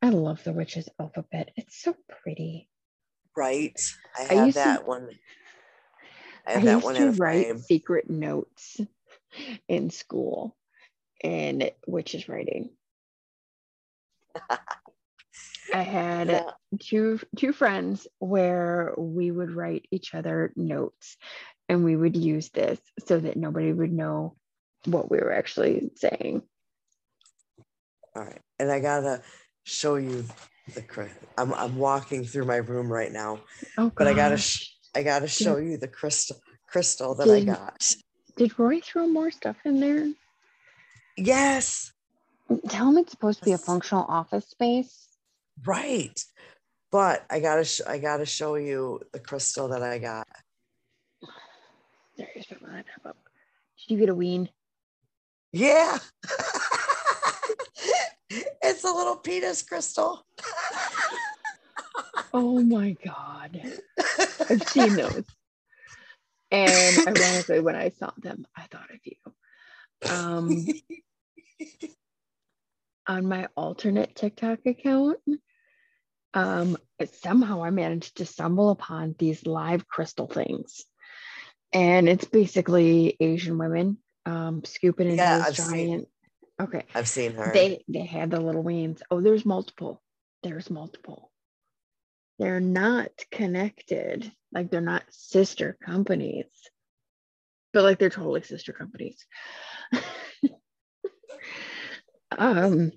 I 0.02 0.10
love 0.10 0.44
the 0.44 0.54
witch's 0.54 0.90
alphabet. 1.00 1.52
It's 1.58 1.82
so 1.82 1.96
pretty. 2.24 2.70
Right. 3.36 3.80
I 4.18 4.34
have 4.34 4.54
that 4.54 4.80
to, 4.80 4.86
one. 4.86 5.10
I 6.48 6.52
have 6.52 6.64
I 6.64 6.66
that 6.66 6.84
one 6.84 6.96
to 6.96 7.12
write 7.12 7.48
frame. 7.48 7.60
secret 7.60 8.10
notes 8.10 8.80
in 9.68 9.90
school 9.90 10.56
and 11.24 11.72
which 11.88 12.16
is 12.16 12.30
writing. 12.30 12.70
I 15.74 15.82
had 15.82 16.28
yeah. 16.28 16.52
two 16.80 17.20
two 17.38 17.54
friends 17.54 18.08
where 18.20 18.94
we 18.98 19.32
would 19.32 19.52
write 19.52 19.88
each 19.92 20.14
other 20.14 20.52
notes 20.56 21.18
and 21.68 21.84
we 21.84 21.96
would 21.96 22.16
use 22.16 22.50
this 22.50 22.80
so 23.06 23.20
that 23.20 23.38
nobody 23.38 23.74
would 23.74 23.92
know 23.92 24.36
what 24.86 25.10
we 25.10 25.18
were 25.18 25.34
actually 25.34 25.92
saying. 25.96 26.44
All 28.16 28.24
right. 28.24 28.42
And 28.60 28.72
I 28.72 28.80
gotta 28.80 29.22
show 29.64 29.96
you 29.96 30.26
the 30.74 31.10
I'm 31.38 31.54
I'm 31.54 31.76
walking 31.76 32.26
through 32.26 32.46
my 32.46 32.58
room 32.58 32.92
right 32.92 33.12
now. 33.12 33.42
Oh, 33.78 33.92
but 33.96 34.08
I 34.08 34.14
gotta 34.14 34.38
sh- 34.38 34.74
I 34.96 35.04
gotta 35.04 35.28
show 35.28 35.58
you 35.58 35.78
the 35.78 35.88
crystal 35.88 36.38
crystal 36.68 37.16
that 37.16 37.26
did, 37.26 37.50
I 37.50 37.54
got. 37.54 37.96
Did 38.36 38.58
Roy 38.58 38.82
throw 38.82 39.08
more 39.08 39.32
stuff 39.32 39.58
in 39.66 39.80
there? 39.80 40.12
Yes. 41.18 41.92
Tell 42.70 42.90
him 42.90 42.98
it's 42.98 43.12
supposed 43.12 43.40
to 43.40 43.46
be 43.46 43.52
a 43.52 43.58
functional 43.58 44.06
office 44.08 44.48
space. 44.48 45.08
Right. 45.66 46.20
But 46.92 47.26
I 47.30 47.40
gotta 47.40 47.64
sh- 47.66 47.82
I 47.88 48.00
gotta 48.00 48.26
show 48.26 48.56
you 48.56 49.02
the 49.14 49.20
crystal 49.20 49.68
that 49.70 49.84
I 49.84 50.00
got. 50.00 50.28
There 52.18 52.28
is 52.36 52.46
my 52.62 52.78
laptop. 52.78 53.18
Did 53.78 53.94
you 53.94 54.00
get 54.00 54.10
a 54.10 54.16
ween? 54.16 54.50
Yeah. 55.52 56.00
it's 58.30 58.84
a 58.84 58.92
little 58.92 59.18
penis 59.18 59.62
crystal. 59.62 60.26
oh 62.34 62.62
my 62.62 62.96
god. 63.04 63.62
I've 64.50 64.68
seen 64.68 64.96
those. 64.96 65.24
And 66.52 67.08
ironically, 67.08 67.60
when 67.60 67.76
I 67.76 67.90
saw 67.90 68.12
them, 68.18 68.46
I 68.56 68.66
thought 68.72 68.92
of 68.92 69.00
you. 69.04 69.16
Um, 70.10 70.66
on 73.08 73.26
my 73.28 73.48
alternate 73.56 74.16
TikTok 74.16 74.60
account, 74.66 75.20
um, 76.34 76.78
somehow 77.14 77.64
I 77.64 77.70
managed 77.70 78.18
to 78.18 78.26
stumble 78.26 78.70
upon 78.70 79.16
these 79.18 79.46
live 79.46 79.88
crystal 79.88 80.28
things. 80.28 80.86
And 81.74 82.08
it's 82.08 82.26
basically 82.26 83.18
Asian 83.20 83.58
women 83.58 83.98
um, 84.26 84.64
scooping 84.64 85.08
into 85.08 85.18
yeah, 85.18 85.38
this 85.38 85.48
I've 85.48 85.72
giant. 85.72 86.08
Seen, 86.60 86.68
okay. 86.68 86.86
I've 86.94 87.08
seen 87.08 87.34
her. 87.36 87.52
They 87.54 87.84
they 87.88 88.06
had 88.06 88.32
the 88.32 88.40
little 88.40 88.64
weens. 88.64 89.02
Oh, 89.12 89.22
there's 89.22 89.46
multiple. 89.46 90.02
There's 90.44 90.70
multiple. 90.70 91.32
They're 92.40 92.60
not 92.60 93.12
connected. 93.32 94.32
Like 94.54 94.70
they're 94.70 94.82
not 94.82 95.04
sister 95.10 95.78
companies. 95.84 96.46
But 97.74 97.84
like 97.84 98.00
they're 98.00 98.10
totally 98.10 98.42
sister 98.42 98.74
companies. 98.74 99.26
um 102.38 102.92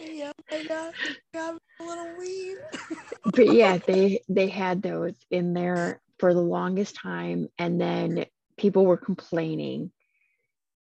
yeah, 0.00 0.32
I 0.50 0.64
got, 0.64 0.94
got 1.32 1.58
a 1.80 1.84
little 1.84 2.16
weed. 2.18 2.58
but 3.24 3.52
yeah, 3.52 3.78
they 3.78 4.22
they 4.28 4.48
had 4.48 4.82
those 4.82 5.14
in 5.30 5.54
there 5.54 6.00
for 6.18 6.34
the 6.34 6.40
longest 6.40 6.96
time, 6.96 7.48
and 7.58 7.80
then 7.80 8.26
people 8.56 8.84
were 8.86 8.96
complaining 8.96 9.90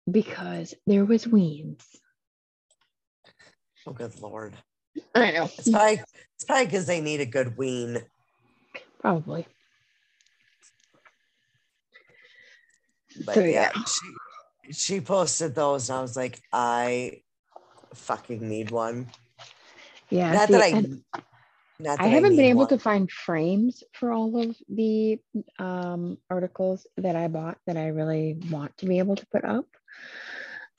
because 0.09 0.73
there 0.85 1.05
was 1.05 1.25
weens. 1.25 1.83
Oh, 3.85 3.93
good 3.93 4.19
lord! 4.19 4.53
I 5.15 5.31
know. 5.31 5.49
It's 5.57 5.69
probably 5.69 6.01
it's 6.35 6.45
probably 6.45 6.65
because 6.65 6.85
they 6.85 7.01
need 7.01 7.21
a 7.21 7.25
good 7.25 7.57
wean. 7.57 8.03
Probably. 8.99 9.45
But 13.25 13.35
so, 13.35 13.41
yeah, 13.41 13.71
yeah, 13.75 13.83
she 13.83 14.73
she 14.73 15.01
posted 15.01 15.53
those, 15.53 15.89
and 15.89 15.99
I 15.99 16.01
was 16.01 16.15
like, 16.15 16.41
I 16.51 17.21
fucking 17.93 18.47
need 18.47 18.71
one. 18.71 19.07
Yeah. 20.09 20.33
Not 20.33 20.47
see, 20.47 20.53
that 20.53 20.63
I 20.63 20.71
not 20.71 21.97
that 21.97 21.99
I 21.99 22.07
haven't 22.07 22.33
I 22.33 22.35
been 22.35 22.45
able 22.45 22.61
one. 22.61 22.69
to 22.69 22.79
find 22.79 23.11
frames 23.11 23.83
for 23.93 24.11
all 24.11 24.39
of 24.39 24.55
the 24.69 25.19
um, 25.59 26.17
articles 26.29 26.87
that 26.97 27.15
I 27.15 27.27
bought 27.27 27.57
that 27.67 27.77
I 27.77 27.87
really 27.87 28.37
want 28.49 28.77
to 28.77 28.85
be 28.85 28.99
able 28.99 29.15
to 29.15 29.25
put 29.27 29.43
up. 29.43 29.65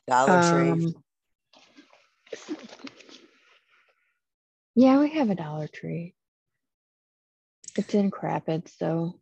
Dollar 0.07 0.41
Tree. 0.43 0.71
Um, 0.71 0.95
yeah, 4.75 4.99
we 4.99 5.11
have 5.11 5.31
a 5.31 5.35
Dollar 5.35 5.69
Tree. 5.69 6.15
It's 7.77 7.95
in 7.95 8.11
Crapids, 8.11 8.73
so 8.79 9.19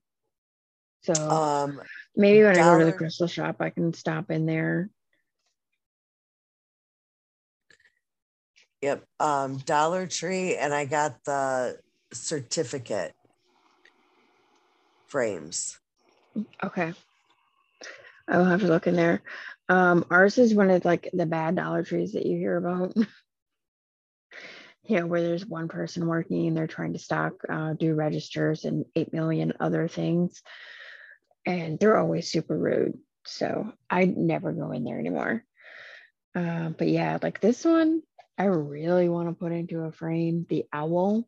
so 1.05 1.14
um, 1.14 1.80
maybe 2.14 2.45
when 2.45 2.55
dollar, 2.55 2.74
I 2.74 2.78
go 2.78 2.78
to 2.78 2.84
the 2.84 2.97
crystal 2.97 3.26
shop, 3.26 3.57
I 3.61 3.70
can 3.70 3.93
stop 3.93 4.30
in 4.30 4.47
there 4.47 4.90
Yep. 8.82 9.05
Um, 9.20 9.59
Dollar 9.59 10.09
Tree, 10.09 10.57
and 10.57 10.74
I 10.74 10.84
got 10.84 11.24
the 11.24 11.78
certificate 12.12 13.14
frames. 15.07 15.78
Okay. 16.62 16.93
I 18.28 18.38
will 18.38 18.45
have 18.45 18.61
to 18.61 18.66
look 18.66 18.88
in 18.88 18.97
there. 18.97 19.22
Um, 19.72 20.04
ours 20.10 20.36
is 20.36 20.54
one 20.54 20.68
of 20.68 20.84
like 20.84 21.08
the 21.14 21.24
bad 21.24 21.56
Dollar 21.56 21.82
Trees 21.82 22.12
that 22.12 22.26
you 22.26 22.36
hear 22.36 22.58
about. 22.58 22.94
you 24.84 24.98
know, 25.00 25.06
where 25.06 25.22
there's 25.22 25.46
one 25.46 25.68
person 25.68 26.06
working 26.06 26.46
and 26.46 26.54
they're 26.54 26.66
trying 26.66 26.92
to 26.92 26.98
stock, 26.98 27.32
uh, 27.48 27.72
do 27.72 27.94
registers 27.94 28.66
and 28.66 28.84
8 28.94 29.14
million 29.14 29.54
other 29.60 29.88
things. 29.88 30.42
And 31.46 31.78
they're 31.78 31.96
always 31.96 32.30
super 32.30 32.54
rude. 32.54 32.98
So 33.24 33.72
I 33.88 34.04
never 34.04 34.52
go 34.52 34.72
in 34.72 34.84
there 34.84 34.98
anymore. 34.98 35.42
Uh, 36.34 36.68
but 36.68 36.88
yeah, 36.88 37.16
like 37.22 37.40
this 37.40 37.64
one, 37.64 38.02
I 38.36 38.44
really 38.44 39.08
want 39.08 39.30
to 39.30 39.34
put 39.34 39.52
into 39.52 39.84
a 39.84 39.92
frame 39.92 40.44
the 40.50 40.66
owl. 40.70 41.26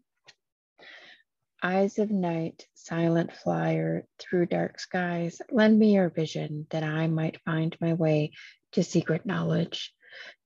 Eyes 1.65 1.99
of 1.99 2.11
night, 2.11 2.67
silent 2.75 3.33
flyer 3.33 4.07
through 4.19 4.45
dark 4.45 4.79
skies, 4.79 5.41
lend 5.51 5.79
me 5.79 5.95
your 5.95 6.11
vision 6.11 6.67
that 6.69 6.83
I 6.83 7.07
might 7.07 7.41
find 7.41 7.75
my 7.81 7.95
way 7.95 8.33
to 8.73 8.85
secret 8.85 9.25
knowledge. 9.25 9.95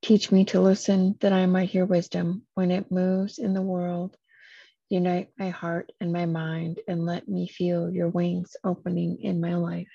Teach 0.00 0.30
me 0.30 0.44
to 0.44 0.60
listen 0.60 1.16
that 1.18 1.32
I 1.32 1.46
might 1.46 1.70
hear 1.70 1.84
wisdom 1.84 2.46
when 2.54 2.70
it 2.70 2.92
moves 2.92 3.38
in 3.38 3.52
the 3.52 3.60
world. 3.60 4.16
Unite 4.90 5.30
my 5.36 5.48
heart 5.48 5.90
and 6.00 6.12
my 6.12 6.24
mind 6.24 6.78
and 6.86 7.04
let 7.04 7.26
me 7.26 7.48
feel 7.48 7.90
your 7.90 8.08
wings 8.08 8.54
opening 8.62 9.18
in 9.20 9.40
my 9.40 9.56
life. 9.56 9.88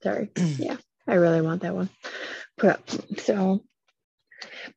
Sorry. 0.00 0.30
Yeah. 0.58 0.76
I 1.08 1.14
really 1.14 1.40
want 1.40 1.62
that 1.62 1.74
one 1.74 1.90
put 2.56 2.70
up. 2.70 2.88
So, 3.18 3.64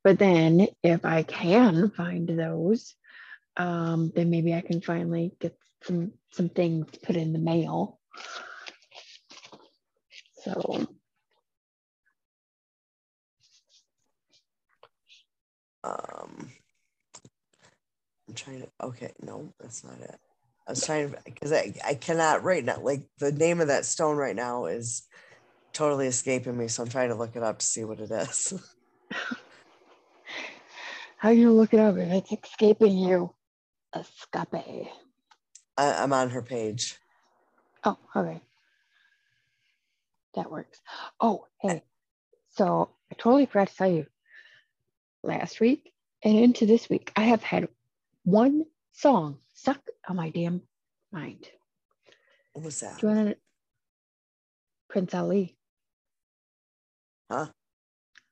but 0.04 0.20
then 0.20 0.68
if 0.84 1.06
I 1.06 1.24
can 1.24 1.92
find 1.92 2.28
those, 2.28 2.96
um, 3.58 4.12
then 4.16 4.30
maybe 4.30 4.54
I 4.54 4.62
can 4.62 4.82
finally 4.82 5.34
get 5.40 5.58
some 5.84 6.14
some 6.32 6.50
things 6.50 6.88
put 7.04 7.16
in 7.16 7.34
the 7.34 7.40
mail. 7.40 8.00
So. 10.44 10.88
Um, 15.84 16.50
I'm 18.28 18.34
trying 18.34 18.62
to. 18.62 18.68
Okay, 18.82 19.12
no, 19.22 19.54
that's 19.60 19.84
not 19.84 20.00
it. 20.02 20.20
I 20.68 20.72
was 20.72 20.84
trying 20.84 21.12
to 21.12 21.18
because 21.26 21.52
I, 21.52 21.74
I 21.86 21.94
cannot 21.94 22.44
right 22.44 22.64
now. 22.64 22.80
Like 22.82 23.04
the 23.20 23.32
name 23.32 23.62
of 23.62 23.68
that 23.68 23.86
stone 23.86 24.18
right 24.18 24.36
now 24.36 24.66
is 24.66 25.04
totally 25.74 26.08
escaping 26.08 26.58
me. 26.58 26.68
So 26.68 26.84
I'm 26.84 26.90
trying 26.90 27.10
to 27.10 27.16
look 27.16 27.36
it 27.36 27.44
up 27.44 27.60
to 27.60 27.66
see 27.66 27.84
what 27.84 28.00
it 28.00 28.12
is. 28.12 28.54
How 31.18 31.30
are 31.30 31.34
you 31.34 31.52
look 31.52 31.74
it 31.74 31.80
up 31.80 31.98
if 31.98 32.12
it's 32.32 32.48
escaping 32.48 32.98
you? 32.98 33.34
Escape. 33.96 34.90
I, 35.78 35.94
I'm 35.94 36.14
on 36.14 36.30
her 36.30 36.42
page. 36.42 36.98
Oh, 37.84 37.98
okay. 38.16 38.42
That 40.36 40.52
works. 40.52 40.82
Oh, 41.20 41.46
hey. 41.62 41.84
So 42.50 42.90
I 43.12 43.16
totally 43.16 43.46
forgot 43.46 43.70
to 43.70 43.76
tell 43.76 43.92
you 43.92 44.06
last 45.24 45.60
week 45.60 45.94
and 46.24 46.38
into 46.38 46.66
this 46.66 46.90
week, 46.90 47.12
I 47.16 47.24
have 47.24 47.44
had 47.44 47.68
one 48.24 48.66
song 48.92 49.38
stuck 49.54 49.82
on 50.08 50.16
my 50.16 50.30
damn 50.30 50.62
mind. 51.12 51.48
What 52.54 52.66
was 52.66 52.80
that? 52.82 53.00
Do 53.00 53.08
you 53.08 53.14
want 53.16 53.30
to? 53.30 53.38
Prince 54.90 55.14
Ali. 55.14 55.58
Huh? 57.30 57.48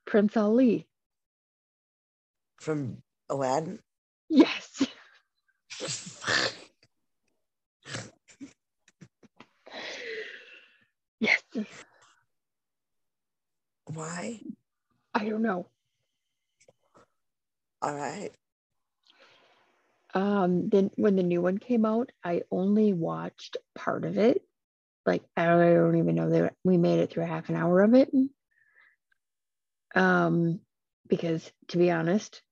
Prince 0.06 0.36
Ali. 0.36 0.86
From 2.60 3.02
Aladdin? 3.28 3.80
Yes. 4.28 4.86
yes. 11.20 11.42
Why? 13.92 14.40
I 15.14 15.28
don't 15.28 15.42
know. 15.42 15.66
All 17.82 17.94
right. 17.94 18.30
Um, 20.14 20.68
then 20.68 20.90
when 20.96 21.16
the 21.16 21.22
new 21.22 21.42
one 21.42 21.58
came 21.58 21.84
out, 21.84 22.10
I 22.24 22.42
only 22.50 22.92
watched 22.92 23.56
part 23.74 24.04
of 24.04 24.16
it. 24.16 24.42
Like 25.04 25.22
I 25.36 25.46
don't, 25.46 25.60
I 25.60 25.74
don't 25.74 25.98
even 25.98 26.14
know 26.14 26.30
that 26.30 26.54
we 26.64 26.78
made 26.78 27.00
it 27.00 27.10
through 27.10 27.26
half 27.26 27.48
an 27.50 27.56
hour 27.56 27.82
of 27.82 27.94
it. 27.94 28.10
Um, 29.94 30.60
because 31.08 31.50
to 31.68 31.78
be 31.78 31.90
honest, 31.90 32.42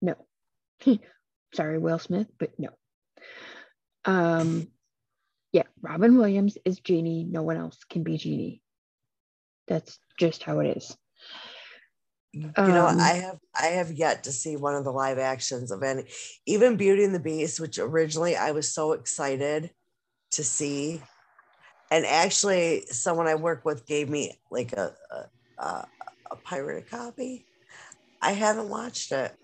no. 0.00 0.14
Sorry, 1.54 1.78
Will 1.78 1.98
Smith, 1.98 2.26
but 2.38 2.50
no. 2.58 2.70
Um, 4.04 4.68
yeah, 5.52 5.64
Robin 5.80 6.18
Williams 6.18 6.58
is 6.64 6.80
Genie. 6.80 7.24
No 7.24 7.42
one 7.42 7.56
else 7.56 7.78
can 7.88 8.02
be 8.02 8.18
Genie. 8.18 8.62
That's 9.66 9.98
just 10.18 10.42
how 10.42 10.60
it 10.60 10.76
is. 10.76 10.96
You 12.32 12.52
know, 12.56 12.86
Um, 12.86 13.00
I 13.00 13.14
have 13.14 13.38
I 13.58 13.66
have 13.68 13.90
yet 13.90 14.24
to 14.24 14.32
see 14.32 14.56
one 14.56 14.74
of 14.74 14.84
the 14.84 14.92
live 14.92 15.18
actions 15.18 15.70
of 15.70 15.82
any, 15.82 16.04
even 16.46 16.76
Beauty 16.76 17.04
and 17.04 17.14
the 17.14 17.20
Beast, 17.20 17.58
which 17.58 17.78
originally 17.78 18.36
I 18.36 18.52
was 18.52 18.70
so 18.70 18.92
excited 18.92 19.70
to 20.32 20.44
see, 20.44 21.02
and 21.90 22.04
actually 22.04 22.84
someone 22.90 23.26
I 23.26 23.34
work 23.34 23.64
with 23.64 23.86
gave 23.86 24.10
me 24.10 24.38
like 24.50 24.74
a 24.74 24.94
a, 25.10 25.62
a, 25.62 25.88
a 26.30 26.36
pirated 26.36 26.90
copy. 26.90 27.47
I 28.20 28.32
haven't 28.32 28.68
watched 28.68 29.12
it. 29.12 29.34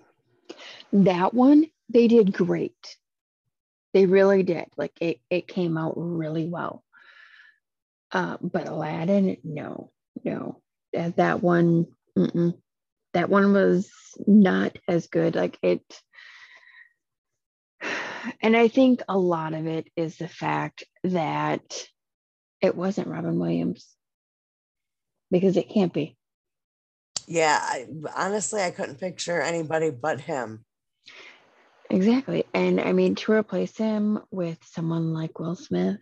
That 0.93 1.35
one, 1.35 1.67
they 1.89 2.09
did 2.09 2.33
great. 2.33 2.97
They 3.93 4.07
really 4.07 4.43
did. 4.43 4.67
Like 4.77 4.93
it, 5.01 5.21
it 5.31 5.49
came 5.49 5.77
out 5.79 5.95
really 5.97 6.47
well. 6.47 6.85
Uh, 8.11 8.37
but 8.41 8.69
Aladdin, 8.69 9.37
no, 9.45 9.91
no. 10.25 10.61
That, 10.93 11.17
that 11.17 11.43
one, 11.43 11.87
mm-mm. 12.17 12.55
that 13.13 13.29
one 13.29 13.53
was 13.53 13.91
not 14.27 14.77
as 14.89 15.09
good. 15.09 15.35
Like 15.35 15.59
it, 15.63 15.83
and 18.41 18.57
I 18.57 18.69
think 18.69 19.03
a 19.09 19.19
lot 19.19 19.53
of 19.53 19.67
it 19.67 19.89
is 19.97 20.17
the 20.17 20.29
fact 20.29 20.85
that 21.05 21.85
it 22.61 22.75
wasn't 22.75 23.09
Robin 23.09 23.39
Williams 23.39 23.87
because 25.31 25.57
it 25.57 25.69
can't 25.69 25.93
be. 25.93 26.17
Yeah, 27.27 27.59
I, 27.61 27.87
honestly, 28.17 28.63
I 28.63 28.71
couldn't 28.71 29.01
picture 29.01 29.41
anybody 29.41 29.91
but 29.91 30.21
him. 30.21 30.65
Exactly. 31.91 32.45
And 32.55 32.81
I 32.81 32.93
mean, 32.93 33.15
to 33.17 33.33
replace 33.33 33.77
him 33.77 34.21
with 34.31 34.59
someone 34.65 35.13
like 35.13 35.39
Will 35.39 35.55
Smith, 35.55 36.01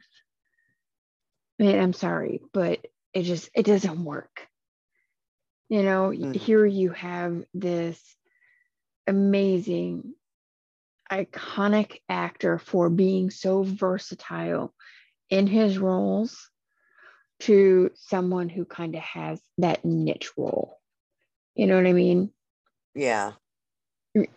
I 1.60 1.62
mean, 1.64 1.78
I'm 1.78 1.92
sorry, 1.92 2.40
but 2.52 2.86
it 3.12 3.22
just 3.22 3.50
it 3.54 3.66
doesn't 3.66 4.04
work. 4.04 4.46
You 5.68 5.82
know, 5.82 6.10
Mm. 6.10 6.34
here 6.34 6.66
you 6.66 6.90
have 6.90 7.44
this 7.54 8.00
amazing, 9.06 10.14
iconic 11.10 12.00
actor 12.08 12.58
for 12.58 12.88
being 12.90 13.30
so 13.30 13.62
versatile 13.62 14.74
in 15.30 15.46
his 15.46 15.78
roles 15.78 16.50
to 17.40 17.90
someone 17.94 18.48
who 18.48 18.64
kind 18.64 18.94
of 18.94 19.02
has 19.02 19.40
that 19.58 19.84
niche 19.84 20.30
role. 20.36 20.78
You 21.54 21.66
know 21.66 21.76
what 21.76 21.86
I 21.86 21.92
mean? 21.92 22.30
Yeah, 22.94 23.32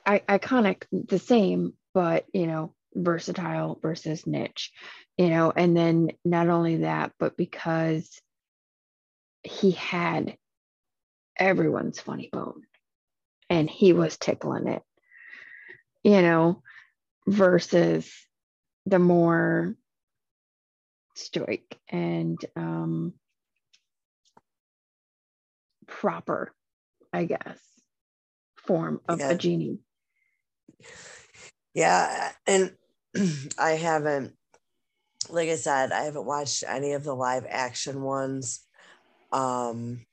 I, 0.05 0.20
iconic 0.20 0.84
the 0.91 1.20
same 1.20 1.74
but 1.93 2.26
you 2.34 2.47
know 2.47 2.74
versatile 2.93 3.78
versus 3.82 4.26
niche 4.26 4.72
you 5.18 5.30
know 5.30 5.51
and 5.55 5.76
then 5.76 6.11
not 6.24 6.47
only 6.47 6.78
that 6.78 7.11
but 7.20 7.36
because 7.36 8.22
he 9.43 9.72
had 9.72 10.38
everyone's 11.38 11.99
funny 11.99 12.30
bone 12.32 12.63
and 13.49 13.70
he 13.70 13.91
was 13.91 14.18
tickling 14.18 14.68
it 14.68 14.82
you 16.03 16.22
know 16.22 16.61
versus 17.28 18.09
the 18.86 18.99
more 18.99 19.76
stoic 21.16 21.78
and 21.89 22.38
um 22.55 23.13
proper 25.88 26.53
i 27.16 27.26
guess 27.26 27.59
form 28.55 28.99
of 29.07 29.20
Yeah. 29.20 29.32
a 29.32 29.36
genie 29.36 29.80
yeah, 31.76 32.32
and 32.47 32.74
I 33.59 33.72
haven't, 33.72 34.34
like 35.30 35.49
I 35.49 35.55
said, 35.55 35.91
I 35.91 36.03
haven't 36.03 36.26
watched 36.26 36.63
any 36.66 36.93
of 36.93 37.03
the 37.03 37.13
live 37.13 37.45
action 37.47 38.01
ones. 38.01 38.61
Um, 39.32 40.05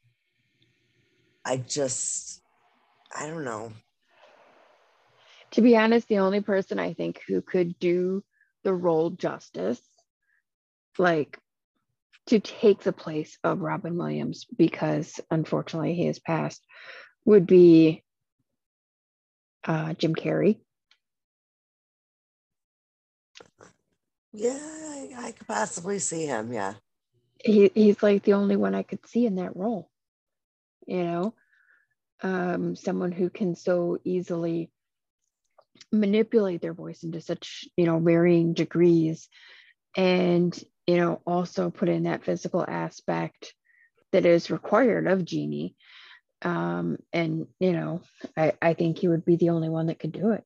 I 1.45 1.57
just, 1.59 2.43
I 3.17 3.29
don't 3.29 3.45
know. 3.45 3.73
to 5.53 5.63
be 5.63 5.77
honest, 5.77 6.09
the 6.09 6.19
only 6.19 6.41
person 6.41 6.79
I 6.81 6.95
think 6.95 7.21
who 7.29 7.43
could 7.43 7.79
do 7.79 8.25
the 8.65 8.75
role 8.75 9.11
justice, 9.11 9.81
like 10.99 11.39
to 12.27 12.39
take 12.39 12.81
the 12.81 12.93
place 12.93 13.37
of 13.43 13.61
Robin 13.61 13.97
Williams, 13.97 14.47
because 14.57 15.21
unfortunately 15.31 15.95
he 15.95 16.07
has 16.07 16.19
passed, 16.19 16.65
would 17.25 17.47
be 17.47 18.03
uh, 19.65 19.93
Jim 19.95 20.15
Carrey. 20.15 20.59
Yeah, 24.33 24.59
I, 24.59 25.11
I 25.19 25.33
could 25.33 25.47
possibly 25.47 25.99
see 25.99 26.27
him. 26.27 26.53
Yeah. 26.53 26.75
He, 27.45 27.71
he's 27.75 28.03
like 28.03 28.23
the 28.23 28.35
only 28.35 28.57
one 28.57 28.75
I 28.75 28.83
could 28.83 29.07
see 29.07 29.27
in 29.27 29.35
that 29.37 29.57
role, 29.57 29.91
you 30.87 31.05
know, 31.05 31.35
um, 32.23 32.77
someone 32.77 33.11
who 33.13 33.31
can 33.31 33.57
so 33.57 33.99
easily 34.05 34.71
manipulate 35.91 36.63
their 36.63 36.73
voice 36.73 37.03
into 37.03 37.21
such, 37.21 37.69
you 37.77 37.85
know, 37.85 37.99
varying 37.99 38.55
degrees 38.55 39.29
and, 39.97 40.57
you 40.87 40.97
know, 40.97 41.21
also 41.27 41.71
put 41.71 41.89
in 41.89 42.05
that 42.05 42.25
physical 42.25 42.65
aspect 42.67 43.55
that 44.13 44.27
is 44.27 44.51
required 44.51 45.07
of 45.07 45.25
Genie. 45.25 45.75
Um, 46.43 46.99
and, 47.13 47.47
you 47.61 47.73
know, 47.73 48.03
I, 48.37 48.53
I 48.61 48.75
think 48.75 48.99
he 48.99 49.09
would 49.09 49.25
be 49.25 49.37
the 49.37 49.51
only 49.51 49.69
one 49.69 49.87
that 49.87 49.99
could 49.99 50.13
do 50.13 50.33
it. 50.33 50.45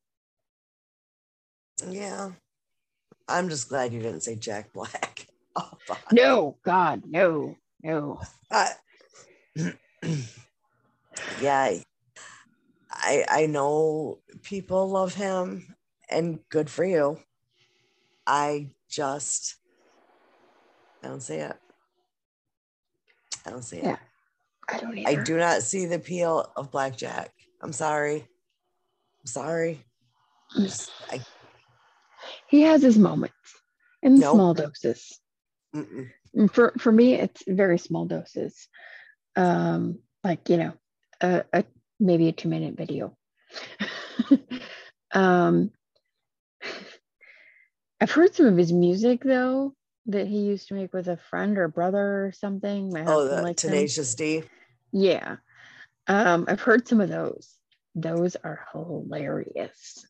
Yeah. 1.89 2.31
I'm 3.27 3.49
just 3.49 3.69
glad 3.69 3.93
you 3.93 4.01
didn't 4.01 4.23
say 4.23 4.35
Jack 4.35 4.73
Black. 4.73 5.27
Oh. 5.59 5.71
No, 6.11 6.57
God, 6.63 7.01
no, 7.07 7.55
no. 7.81 8.21
I- 8.51 8.73
yeah, 11.41 11.73
I 12.91 13.25
I 13.27 13.45
know 13.47 14.19
people 14.43 14.87
love 14.87 15.15
him, 15.15 15.75
and 16.11 16.39
good 16.49 16.69
for 16.69 16.85
you. 16.85 17.19
I 18.27 18.69
just 18.87 19.55
I 21.03 21.07
don't 21.07 21.21
see 21.21 21.35
it. 21.35 21.55
I 23.45 23.49
don't 23.49 23.63
see 23.63 23.77
it. 23.77 23.97
I 24.69 24.79
don't 24.79 24.97
either. 24.97 25.21
I 25.21 25.23
do 25.23 25.37
not 25.37 25.63
see 25.63 25.85
the 25.85 25.95
appeal 25.95 26.51
of 26.55 26.71
blackjack. 26.71 27.31
I'm 27.61 27.73
sorry. 27.73 28.27
I'm 29.21 29.27
sorry. 29.27 29.85
Just, 30.59 30.91
I, 31.09 31.21
He 32.49 32.61
has 32.63 32.81
his 32.81 32.97
moments 32.97 33.35
in 34.01 34.19
Nope. 34.19 34.33
small 34.33 34.53
doses. 34.53 35.19
mm-mm. 35.75 36.09
For 36.51 36.73
for 36.77 36.91
me, 36.91 37.13
it's 37.13 37.43
very 37.47 37.77
small 37.77 38.05
doses. 38.05 38.67
Um, 39.35 39.99
like 40.23 40.49
you 40.49 40.57
know, 40.57 40.73
a, 41.21 41.45
a 41.53 41.63
maybe 41.99 42.27
a 42.27 42.31
two 42.31 42.49
minute 42.49 42.75
video. 42.75 43.15
um, 45.13 45.71
I've 48.01 48.11
heard 48.11 48.35
some 48.35 48.45
of 48.47 48.57
his 48.57 48.73
music 48.73 49.23
though. 49.23 49.73
That 50.07 50.27
he 50.27 50.39
used 50.39 50.69
to 50.69 50.73
make 50.73 50.93
with 50.93 51.07
a 51.07 51.17
friend 51.17 51.57
or 51.57 51.67
brother 51.67 52.25
or 52.25 52.31
something. 52.31 52.91
My 52.91 53.03
Oh, 53.05 53.23
the 53.23 53.35
them. 53.43 53.53
Tenacious 53.55 54.15
D. 54.15 54.43
Yeah. 54.91 55.37
Um, 56.07 56.45
I've 56.47 56.61
heard 56.61 56.87
some 56.87 57.01
of 57.01 57.09
those. 57.09 57.55
Those 57.93 58.35
are 58.37 58.65
hilarious. 58.71 60.05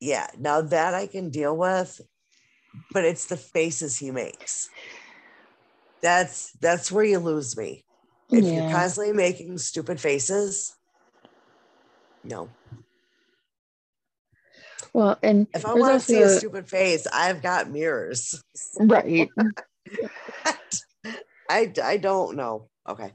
Yeah, 0.00 0.28
now 0.38 0.60
that 0.60 0.94
I 0.94 1.06
can 1.06 1.30
deal 1.30 1.56
with, 1.56 2.00
but 2.92 3.04
it's 3.04 3.26
the 3.26 3.36
faces 3.36 3.98
he 3.98 4.10
makes. 4.10 4.68
That's 6.02 6.52
that's 6.60 6.92
where 6.92 7.04
you 7.04 7.18
lose 7.18 7.56
me. 7.56 7.84
If 8.30 8.44
you're 8.44 8.70
constantly 8.70 9.12
making 9.12 9.58
stupid 9.58 10.00
faces, 10.00 10.76
no. 12.24 12.50
Well, 14.98 15.16
and 15.22 15.46
If 15.54 15.64
I 15.64 15.74
want 15.74 15.94
to 15.94 16.04
see 16.04 16.20
a 16.22 16.28
stupid 16.28 16.68
face, 16.68 17.06
I've 17.06 17.40
got 17.40 17.70
mirrors. 17.70 18.42
right. 18.80 19.28
I 21.48 21.72
I 21.80 21.98
don't 21.98 22.34
know. 22.34 22.68
Okay. 22.88 23.14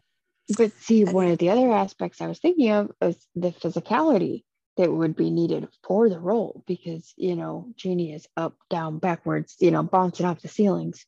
But 0.58 0.72
see, 0.80 1.04
one 1.04 1.28
of 1.28 1.40
the 1.40 1.50
other 1.50 1.70
aspects 1.74 2.22
I 2.22 2.28
was 2.28 2.40
thinking 2.40 2.72
of 2.72 2.92
is 3.02 3.28
the 3.36 3.50
physicality 3.52 4.46
that 4.78 4.94
would 4.94 5.18
be 5.18 5.30
needed 5.30 5.68
for 5.86 6.08
the 6.08 6.22
role 6.22 6.64
because, 6.68 7.14
you 7.18 7.36
know, 7.36 7.68
Genie 7.76 8.14
is 8.14 8.28
up, 8.38 8.56
down, 8.70 9.00
backwards, 9.00 9.58
you 9.60 9.72
know, 9.72 9.84
bouncing 9.84 10.26
off 10.26 10.42
the 10.42 10.48
ceilings, 10.48 11.06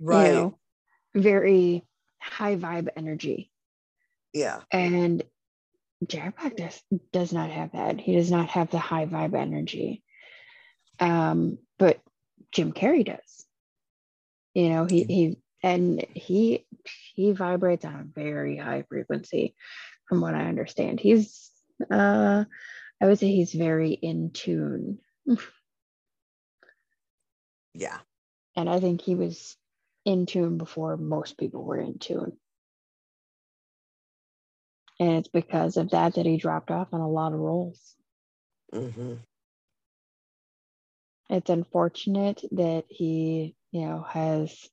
Right. 0.00 0.26
you 0.26 0.32
know, 0.32 0.58
very 1.14 1.84
high 2.18 2.56
vibe 2.56 2.88
energy. 2.96 3.52
Yeah. 4.32 4.62
And 4.72 5.22
Jack 6.04 6.40
Black 6.40 6.56
does, 6.56 6.82
does 7.12 7.32
not 7.32 7.50
have 7.50 7.70
that. 7.72 8.00
He 8.00 8.16
does 8.16 8.32
not 8.32 8.48
have 8.48 8.70
the 8.70 8.78
high 8.78 9.06
vibe 9.06 9.36
energy. 9.36 10.02
Um, 11.00 11.58
but 11.78 12.00
Jim 12.52 12.72
Carrey 12.72 13.04
does. 13.04 13.46
You 14.54 14.70
know, 14.70 14.84
he 14.86 15.04
he 15.04 15.38
and 15.62 16.04
he 16.14 16.66
he 17.14 17.32
vibrates 17.32 17.84
on 17.84 17.94
a 17.94 18.20
very 18.20 18.56
high 18.56 18.84
frequency, 18.88 19.54
from 20.08 20.20
what 20.20 20.34
I 20.34 20.46
understand. 20.48 21.00
He's 21.00 21.50
uh 21.90 22.44
I 23.00 23.06
would 23.06 23.18
say 23.18 23.28
he's 23.28 23.52
very 23.52 23.92
in 23.92 24.30
tune. 24.32 24.98
Yeah. 27.74 27.98
And 28.56 28.68
I 28.68 28.80
think 28.80 29.02
he 29.02 29.14
was 29.14 29.56
in 30.04 30.26
tune 30.26 30.58
before 30.58 30.96
most 30.96 31.38
people 31.38 31.62
were 31.62 31.78
in 31.78 31.98
tune. 31.98 32.32
And 34.98 35.12
it's 35.12 35.28
because 35.28 35.76
of 35.76 35.90
that 35.90 36.14
that 36.14 36.26
he 36.26 36.38
dropped 36.38 36.72
off 36.72 36.88
on 36.92 37.00
a 37.00 37.08
lot 37.08 37.32
of 37.32 37.38
roles. 37.38 37.94
hmm 38.72 39.14
It's 41.28 41.50
unfortunate 41.50 42.42
that 42.52 42.84
he, 42.88 43.54
you 43.70 43.86
know, 43.86 44.02
has 44.08 44.68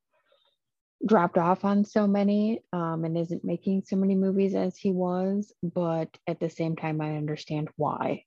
dropped 1.05 1.37
off 1.37 1.65
on 1.65 1.85
so 1.85 2.07
many 2.07 2.61
um, 2.71 3.03
and 3.03 3.17
isn't 3.17 3.43
making 3.43 3.83
so 3.85 3.95
many 3.95 4.15
movies 4.15 4.55
as 4.55 4.77
he 4.77 4.91
was, 4.91 5.53
but 5.61 6.09
at 6.27 6.39
the 6.39 6.49
same 6.49 6.75
time, 6.75 7.01
I 7.01 7.17
understand 7.17 7.69
why. 7.75 8.23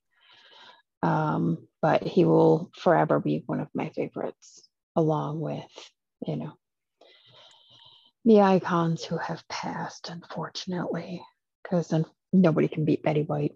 Um, 1.01 1.67
but 1.81 2.03
he 2.03 2.25
will 2.25 2.71
forever 2.75 3.19
be 3.19 3.43
one 3.45 3.59
of 3.59 3.69
my 3.73 3.89
favorites, 3.89 4.67
along 4.95 5.39
with, 5.39 5.91
you 6.27 6.35
know, 6.35 6.53
the 8.25 8.41
icons 8.41 9.03
who 9.03 9.17
have 9.17 9.47
passed, 9.47 10.09
unfortunately, 10.09 11.23
because 11.63 11.93
nobody 12.31 12.67
can 12.67 12.85
beat 12.85 13.01
Betty 13.01 13.23
White. 13.23 13.55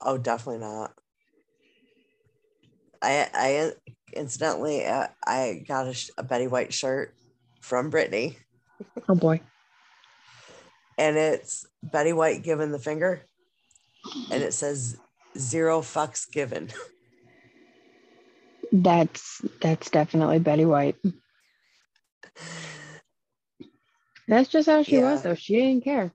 Oh, 0.00 0.16
definitely 0.16 0.60
not. 0.60 0.94
I 3.02 3.28
I 3.34 3.72
incidentally 4.14 4.84
uh, 4.84 5.08
I 5.26 5.64
got 5.66 5.88
a, 5.88 5.94
sh- 5.94 6.10
a 6.18 6.22
Betty 6.22 6.46
White 6.46 6.72
shirt 6.72 7.14
from 7.60 7.90
Brittany, 7.90 8.36
Oh 9.08 9.14
boy. 9.14 9.40
and 10.98 11.16
it's 11.16 11.66
Betty 11.82 12.12
White 12.12 12.42
giving 12.42 12.72
the 12.72 12.78
finger, 12.78 13.22
and 14.30 14.42
it 14.42 14.52
says 14.52 14.98
zero 15.38 15.80
fucks 15.80 16.30
given. 16.30 16.70
That's 18.72 19.42
that's 19.60 19.90
definitely 19.90 20.38
Betty 20.38 20.64
White. 20.64 20.96
That's 24.28 24.48
just 24.48 24.68
how 24.68 24.82
she 24.84 24.98
was, 24.98 25.22
though. 25.22 25.34
She 25.34 25.56
didn't 25.56 25.82
care. 25.82 26.12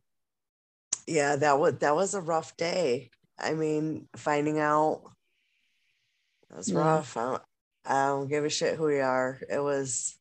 yeah, 1.06 1.36
that 1.36 1.60
was 1.60 1.80
that 1.80 1.96
was 1.96 2.14
a 2.14 2.22
rough 2.22 2.56
day. 2.56 3.10
I 3.38 3.54
mean, 3.54 4.08
finding 4.16 4.58
out 4.60 5.02
that 6.56 6.60
was 6.60 6.72
Yeah. 6.72 6.78
rough. 6.78 7.18
I 7.18 7.24
don't, 7.24 7.42
I 7.86 8.06
don't 8.08 8.28
give 8.30 8.46
a 8.46 8.50
shit 8.50 8.78
who 8.78 8.86
we 8.86 9.02
are. 9.02 9.38
It 9.50 9.60
was 9.60 10.16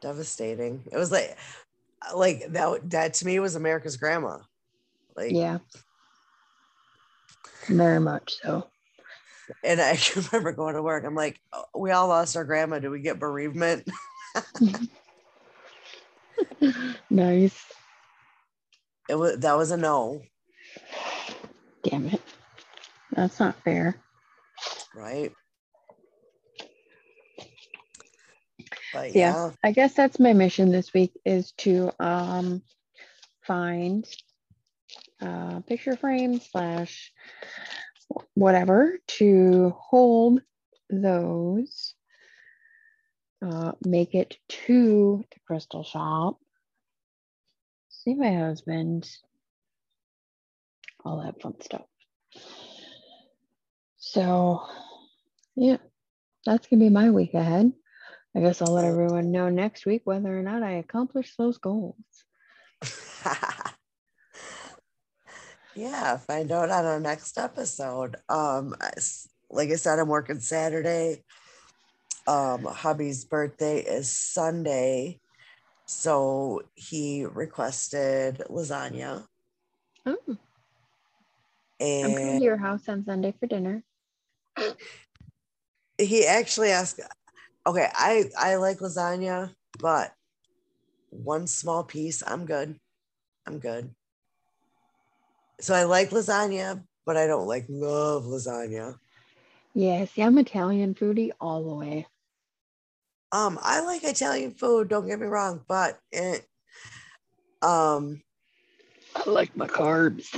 devastating. 0.00 0.84
It 0.92 0.96
was 0.96 1.10
like 1.10 1.36
like 2.14 2.46
that 2.52 2.90
that 2.90 3.14
to 3.14 3.26
me 3.26 3.40
was 3.40 3.56
America's 3.56 3.96
grandma. 3.96 4.38
Like 5.16 5.32
Yeah. 5.32 5.58
Very 7.66 7.98
much 7.98 8.34
so. 8.40 8.68
and 9.64 9.80
I 9.80 9.96
can 10.00 10.22
remember 10.30 10.52
going 10.52 10.74
to 10.76 10.82
work. 10.82 11.02
I'm 11.04 11.16
like, 11.16 11.40
"Oh, 11.52 11.64
we 11.76 11.90
all 11.90 12.06
lost 12.06 12.36
our 12.36 12.44
grandma. 12.44 12.78
Do 12.78 12.90
we 12.92 13.00
get 13.00 13.18
bereavement? 13.18 13.88
nice. 17.10 17.64
It 19.08 19.16
was 19.16 19.38
that 19.38 19.56
was 19.58 19.72
a 19.72 19.76
no, 19.76 20.22
Damn 21.82 22.06
it. 22.06 22.22
That's 23.10 23.40
not 23.40 23.56
fair. 23.64 24.03
Right? 24.94 25.32
But 28.92 29.14
Yeah. 29.14 29.16
yeah, 29.16 29.50
I 29.62 29.72
guess 29.72 29.94
that's 29.94 30.20
my 30.20 30.32
mission 30.34 30.72
this 30.72 30.94
week 30.94 31.12
is 31.24 31.52
to 31.58 31.92
um 32.00 32.62
find 33.46 34.06
uh 35.22 35.60
picture 35.62 35.96
frame 35.96 36.40
slash 36.40 37.12
whatever 38.34 38.98
to 39.08 39.74
hold 39.78 40.42
those 40.90 41.94
uh 43.44 43.72
make 43.84 44.14
it 44.14 44.36
to 44.48 45.24
the 45.32 45.40
crystal 45.46 45.84
shop 45.84 46.38
see 47.90 48.14
my 48.14 48.32
husband 48.34 49.08
all 51.04 51.22
that 51.22 51.40
fun 51.42 51.60
stuff 51.62 51.86
so 54.14 54.64
yeah 55.56 55.76
that's 56.46 56.66
gonna 56.68 56.84
be 56.84 56.88
my 56.88 57.10
week 57.10 57.34
ahead 57.34 57.72
I 58.36 58.40
guess 58.40 58.60
I'll 58.60 58.72
let 58.72 58.84
everyone 58.84 59.30
know 59.30 59.48
next 59.48 59.86
week 59.86 60.02
whether 60.04 60.36
or 60.36 60.42
not 60.42 60.64
I 60.64 60.72
accomplish 60.72 61.36
those 61.36 61.58
goals. 61.58 61.94
yeah. 65.76 66.16
Find 66.16 66.50
out 66.50 66.70
on 66.70 66.84
our 66.84 66.98
next 66.98 67.38
episode. 67.38 68.16
Um, 68.28 68.74
like 69.50 69.70
I 69.70 69.76
said, 69.76 70.00
I'm 70.00 70.08
working 70.08 70.40
Saturday. 70.40 71.22
Um, 72.26 72.64
hubby's 72.64 73.24
birthday 73.24 73.78
is 73.78 74.10
Sunday, 74.10 75.20
so 75.86 76.62
he 76.74 77.26
requested 77.26 78.42
lasagna, 78.48 79.26
Oh, 80.06 80.16
I'm 80.26 80.36
coming 82.14 82.16
and 82.18 82.38
to 82.38 82.44
your 82.44 82.56
house 82.56 82.88
on 82.88 83.04
Sunday 83.04 83.34
for 83.38 83.46
dinner. 83.46 83.84
He 85.98 86.26
actually 86.26 86.70
asked 86.70 87.00
okay 87.66 87.88
i 87.94 88.24
i 88.38 88.56
like 88.56 88.78
lasagna 88.78 89.54
but 89.78 90.12
one 91.10 91.46
small 91.46 91.84
piece 91.84 92.22
i'm 92.26 92.44
good 92.46 92.78
i'm 93.46 93.58
good 93.58 93.94
so 95.60 95.74
i 95.74 95.84
like 95.84 96.10
lasagna 96.10 96.82
but 97.06 97.16
i 97.16 97.26
don't 97.26 97.46
like 97.46 97.66
love 97.68 98.24
lasagna 98.24 98.98
Yeah, 99.74 100.04
see, 100.04 100.22
I'm 100.22 100.38
Italian 100.38 100.94
foodie 100.94 101.32
all 101.40 101.64
the 101.64 101.74
way. 101.74 102.06
um 103.32 103.58
i 103.62 103.80
like 103.80 104.04
italian 104.04 104.50
food 104.52 104.88
don't 104.88 105.06
get 105.06 105.18
me 105.18 105.26
wrong 105.26 105.62
but 105.68 105.98
it 106.12 106.46
um 107.62 108.20
I 109.16 109.30
like 109.30 109.56
my 109.56 109.68
carbs. 109.68 110.34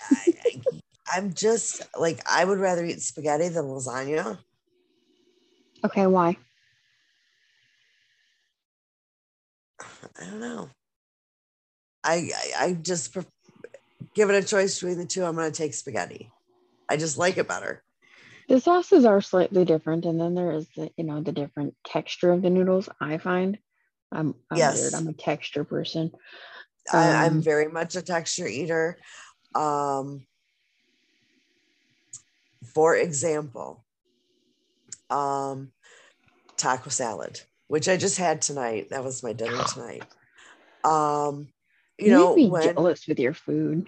I, 0.00 0.34
I, 0.44 0.81
i'm 1.12 1.32
just 1.34 1.82
like 1.98 2.20
i 2.30 2.44
would 2.44 2.58
rather 2.58 2.84
eat 2.84 3.00
spaghetti 3.00 3.48
than 3.48 3.64
lasagna 3.64 4.38
Okay, 5.84 6.06
why? 6.06 6.36
i 9.80 10.24
don't 10.24 10.40
know 10.40 10.68
i 12.04 12.30
i, 12.34 12.64
I 12.66 12.72
just 12.74 13.12
pref- 13.12 13.26
given 14.14 14.34
a 14.36 14.42
choice 14.42 14.78
between 14.78 14.98
the 14.98 15.06
two 15.06 15.24
i'm 15.24 15.34
going 15.34 15.50
to 15.50 15.56
take 15.56 15.74
spaghetti 15.74 16.30
i 16.88 16.96
just 16.96 17.18
like 17.18 17.36
it 17.38 17.48
better 17.48 17.82
The 18.48 18.60
sauces 18.60 19.04
are 19.04 19.20
slightly 19.22 19.64
different, 19.64 20.04
and 20.04 20.20
then 20.20 20.34
there 20.34 20.52
is 20.52 20.68
the 20.76 20.90
you 20.96 21.04
know 21.04 21.22
the 21.22 21.32
different 21.32 21.74
texture 21.86 22.32
of 22.32 22.42
the 22.42 22.50
noodles. 22.50 22.88
I 23.00 23.18
find 23.18 23.58
I'm, 24.10 24.34
I'm 24.50 24.58
Yes. 24.58 24.74
weird. 24.74 24.94
I'm 24.94 25.08
a 25.08 25.14
texture 25.14 25.64
person. 25.64 26.10
I, 26.92 27.24
I'm 27.26 27.36
Um, 27.36 27.42
very 27.42 27.68
much 27.68 27.96
a 27.96 28.02
texture 28.02 28.46
eater. 28.46 28.98
Um, 29.54 30.26
for 32.62 32.96
example, 32.96 33.84
um, 35.10 35.72
taco 36.56 36.90
salad, 36.90 37.40
which 37.68 37.88
I 37.88 37.96
just 37.96 38.18
had 38.18 38.42
tonight. 38.42 38.88
That 38.90 39.04
was 39.04 39.22
my 39.22 39.32
dinner 39.32 39.62
tonight. 39.68 40.04
Um, 40.84 41.48
you, 41.98 42.06
You 42.06 42.10
know, 42.12 42.34
be 42.34 42.48
when 42.48 42.74
jealous 42.74 43.06
with 43.06 43.18
your 43.18 43.34
food. 43.34 43.86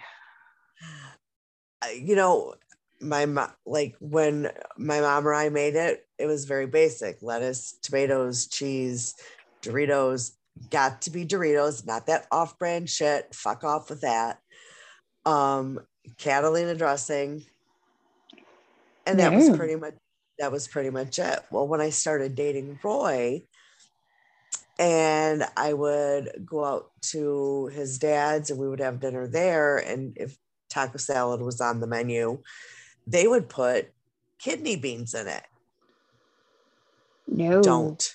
You 1.94 2.16
know, 2.16 2.55
my 3.01 3.26
mom, 3.26 3.51
like 3.66 3.94
when 4.01 4.51
my 4.78 5.01
mom 5.01 5.28
or 5.28 5.34
I 5.34 5.51
made 5.51 5.74
it, 5.74 6.06
it 6.18 6.26
was 6.26 6.44
very 6.46 6.66
basic: 6.66 7.18
lettuce, 7.22 7.76
tomatoes, 7.82 8.46
cheese, 8.46 9.14
Doritos. 9.62 10.32
Got 10.70 11.02
to 11.02 11.10
be 11.10 11.26
Doritos, 11.26 11.84
not 11.84 12.06
that 12.06 12.26
off-brand 12.30 12.88
shit. 12.88 13.34
Fuck 13.34 13.64
off 13.64 13.90
with 13.90 14.02
that. 14.02 14.38
Um, 15.26 15.80
Catalina 16.16 16.76
dressing, 16.76 17.44
and 19.06 19.18
that 19.20 19.32
was 19.32 19.56
pretty 19.56 19.76
much 19.76 19.94
that 20.39 20.51
was 20.51 20.66
pretty 20.66 20.90
much 20.90 21.18
it. 21.18 21.40
Well, 21.51 21.68
when 21.68 21.81
I 21.81 21.90
started 21.90 22.35
dating 22.35 22.78
Roy, 22.82 23.44
and 24.78 25.44
I 25.56 25.72
would 25.72 26.44
go 26.44 26.64
out 26.64 26.90
to 27.02 27.66
his 27.72 27.98
dad's 27.98 28.51
and 28.51 28.59
we 28.59 28.68
would 28.68 28.81
have 28.81 29.01
dinner 29.01 29.26
there. 29.26 29.78
And 29.78 30.16
if 30.16 30.36
taco 30.68 30.98
salad 30.98 31.40
was 31.40 31.60
on 31.60 31.81
the 31.81 31.86
menu, 31.86 32.40
they 33.06 33.26
would 33.28 33.48
put 33.48 33.93
kidney 34.39 34.76
beans 34.76 35.14
in 35.14 35.28
it. 35.28 35.44
No. 37.26 37.62
Don't, 37.62 38.14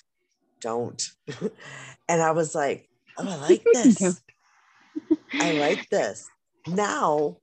don't. 0.60 1.10
and 2.08 2.22
I 2.22 2.32
was 2.32 2.54
like, 2.54 2.88
oh, 3.18 3.28
I 3.28 3.36
like 3.36 3.64
this. 3.72 4.20
I 5.32 5.52
like 5.52 5.88
this. 5.88 6.28
Now, 6.66 7.38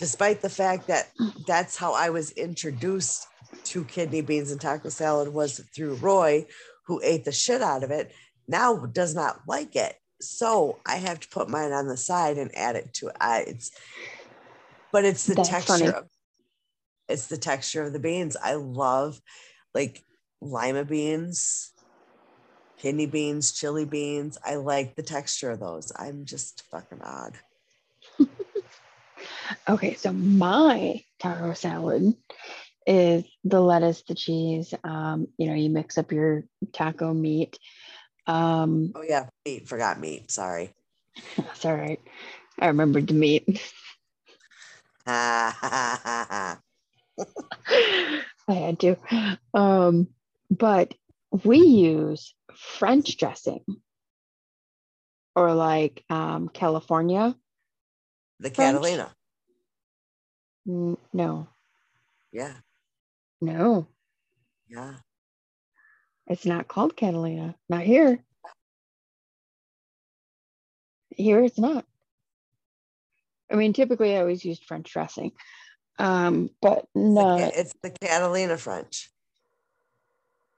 despite 0.00 0.40
the 0.40 0.48
fact 0.48 0.88
that 0.88 1.10
mm. 1.20 1.46
that's 1.46 1.76
how 1.76 1.92
I 1.92 2.08
was 2.10 2.32
introduced 2.32 3.26
to 3.64 3.84
kidney 3.84 4.22
beans 4.22 4.50
and 4.50 4.60
taco 4.60 4.88
salad 4.88 5.32
was 5.32 5.60
through 5.76 5.94
Roy, 5.96 6.46
who 6.86 7.00
ate 7.04 7.24
the 7.24 7.32
shit 7.32 7.60
out 7.60 7.84
of 7.84 7.90
it, 7.90 8.12
now 8.48 8.86
does 8.86 9.14
not 9.14 9.42
like 9.46 9.76
it. 9.76 9.94
So 10.20 10.78
I 10.86 10.96
have 10.96 11.20
to 11.20 11.28
put 11.28 11.50
mine 11.50 11.72
on 11.72 11.86
the 11.86 11.96
side 11.96 12.38
and 12.38 12.50
add 12.56 12.76
it 12.76 12.92
to 12.94 13.12
I 13.20 13.44
it's 13.46 13.70
but 14.92 15.04
it's 15.04 15.26
the 15.26 15.34
That's 15.34 15.48
texture 15.48 15.92
of 15.92 16.08
it's 17.08 17.26
the 17.26 17.38
texture 17.38 17.82
of 17.82 17.92
the 17.92 17.98
beans. 17.98 18.36
I 18.42 18.54
love 18.54 19.20
like 19.74 20.02
lima 20.40 20.84
beans, 20.84 21.72
kidney 22.78 23.06
beans, 23.06 23.52
chili 23.52 23.84
beans. 23.84 24.38
I 24.44 24.56
like 24.56 24.94
the 24.94 25.02
texture 25.02 25.50
of 25.50 25.60
those. 25.60 25.92
I'm 25.96 26.24
just 26.24 26.62
fucking 26.70 27.02
odd. 27.02 27.36
Okay, 29.68 29.94
so 29.94 30.12
my 30.12 31.02
taco 31.18 31.52
salad 31.54 32.14
is 32.86 33.24
the 33.44 33.60
lettuce, 33.60 34.02
the 34.02 34.14
cheese. 34.14 34.74
Um, 34.84 35.28
you 35.38 35.46
know, 35.46 35.54
you 35.54 35.70
mix 35.70 35.98
up 35.98 36.12
your 36.12 36.44
taco 36.72 37.12
meat. 37.12 37.58
Um, 38.26 38.92
Oh 38.94 39.02
yeah, 39.02 39.28
meat. 39.44 39.68
Forgot 39.68 40.00
meat. 40.00 40.30
Sorry. 40.30 40.72
that's 41.36 41.64
all 41.64 41.74
right. 41.74 42.00
I 42.58 42.66
remembered 42.68 43.06
the 43.06 43.14
meat. 43.14 43.72
I 45.06 46.56
had 48.48 48.80
to. 48.80 48.96
Um, 49.54 50.08
but 50.50 50.94
we 51.44 51.58
use 51.58 52.34
French 52.54 53.16
dressing 53.16 53.64
or 55.34 55.54
like 55.54 56.04
um, 56.10 56.48
California. 56.48 57.34
The 58.40 58.50
French? 58.50 58.74
Catalina. 58.74 59.14
N- 60.68 60.96
No, 61.12 61.48
Yeah, 62.32 62.54
no, 63.40 63.86
yeah. 64.68 64.94
it's 66.26 66.46
not 66.46 66.68
called 66.68 66.96
Catalina. 66.96 67.54
Not 67.68 67.82
here. 67.82 68.18
Here 71.16 71.42
it's 71.42 71.58
not. 71.58 71.84
I 73.50 73.56
mean, 73.56 73.72
typically 73.72 74.14
I 74.16 74.20
always 74.20 74.44
used 74.44 74.64
French 74.64 74.92
dressing, 74.92 75.32
um, 75.98 76.50
but 76.62 76.86
It's 76.94 76.94
the, 76.94 77.00
no, 77.00 77.36
it's 77.54 77.74
the 77.82 77.90
Catalina 77.90 78.56
French. 78.58 79.10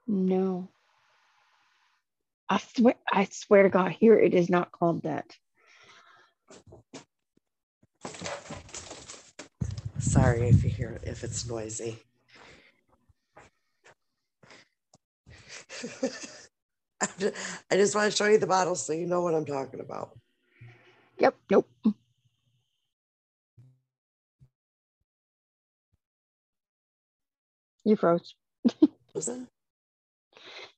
no. 0.07 0.69
I 2.49 2.59
swear, 2.75 2.95
I 3.11 3.27
swear 3.31 3.63
to 3.63 3.69
God, 3.69 3.91
here 3.91 4.19
it 4.19 4.33
is 4.35 4.49
not 4.49 4.71
called 4.71 5.03
that. 5.03 5.25
Sorry 10.03 10.49
if 10.49 10.63
you 10.65 10.71
hear 10.71 10.99
if 11.03 11.23
it's 11.23 11.47
noisy. 11.47 11.99
I 17.01 17.73
just 17.73 17.95
want 17.95 18.11
to 18.11 18.17
show 18.17 18.27
you 18.27 18.39
the 18.39 18.47
bottle 18.47 18.75
so 18.75 18.93
you 18.93 19.07
know 19.07 19.21
what 19.21 19.35
I'm 19.35 19.45
talking 19.45 19.79
about. 19.81 20.17
Yep, 21.19 21.35
nope. 21.51 21.69
You 27.85 27.95
froze. 27.97 28.35
Was 29.15 29.29
it? 29.29 29.47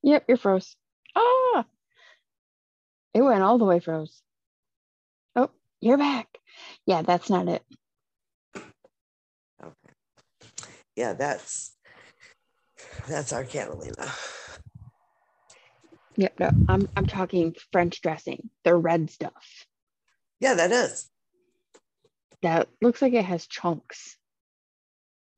Yep, 0.04 0.26
you're 0.28 0.38
froze. 0.38 0.76
Ah, 1.16 1.66
it 3.14 3.22
went 3.22 3.44
all 3.44 3.58
the 3.58 3.66
way 3.66 3.80
froze. 3.80 4.22
Oh, 5.36 5.52
you're 5.82 5.98
back. 6.00 6.28
Yeah, 6.86 7.04
that's 7.04 7.30
not 7.30 7.48
it. 7.50 7.64
Okay. 9.64 9.94
Yeah, 10.96 11.14
that's 11.14 11.76
that's 13.08 13.34
our 13.34 13.44
Catalina. 13.44 14.12
Yep, 16.18 16.40
no, 16.40 16.52
I'm 16.70 16.88
I'm 16.96 17.06
talking 17.06 17.56
French 17.72 18.02
dressing, 18.02 18.50
the 18.64 18.76
red 18.76 19.10
stuff. 19.10 19.66
Yeah, 20.40 20.54
that 20.56 20.72
is. 20.72 21.10
That 22.42 22.70
looks 22.82 23.02
like 23.02 23.14
it 23.14 23.26
has 23.26 23.48
chunks. 23.48 24.18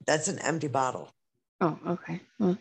That's 0.06 0.28
an 0.28 0.40
empty 0.40 0.68
bottle. 0.68 1.12
Oh, 1.60 1.80
okay. 1.88 2.22
Well, 2.40 2.58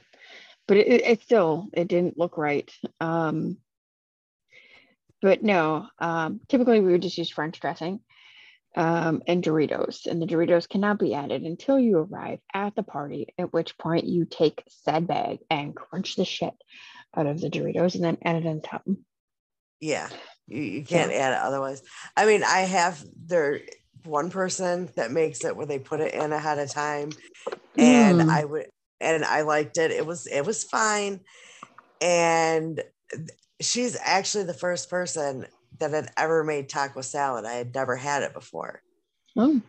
but 0.66 0.78
it, 0.78 0.86
it, 0.86 1.02
it 1.02 1.22
still 1.22 1.68
it 1.72 1.88
didn't 1.88 2.18
look 2.18 2.38
right. 2.38 2.70
Um, 3.00 3.58
but 5.20 5.42
no, 5.42 5.88
um, 5.98 6.40
typically 6.48 6.80
we 6.80 6.92
would 6.92 7.02
just 7.02 7.18
use 7.18 7.30
French 7.30 7.60
dressing 7.60 8.00
um, 8.76 9.22
and 9.26 9.42
Doritos, 9.42 10.06
and 10.06 10.20
the 10.20 10.26
Doritos 10.26 10.68
cannot 10.68 10.98
be 10.98 11.14
added 11.14 11.42
until 11.42 11.80
you 11.80 11.98
arrive 11.98 12.40
at 12.52 12.76
the 12.76 12.82
party. 12.82 13.34
At 13.38 13.52
which 13.52 13.78
point 13.78 14.04
you 14.04 14.26
take 14.26 14.62
said 14.68 15.06
bag 15.06 15.38
and 15.50 15.74
crunch 15.74 16.16
the 16.16 16.26
shit 16.26 16.52
out 17.16 17.26
of 17.26 17.40
the 17.40 17.48
Doritos 17.48 17.94
and 17.94 18.04
then 18.04 18.18
add 18.22 18.36
it 18.36 18.46
on 18.46 18.60
top. 18.60 18.86
Yeah, 19.80 20.08
you, 20.46 20.60
you 20.60 20.84
can't 20.84 21.12
add 21.12 21.32
it 21.32 21.38
otherwise. 21.38 21.82
I 22.16 22.26
mean, 22.26 22.42
I 22.44 22.60
have 22.60 23.02
there 23.24 23.60
one 24.04 24.30
person 24.30 24.90
that 24.96 25.10
makes 25.10 25.44
it 25.44 25.56
where 25.56 25.66
they 25.66 25.78
put 25.78 26.00
it 26.00 26.14
in 26.14 26.32
ahead 26.32 26.58
of 26.58 26.70
time, 26.70 27.10
and 27.78 28.20
Mm. 28.20 28.28
I 28.28 28.44
would 28.44 28.66
and 29.00 29.24
I 29.24 29.42
liked 29.42 29.78
it. 29.78 29.90
It 29.90 30.04
was 30.04 30.26
it 30.26 30.44
was 30.44 30.64
fine, 30.64 31.20
and 32.00 32.82
she's 33.60 33.96
actually 34.02 34.44
the 34.44 34.54
first 34.54 34.90
person 34.90 35.46
that 35.78 35.90
had 35.92 36.10
ever 36.16 36.44
made 36.44 36.68
taco 36.68 37.00
salad. 37.00 37.44
I 37.44 37.54
had 37.54 37.74
never 37.74 37.96
had 37.96 38.22
it 38.22 38.32
before, 38.32 38.82
Oh, 39.36 39.60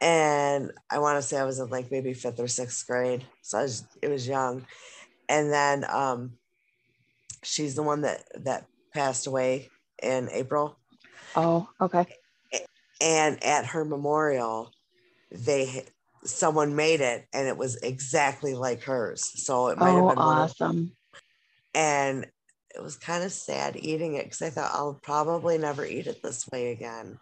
and 0.00 0.72
I 0.90 0.98
want 0.98 1.18
to 1.18 1.22
say 1.22 1.38
I 1.38 1.44
was 1.44 1.58
in 1.58 1.68
like 1.70 1.90
maybe 1.90 2.14
fifth 2.14 2.40
or 2.40 2.48
sixth 2.48 2.86
grade, 2.86 3.24
so 3.42 3.58
I 3.58 3.62
was 3.62 3.84
it 4.02 4.08
was 4.08 4.26
young, 4.28 4.66
and 5.28 5.50
then 5.52 5.84
um, 5.88 6.32
she's 7.42 7.74
the 7.74 7.82
one 7.82 8.02
that 8.02 8.24
that 8.44 8.66
passed 8.92 9.26
away 9.26 9.70
in 10.02 10.28
April. 10.32 10.78
oh, 11.36 11.68
okay. 11.80 12.06
and 13.00 13.42
at 13.44 13.66
her 13.66 13.84
memorial 13.84 14.72
they 15.30 15.84
someone 16.24 16.74
made 16.74 17.00
it 17.00 17.26
and 17.32 17.46
it 17.46 17.56
was 17.56 17.76
exactly 17.82 18.54
like 18.54 18.82
hers 18.82 19.22
so 19.44 19.68
it 19.68 19.78
might 19.78 19.90
Oh, 19.90 20.08
have 20.08 20.16
been 20.16 20.24
one 20.24 20.38
of, 20.38 20.50
awesome. 20.50 20.92
and 21.74 22.26
it 22.76 22.82
was 22.82 22.96
kind 22.96 23.24
of 23.24 23.32
sad 23.32 23.76
eating 23.76 24.14
it 24.14 24.24
because 24.24 24.42
i 24.42 24.50
thought 24.50 24.70
i'll 24.74 24.98
probably 25.02 25.58
never 25.58 25.84
eat 25.84 26.06
it 26.06 26.22
this 26.22 26.46
way 26.52 26.72
again 26.72 27.18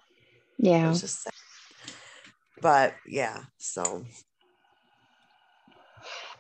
it 0.59 0.67
Yeah. 0.67 0.89
was 0.89 1.01
just 1.01 1.23
sad. 1.23 1.33
but 2.61 2.95
yeah 3.07 3.45
so 3.59 4.05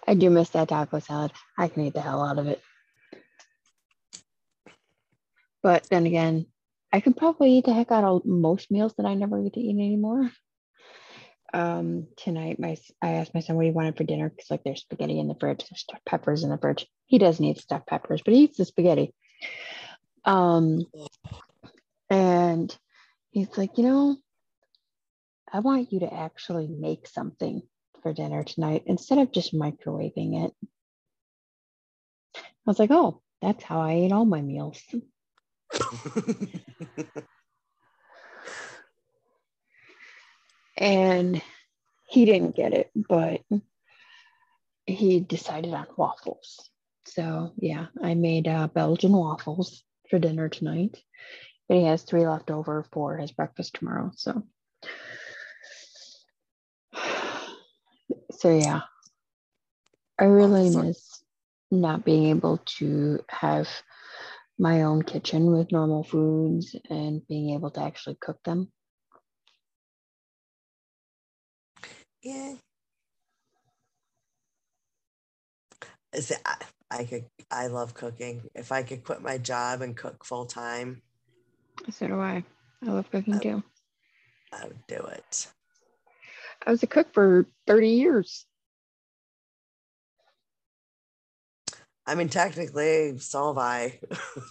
I 0.06 0.14
do 0.14 0.28
miss 0.30 0.50
that 0.50 0.68
taco 0.68 0.98
salad. 0.98 1.32
I 1.56 1.68
can 1.68 1.84
eat 1.84 1.94
the 1.94 2.00
hell 2.00 2.22
out 2.22 2.38
of 2.38 2.46
it. 2.46 2.60
But 5.62 5.86
then 5.90 6.04
again, 6.06 6.46
I 6.92 7.00
could 7.00 7.16
probably 7.16 7.52
eat 7.52 7.64
the 7.64 7.72
heck 7.72 7.90
out 7.90 8.04
of 8.04 8.26
most 8.26 8.70
meals 8.70 8.92
that 8.98 9.06
I 9.06 9.14
never 9.14 9.42
get 9.42 9.54
to 9.54 9.60
eat 9.60 9.70
anymore. 9.70 10.30
Um, 11.54 12.08
tonight, 12.16 12.58
my 12.58 12.76
I 13.00 13.12
asked 13.12 13.32
my 13.32 13.38
son 13.38 13.54
what 13.54 13.64
he 13.64 13.70
wanted 13.70 13.96
for 13.96 14.02
dinner 14.02 14.28
because 14.28 14.50
like 14.50 14.64
there's 14.64 14.80
spaghetti 14.80 15.20
in 15.20 15.28
the 15.28 15.36
fridge, 15.36 15.60
there's 15.60 15.82
stuffed 15.82 16.04
peppers 16.04 16.42
in 16.42 16.50
the 16.50 16.58
fridge. 16.58 16.84
He 17.06 17.18
doesn't 17.18 17.44
eat 17.44 17.60
stuffed 17.60 17.86
peppers, 17.86 18.22
but 18.24 18.34
he 18.34 18.40
eats 18.40 18.58
the 18.58 18.64
spaghetti. 18.64 19.14
Um, 20.24 20.84
and 22.10 22.76
he's 23.30 23.56
like, 23.56 23.78
you 23.78 23.84
know, 23.84 24.16
I 25.52 25.60
want 25.60 25.92
you 25.92 26.00
to 26.00 26.12
actually 26.12 26.66
make 26.66 27.06
something 27.06 27.62
for 28.02 28.12
dinner 28.12 28.42
tonight 28.42 28.82
instead 28.86 29.18
of 29.18 29.30
just 29.30 29.54
microwaving 29.54 30.46
it. 30.46 30.52
I 32.36 32.40
was 32.66 32.80
like, 32.80 32.90
oh, 32.90 33.22
that's 33.40 33.62
how 33.62 33.80
I 33.80 33.98
eat 33.98 34.10
all 34.10 34.24
my 34.24 34.42
meals. 34.42 34.82
and 40.76 41.42
he 42.06 42.24
didn't 42.24 42.56
get 42.56 42.72
it, 42.72 42.90
but 42.94 43.40
he 44.86 45.20
decided 45.20 45.72
on 45.74 45.86
waffles. 45.96 46.68
So 47.06 47.52
yeah, 47.56 47.86
I 48.02 48.14
made 48.14 48.48
uh, 48.48 48.68
Belgian 48.68 49.12
waffles 49.12 49.82
for 50.10 50.18
dinner 50.18 50.48
tonight. 50.48 50.96
But 51.68 51.78
he 51.78 51.84
has 51.84 52.02
three 52.02 52.26
left 52.26 52.50
over 52.50 52.84
for 52.92 53.16
his 53.16 53.32
breakfast 53.32 53.74
tomorrow. 53.74 54.10
So 54.14 54.42
so 58.32 58.56
yeah. 58.56 58.82
I 60.18 60.24
really 60.24 60.70
miss 60.74 61.24
not 61.70 62.04
being 62.04 62.26
able 62.26 62.58
to 62.78 63.20
have 63.28 63.68
my 64.58 64.82
own 64.82 65.02
kitchen 65.02 65.46
with 65.46 65.72
normal 65.72 66.04
foods 66.04 66.76
and 66.88 67.26
being 67.26 67.50
able 67.50 67.70
to 67.72 67.82
actually 67.82 68.16
cook 68.20 68.38
them. 68.44 68.70
Yeah. 72.24 72.54
It, 76.14 76.32
I, 76.46 76.56
I 76.90 77.04
could 77.04 77.26
I 77.50 77.66
love 77.66 77.92
cooking. 77.92 78.48
If 78.54 78.72
I 78.72 78.82
could 78.82 79.04
quit 79.04 79.20
my 79.20 79.36
job 79.36 79.82
and 79.82 79.94
cook 79.94 80.24
full 80.24 80.46
time. 80.46 81.02
So 81.90 82.06
do 82.06 82.18
I. 82.18 82.42
I 82.82 82.90
love 82.90 83.10
cooking 83.10 83.34
I, 83.34 83.38
too. 83.38 83.62
I 84.52 84.66
would 84.66 84.86
do 84.86 84.96
it. 84.96 85.48
I 86.66 86.70
was 86.70 86.82
a 86.82 86.86
cook 86.86 87.12
for 87.12 87.46
30 87.66 87.88
years. 87.90 88.46
I 92.06 92.14
mean, 92.14 92.28
technically, 92.28 93.18
so 93.18 93.48
have 93.48 93.58
I. 93.58 93.98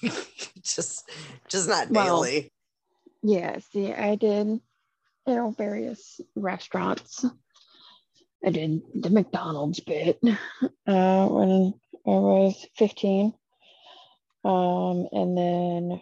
just, 0.64 1.10
just 1.48 1.70
not 1.70 1.92
daily. 1.92 2.52
Well, 3.24 3.34
yeah. 3.40 3.60
See, 3.72 3.94
I 3.94 4.16
did, 4.16 4.48
you 4.48 4.62
know, 5.36 5.52
various 5.58 6.20
restaurants. 6.36 7.26
I 8.46 8.50
did 8.50 8.82
the 8.94 9.10
McDonald's 9.10 9.80
bit 9.80 10.20
uh, 10.24 11.28
when 11.28 11.74
I 12.06 12.10
was 12.10 12.68
15. 12.78 13.34
Um, 14.44 15.08
and 15.12 15.38
then 15.38 16.02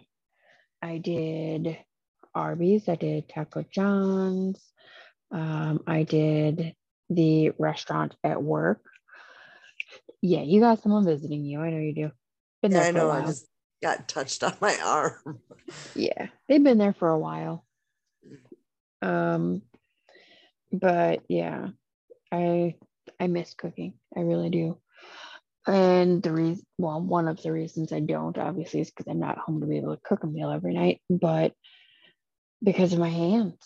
I 0.82 0.98
did 0.98 1.78
Arby's, 2.34 2.88
I 2.88 2.96
did 2.96 3.28
Taco 3.28 3.64
John's, 3.70 4.60
um, 5.30 5.82
I 5.86 6.02
did 6.02 6.74
the 7.08 7.52
restaurant 7.58 8.16
at 8.24 8.42
work. 8.42 8.82
Yeah, 10.20 10.42
you 10.42 10.60
got 10.60 10.82
someone 10.82 11.04
visiting 11.04 11.44
you. 11.44 11.60
I 11.60 11.70
know 11.70 11.78
you 11.78 11.94
do. 11.94 12.10
Been 12.62 12.72
yeah, 12.72 12.82
I 12.82 12.90
know. 12.90 13.10
I 13.10 13.22
just 13.22 13.46
got 13.82 14.08
touched 14.08 14.42
on 14.42 14.54
my 14.60 14.76
arm. 14.84 15.14
yeah, 15.94 16.28
they've 16.48 16.62
been 16.62 16.78
there 16.78 16.94
for 16.94 17.08
a 17.08 17.18
while. 17.18 17.64
Um, 19.00 19.62
but 20.72 21.22
yeah, 21.28 21.68
I 22.32 22.76
I 23.20 23.26
miss 23.26 23.54
cooking. 23.54 23.94
I 24.16 24.20
really 24.20 24.50
do. 24.50 24.78
And 25.66 26.22
the 26.22 26.32
reason, 26.32 26.64
well, 26.78 27.00
one 27.00 27.28
of 27.28 27.40
the 27.40 27.52
reasons 27.52 27.92
I 27.92 28.00
don't 28.00 28.36
obviously 28.36 28.80
is 28.80 28.90
because 28.90 29.08
I'm 29.08 29.20
not 29.20 29.38
home 29.38 29.60
to 29.60 29.66
be 29.66 29.76
able 29.76 29.94
to 29.94 30.02
cook 30.02 30.24
a 30.24 30.26
meal 30.26 30.50
every 30.50 30.74
night, 30.74 31.00
but 31.08 31.52
because 32.62 32.92
of 32.92 32.98
my 32.98 33.08
hands. 33.08 33.58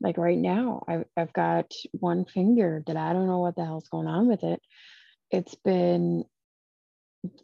Like 0.00 0.16
right 0.16 0.38
now, 0.38 0.84
I've, 0.86 1.06
I've 1.16 1.32
got 1.32 1.72
one 1.92 2.24
finger 2.24 2.84
that 2.86 2.96
I 2.96 3.12
don't 3.12 3.26
know 3.26 3.40
what 3.40 3.56
the 3.56 3.64
hell's 3.64 3.88
going 3.88 4.06
on 4.06 4.28
with 4.28 4.44
it. 4.44 4.60
It's 5.32 5.56
been, 5.56 6.24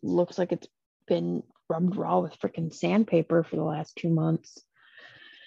looks 0.02 0.38
like 0.38 0.52
it's 0.52 0.68
been 1.08 1.42
rubbed 1.68 1.96
raw 1.96 2.20
with 2.20 2.38
freaking 2.38 2.72
sandpaper 2.72 3.42
for 3.42 3.56
the 3.56 3.64
last 3.64 3.96
two 3.96 4.10
months. 4.10 4.62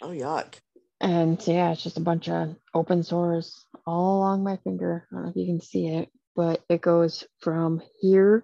Oh, 0.01 0.09
yuck. 0.09 0.55
And 0.99 1.45
yeah, 1.45 1.71
it's 1.71 1.83
just 1.83 1.97
a 1.97 2.01
bunch 2.01 2.27
of 2.27 2.55
open 2.73 3.03
sores 3.03 3.65
all 3.85 4.17
along 4.17 4.43
my 4.43 4.57
finger. 4.57 5.07
I 5.11 5.15
don't 5.15 5.23
know 5.23 5.29
if 5.29 5.35
you 5.35 5.45
can 5.45 5.61
see 5.61 5.87
it, 5.87 6.09
but 6.35 6.63
it 6.69 6.81
goes 6.81 7.23
from 7.39 7.81
here 7.99 8.43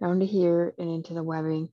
down 0.00 0.20
to 0.20 0.26
here 0.26 0.74
and 0.78 0.90
into 0.90 1.14
the 1.14 1.22
webbing. 1.22 1.68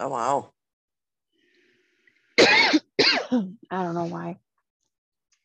Oh, 0.00 0.08
wow. 0.08 0.52
I 2.38 3.82
don't 3.82 3.94
know 3.94 4.04
why. 4.04 4.38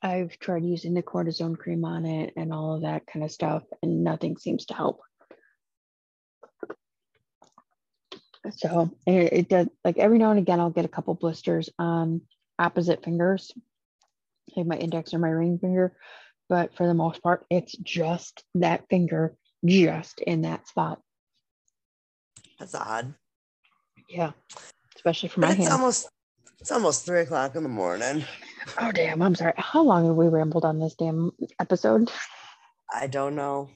I've 0.01 0.37
tried 0.37 0.63
using 0.65 0.93
the 0.93 1.01
cortisone 1.01 1.57
cream 1.57 1.85
on 1.85 2.05
it 2.05 2.33
and 2.35 2.53
all 2.53 2.75
of 2.75 2.81
that 2.81 3.07
kind 3.07 3.23
of 3.23 3.31
stuff, 3.31 3.63
and 3.81 4.03
nothing 4.03 4.37
seems 4.37 4.65
to 4.65 4.73
help. 4.73 4.99
So 8.51 8.91
it, 9.07 9.33
it 9.33 9.49
does 9.49 9.67
like 9.85 9.97
every 9.97 10.17
now 10.17 10.31
and 10.31 10.39
again, 10.39 10.59
I'll 10.59 10.69
get 10.69 10.85
a 10.85 10.89
couple 10.89 11.13
blisters 11.13 11.69
on 11.79 12.21
opposite 12.59 13.03
fingers, 13.03 13.51
like 14.55 14.67
my 14.67 14.75
index 14.75 15.13
or 15.13 15.19
my 15.19 15.29
ring 15.29 15.59
finger. 15.59 15.95
But 16.49 16.75
for 16.75 16.85
the 16.85 16.93
most 16.93 17.23
part, 17.23 17.45
it's 17.49 17.71
just 17.77 18.43
that 18.55 18.83
finger, 18.89 19.35
just 19.65 20.19
in 20.19 20.41
that 20.41 20.67
spot. 20.67 21.01
That's 22.59 22.75
odd. 22.75 23.13
Yeah, 24.09 24.31
especially 24.95 25.29
for 25.29 25.39
my 25.39 25.49
it's 25.49 25.57
hands. 25.57 25.71
Almost, 25.71 26.09
it's 26.59 26.71
almost 26.71 27.05
three 27.05 27.21
o'clock 27.21 27.55
in 27.55 27.63
the 27.63 27.69
morning. 27.69 28.25
Oh 28.79 28.91
damn! 28.91 29.21
I'm 29.21 29.35
sorry. 29.35 29.53
How 29.57 29.81
long 29.81 30.05
have 30.05 30.15
we 30.15 30.27
rambled 30.27 30.65
on 30.65 30.79
this 30.79 30.95
damn 30.95 31.31
episode? 31.59 32.11
I 32.93 33.07
don't 33.07 33.35
know. 33.35 33.69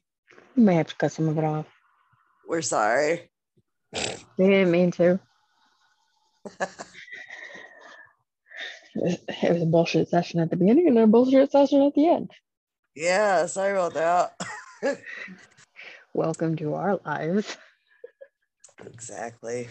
We 0.56 0.64
may 0.64 0.76
have 0.76 0.88
to 0.88 0.95
cut 0.95 1.11
some 1.11 1.30
of 1.30 1.38
it 1.38 1.44
off. 1.44 1.65
We're 2.48 2.61
sorry. 2.61 3.30
We 3.93 3.99
didn't 4.38 4.72
mean 4.72 4.91
to. 4.91 5.19
it 8.95 9.53
was 9.53 9.61
a 9.61 9.65
bullshit 9.65 10.09
session 10.09 10.39
at 10.39 10.49
the 10.49 10.55
beginning 10.55 10.88
and 10.88 10.97
a 10.97 11.07
bullshit 11.07 11.51
session 11.51 11.81
at 11.81 11.93
the 11.93 12.07
end. 12.09 12.31
Yeah, 12.95 13.45
sorry 13.45 13.73
about 13.73 13.93
that. 13.93 14.99
Welcome 16.14 16.55
to 16.57 16.73
our 16.73 16.99
lives. 17.05 17.57
Exactly. 18.85 19.68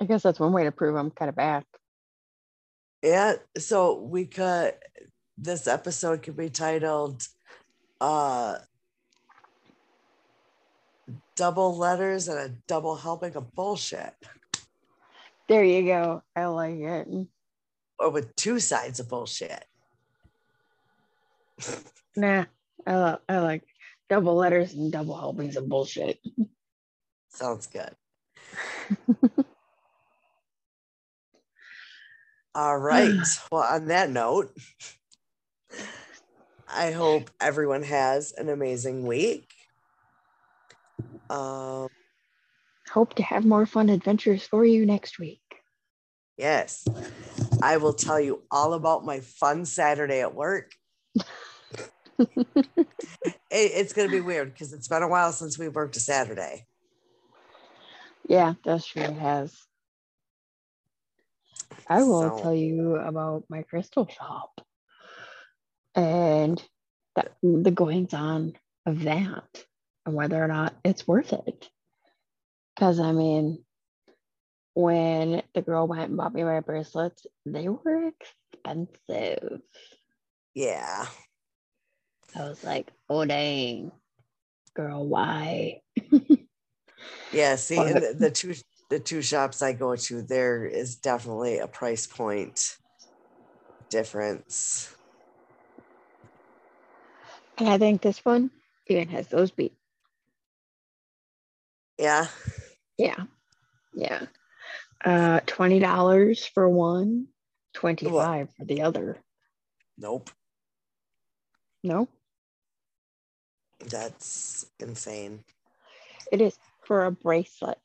I 0.00 0.04
guess 0.04 0.22
that's 0.22 0.40
one 0.40 0.52
way 0.52 0.64
to 0.64 0.72
prove 0.72 0.96
I'm 0.96 1.10
kind 1.10 1.28
of 1.28 1.36
back. 1.36 1.64
Yeah, 3.02 3.34
so 3.56 4.00
we 4.00 4.26
could 4.26 4.74
this 5.36 5.68
episode 5.68 6.22
could 6.22 6.36
be 6.36 6.50
titled 6.50 7.22
uh 8.00 8.58
double 11.38 11.74
letters 11.78 12.26
and 12.26 12.38
a 12.38 12.48
double 12.66 12.96
helping 12.96 13.36
of 13.36 13.54
bullshit. 13.54 14.12
There 15.48 15.62
you 15.62 15.84
go. 15.84 16.24
I 16.34 16.46
like 16.46 16.80
it. 16.80 17.06
Or 18.00 18.10
with 18.10 18.34
two 18.34 18.58
sides 18.58 18.98
of 18.98 19.08
bullshit. 19.08 19.64
nah, 22.16 22.44
I, 22.84 22.94
love, 22.96 23.20
I 23.28 23.38
like 23.38 23.62
double 24.10 24.34
letters 24.34 24.74
and 24.74 24.90
double 24.90 25.16
helpings 25.16 25.56
of 25.56 25.68
bullshit. 25.68 26.18
Sounds 27.28 27.68
good. 27.68 27.94
All 32.54 32.78
right. 32.78 33.14
well, 33.52 33.62
on 33.62 33.86
that 33.86 34.10
note, 34.10 34.50
I 36.68 36.90
hope 36.90 37.30
everyone 37.40 37.84
has 37.84 38.32
an 38.32 38.48
amazing 38.48 39.06
week. 39.06 39.52
Um, 41.30 41.88
Hope 42.90 43.14
to 43.14 43.22
have 43.22 43.44
more 43.44 43.66
fun 43.66 43.88
adventures 43.90 44.44
for 44.44 44.64
you 44.64 44.86
next 44.86 45.18
week. 45.18 45.42
Yes. 46.36 46.86
I 47.62 47.76
will 47.76 47.92
tell 47.92 48.20
you 48.20 48.42
all 48.50 48.72
about 48.72 49.04
my 49.04 49.20
fun 49.20 49.64
Saturday 49.64 50.20
at 50.20 50.34
work. 50.34 50.72
it, 52.18 52.36
it's 53.50 53.92
going 53.92 54.08
to 54.08 54.14
be 54.14 54.20
weird 54.20 54.52
because 54.52 54.72
it's 54.72 54.88
been 54.88 55.02
a 55.02 55.08
while 55.08 55.32
since 55.32 55.58
we 55.58 55.68
worked 55.68 55.96
a 55.96 56.00
Saturday. 56.00 56.66
Yeah, 58.26 58.54
that's 58.64 58.86
true. 58.86 59.02
It 59.02 59.14
has. 59.14 59.56
I 61.88 62.02
will 62.02 62.30
so, 62.30 62.42
tell 62.42 62.54
you 62.54 62.96
about 62.96 63.44
my 63.48 63.62
crystal 63.62 64.06
shop 64.08 64.60
and 65.94 66.62
that, 67.16 67.32
the 67.42 67.70
goings 67.70 68.14
on 68.14 68.54
of 68.86 69.02
that 69.02 69.64
and 70.08 70.16
whether 70.16 70.42
or 70.42 70.48
not 70.48 70.74
it's 70.84 71.06
worth 71.06 71.34
it. 71.34 71.68
Because 72.74 72.98
I 72.98 73.12
mean, 73.12 73.62
when 74.72 75.42
the 75.54 75.60
girl 75.60 75.86
went 75.86 76.08
and 76.08 76.16
bought 76.16 76.34
me 76.34 76.44
my 76.44 76.60
bracelets, 76.60 77.26
they 77.44 77.68
were 77.68 78.10
expensive. 78.54 79.60
Yeah. 80.54 81.04
I 82.34 82.40
was 82.40 82.64
like, 82.64 82.90
oh 83.10 83.26
dang, 83.26 83.92
girl, 84.74 85.06
why? 85.06 85.82
yeah, 87.32 87.56
see, 87.56 87.76
the, 87.76 88.16
the 88.18 88.30
two 88.30 88.54
the 88.88 88.98
two 88.98 89.20
shops 89.20 89.60
I 89.60 89.74
go 89.74 89.94
to, 89.94 90.22
there 90.22 90.64
is 90.64 90.96
definitely 90.96 91.58
a 91.58 91.68
price 91.68 92.06
point 92.06 92.76
difference. 93.90 94.94
And 97.58 97.68
I 97.68 97.76
think 97.76 98.00
this 98.00 98.24
one 98.24 98.50
even 98.86 99.08
has 99.08 99.28
those 99.28 99.50
beats. 99.50 99.74
Yeah. 101.98 102.26
Yeah. 102.96 103.24
Yeah. 103.94 104.26
Uh 105.04 105.40
twenty 105.46 105.78
dollars 105.78 106.46
for 106.46 106.68
one, 106.68 107.26
25 107.74 108.48
for 108.56 108.64
the 108.64 108.82
other. 108.82 109.16
Nope. 109.96 110.30
No, 111.84 112.08
That's 113.88 114.66
insane. 114.80 115.44
it 116.32 116.40
is 116.40 116.58
for 116.84 117.04
a 117.04 117.12
bracelet. 117.12 117.78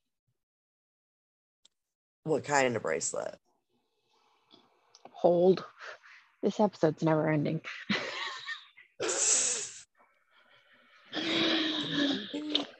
What 2.23 2.43
kind 2.43 2.75
of 2.75 2.81
bracelet? 2.81 3.37
Hold. 5.11 5.63
This 6.41 6.59
episode's 6.59 7.03
never 7.03 7.29
ending. 7.29 7.61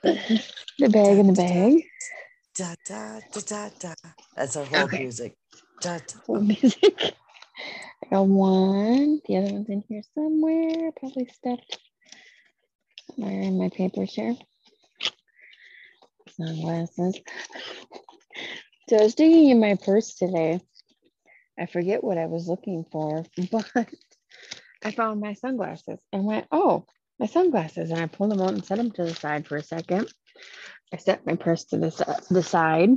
the 0.80 0.90
bag 0.90 1.18
in 1.18 1.28
the 1.28 1.34
bag. 1.34 1.84
Da, 2.56 2.76
da, 2.86 3.20
da, 3.34 3.42
da, 3.42 3.70
da. 3.80 3.94
That's 4.36 4.56
our 4.56 4.66
whole 4.66 4.84
Okay. 4.84 5.00
music. 5.00 5.36
Da, 5.82 5.98
da. 6.00 6.20
Hold 6.28 6.48
music. 6.48 6.94
I 8.04 8.10
got 8.10 8.28
one. 8.28 9.22
The 9.28 9.38
other 9.38 9.54
one's 9.54 9.70
in 9.70 9.84
here 9.88 10.02
somewhere. 10.16 10.92
Probably 11.00 11.26
stuffed 11.28 11.80
somewhere 13.16 13.42
in 13.42 13.58
my 13.58 13.70
papers 13.70 14.14
here. 14.14 14.36
Sunglasses. 16.36 17.20
So 18.90 18.98
I 18.98 19.04
was 19.04 19.16
digging 19.16 19.50
in 19.50 19.62
my 19.62 19.76
purse 19.76 20.14
today. 20.16 20.60
I 21.58 21.68
forget 21.68 22.04
what 22.04 22.18
I 22.18 22.26
was 22.26 22.50
looking 22.50 22.86
for, 22.92 23.24
but 23.52 23.88
I 24.84 24.92
found 24.92 25.22
my 25.22 25.34
sunglasses 25.34 26.00
and 26.12 26.26
went, 26.26 26.48
oh, 26.52 26.86
my 27.20 27.28
sunglasses. 27.28 27.92
And 27.92 28.00
I 28.02 28.08
pulled 28.08 28.32
them 28.32 28.42
out 28.42 28.52
and 28.54 28.66
set 28.66 28.78
them 28.78 28.92
to 28.92 29.06
the 29.06 29.16
side 29.16 29.48
for 29.48 29.56
a 29.58 29.64
second. 29.64 30.14
I 30.94 30.98
set 30.98 31.26
my 31.26 31.36
purse 31.36 31.66
to 31.66 31.78
the, 31.78 32.24
the 32.30 32.44
side. 32.44 32.90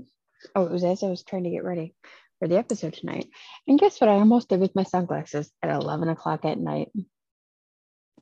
Oh, 0.55 0.65
it 0.65 0.71
was 0.71 0.85
as 0.85 1.03
I 1.03 1.09
was 1.09 1.23
trying 1.23 1.45
to 1.45 1.51
get 1.51 1.65
ready 1.65 1.95
for 2.39 2.49
the 2.49 2.59
episode 2.59 2.95
tonight. 2.95 3.29
And 3.67 3.79
guess 3.79 4.01
what? 4.01 4.11
I 4.11 4.15
almost 4.15 4.49
did 4.49 4.61
with 4.61 4.75
my 4.75 4.83
sunglasses 4.83 5.51
at 5.63 5.71
11 5.71 6.09
o'clock 6.09 6.45
at 6.45 6.59
night. 6.59 6.91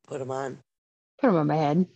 Put 0.07 0.21
them 0.21 0.31
on. 0.31 0.61
Put 1.21 1.29
them 1.29 1.37
on 1.37 1.47
my 1.47 1.57
head. 1.57 1.87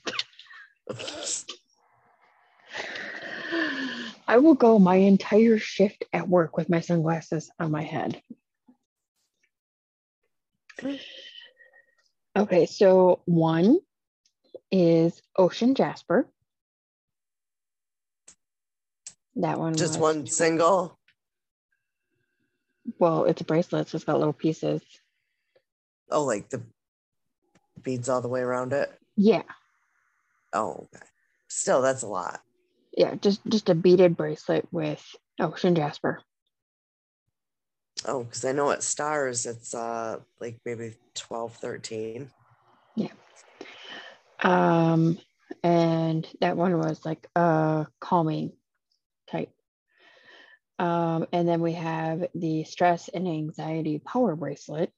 I 4.26 4.38
will 4.38 4.54
go 4.54 4.78
my 4.78 4.96
entire 4.96 5.58
shift 5.58 6.04
at 6.12 6.28
work 6.28 6.56
with 6.56 6.68
my 6.68 6.80
sunglasses 6.80 7.50
on 7.58 7.70
my 7.70 7.82
head. 7.82 8.20
Okay, 12.36 12.66
so 12.66 13.20
one 13.24 13.78
is 14.70 15.22
Ocean 15.36 15.74
Jasper. 15.74 16.28
That 19.38 19.58
one 19.58 19.74
Just 19.74 19.92
was- 19.94 19.98
one 20.00 20.26
single. 20.26 20.98
Well, 22.98 23.24
it's 23.24 23.40
a 23.40 23.44
bracelet, 23.44 23.88
so 23.88 23.96
it's 23.96 24.04
got 24.04 24.18
little 24.18 24.32
pieces. 24.32 24.82
Oh, 26.10 26.24
like 26.24 26.48
the 26.48 26.62
beads 27.82 28.08
all 28.08 28.20
the 28.22 28.28
way 28.28 28.40
around 28.40 28.72
it. 28.72 28.90
Yeah, 29.16 29.42
Oh, 30.54 30.88
okay. 30.94 31.04
Still, 31.48 31.82
that's 31.82 32.02
a 32.02 32.06
lot. 32.08 32.40
yeah, 32.96 33.14
just 33.16 33.44
just 33.46 33.68
a 33.68 33.74
beaded 33.74 34.16
bracelet 34.16 34.66
with 34.72 35.04
Ocean 35.38 35.74
Jasper. 35.74 36.22
Oh, 38.06 38.24
because 38.24 38.44
I 38.44 38.52
know 38.52 38.70
at 38.70 38.82
stars 38.82 39.44
it's 39.44 39.74
uh 39.74 40.20
like 40.40 40.58
maybe 40.64 40.94
12, 41.14 41.54
13. 41.56 42.30
Yeah. 42.96 43.08
Um, 44.40 45.18
and 45.62 46.26
that 46.40 46.56
one 46.56 46.78
was 46.78 47.04
like 47.04 47.26
a 47.36 47.86
calming 48.00 48.50
type. 48.50 48.57
Um, 50.78 51.26
and 51.32 51.48
then 51.48 51.60
we 51.60 51.72
have 51.72 52.26
the 52.34 52.64
stress 52.64 53.08
and 53.08 53.26
anxiety 53.26 53.98
power 53.98 54.36
bracelet, 54.36 54.92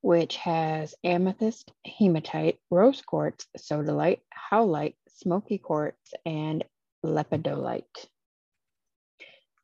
which 0.00 0.36
has 0.36 0.94
amethyst, 1.04 1.70
hematite, 1.84 2.58
rose 2.70 3.02
quartz, 3.02 3.46
sodalite, 3.58 4.20
howlite, 4.52 4.94
smoky 5.08 5.58
quartz, 5.58 6.14
and 6.24 6.64
lepidolite 7.04 8.06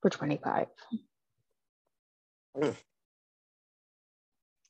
for 0.03 0.11
25. 0.11 0.67
Mm. 2.57 2.77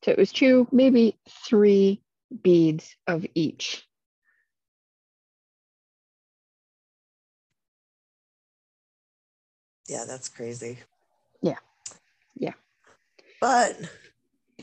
So 0.05 0.11
it 0.11 0.19
was 0.19 0.33
two, 0.33 0.69
maybe 0.71 1.19
three 1.29 2.03
beads 2.43 2.95
of 3.07 3.27
each. 3.35 3.85
Yeah, 9.93 10.07
that's 10.07 10.31
crazy. 10.31 10.79
Yeah. 11.43 11.59
Yeah. 12.35 12.55
But 13.43 13.77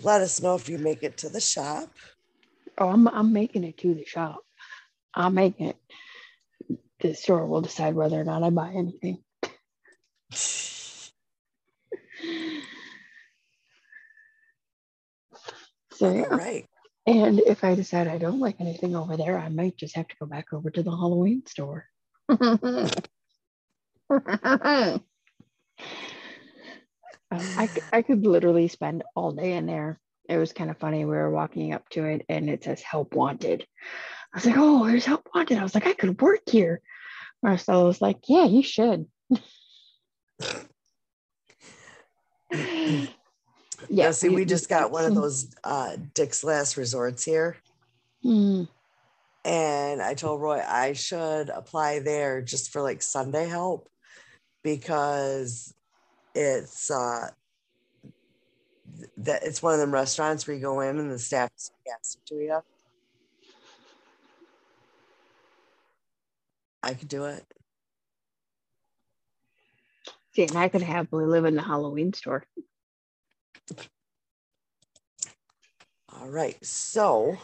let 0.02 0.22
us 0.22 0.42
know 0.42 0.56
if 0.56 0.68
you 0.68 0.80
make 0.80 1.04
it 1.04 1.18
to 1.18 1.30
the 1.30 1.40
shop. 1.40 1.94
Oh, 2.80 2.90
I'm 2.90 3.08
I'm 3.08 3.32
making 3.32 3.64
it 3.64 3.78
to 3.78 3.94
the 3.94 4.06
shop. 4.06 4.40
I'm 5.14 5.36
making 5.36 5.68
it. 5.68 5.78
The 7.02 7.14
store 7.14 7.46
will 7.46 7.62
decide 7.62 7.94
whether 7.94 8.20
or 8.20 8.24
not 8.24 8.42
I 8.42 8.50
buy 8.50 8.74
anything. 8.74 9.20
So 15.94 16.14
yeah. 16.14 16.34
right. 16.34 16.66
And 17.06 17.42
if 17.42 17.66
I 17.66 17.76
decide 17.76 18.08
I 18.08 18.18
don't 18.18 18.40
like 18.40 18.62
anything 18.62 18.96
over 18.96 19.18
there, 19.18 19.38
I 19.38 19.50
might 19.50 19.76
just 19.76 19.98
have 19.98 20.08
to 20.08 20.16
go 20.18 20.26
back 20.26 20.54
over 20.54 20.70
to 20.70 20.82
the 20.82 20.92
Halloween 20.92 21.44
store. 21.46 21.88
Um, 27.32 27.54
I, 27.58 27.70
I 27.94 28.02
could 28.02 28.26
literally 28.26 28.68
spend 28.68 29.04
all 29.16 29.32
day 29.32 29.54
in 29.54 29.66
there. 29.66 30.00
It 30.28 30.38
was 30.38 30.54
kind 30.54 30.70
of 30.70 30.78
funny. 30.78 31.06
We 31.06 31.12
were 31.12 31.30
walking 31.32 31.74
up 31.74 31.88
to 31.90 32.06
it 32.06 32.26
and 32.30 32.50
it 32.50 32.64
says 32.64 32.82
help 32.82 33.14
wanted. 33.16 33.66
I 34.34 34.38
was 34.38 34.46
like, 34.46 34.56
oh, 34.58 34.88
there's 34.88 35.06
help 35.06 35.28
wanted. 35.34 35.58
I 35.58 35.64
was 35.64 35.76
like, 35.76 35.88
I 35.88 35.94
could 35.94 36.22
work 36.22 36.42
here. 36.50 36.82
Marcella 37.44 37.86
was 37.86 38.02
like, 38.02 38.18
yeah, 38.28 38.46
you 38.46 38.64
should. 38.64 39.08
Yeah, 43.88 44.08
yeah. 44.08 44.12
see, 44.12 44.30
we 44.30 44.46
just 44.46 44.70
got 44.70 44.92
one 44.92 45.06
of 45.06 45.16
those 45.16 45.54
uh 45.64 45.96
Dick's 46.14 46.44
Last 46.44 46.78
Resorts 46.78 47.24
here. 47.24 47.58
Mm, 48.26 48.68
And 49.46 50.02
I 50.02 50.14
told 50.16 50.42
Roy 50.42 50.62
I 50.62 50.94
should 50.94 51.50
apply 51.50 52.00
there 52.00 52.42
just 52.42 52.72
for 52.72 52.82
like 52.82 53.02
Sunday 53.02 53.48
help 53.48 53.90
because 54.64 55.74
it's 56.36 56.92
uh 56.92 57.30
that 59.18 59.44
it's 59.44 59.62
one 59.64 59.74
of 59.74 59.80
them 59.80 59.94
restaurants 59.94 60.48
where 60.48 60.56
you 60.56 60.62
go 60.62 60.82
in 60.82 61.00
and 61.00 61.12
the 61.12 61.20
staff 61.20 61.50
is 61.58 61.72
nasty 61.88 62.20
to 62.28 62.36
you. 62.36 62.60
I 66.84 66.94
could 66.94 67.08
do 67.10 67.26
it. 67.26 67.46
see, 70.36 70.44
and 70.44 70.58
I 70.58 70.70
could 70.70 70.82
happily 70.82 71.26
live 71.26 71.46
in 71.46 71.56
the 71.56 71.62
Halloween 71.62 72.14
store. 72.14 72.44
All 76.12 76.30
right. 76.30 76.64
So 76.66 77.38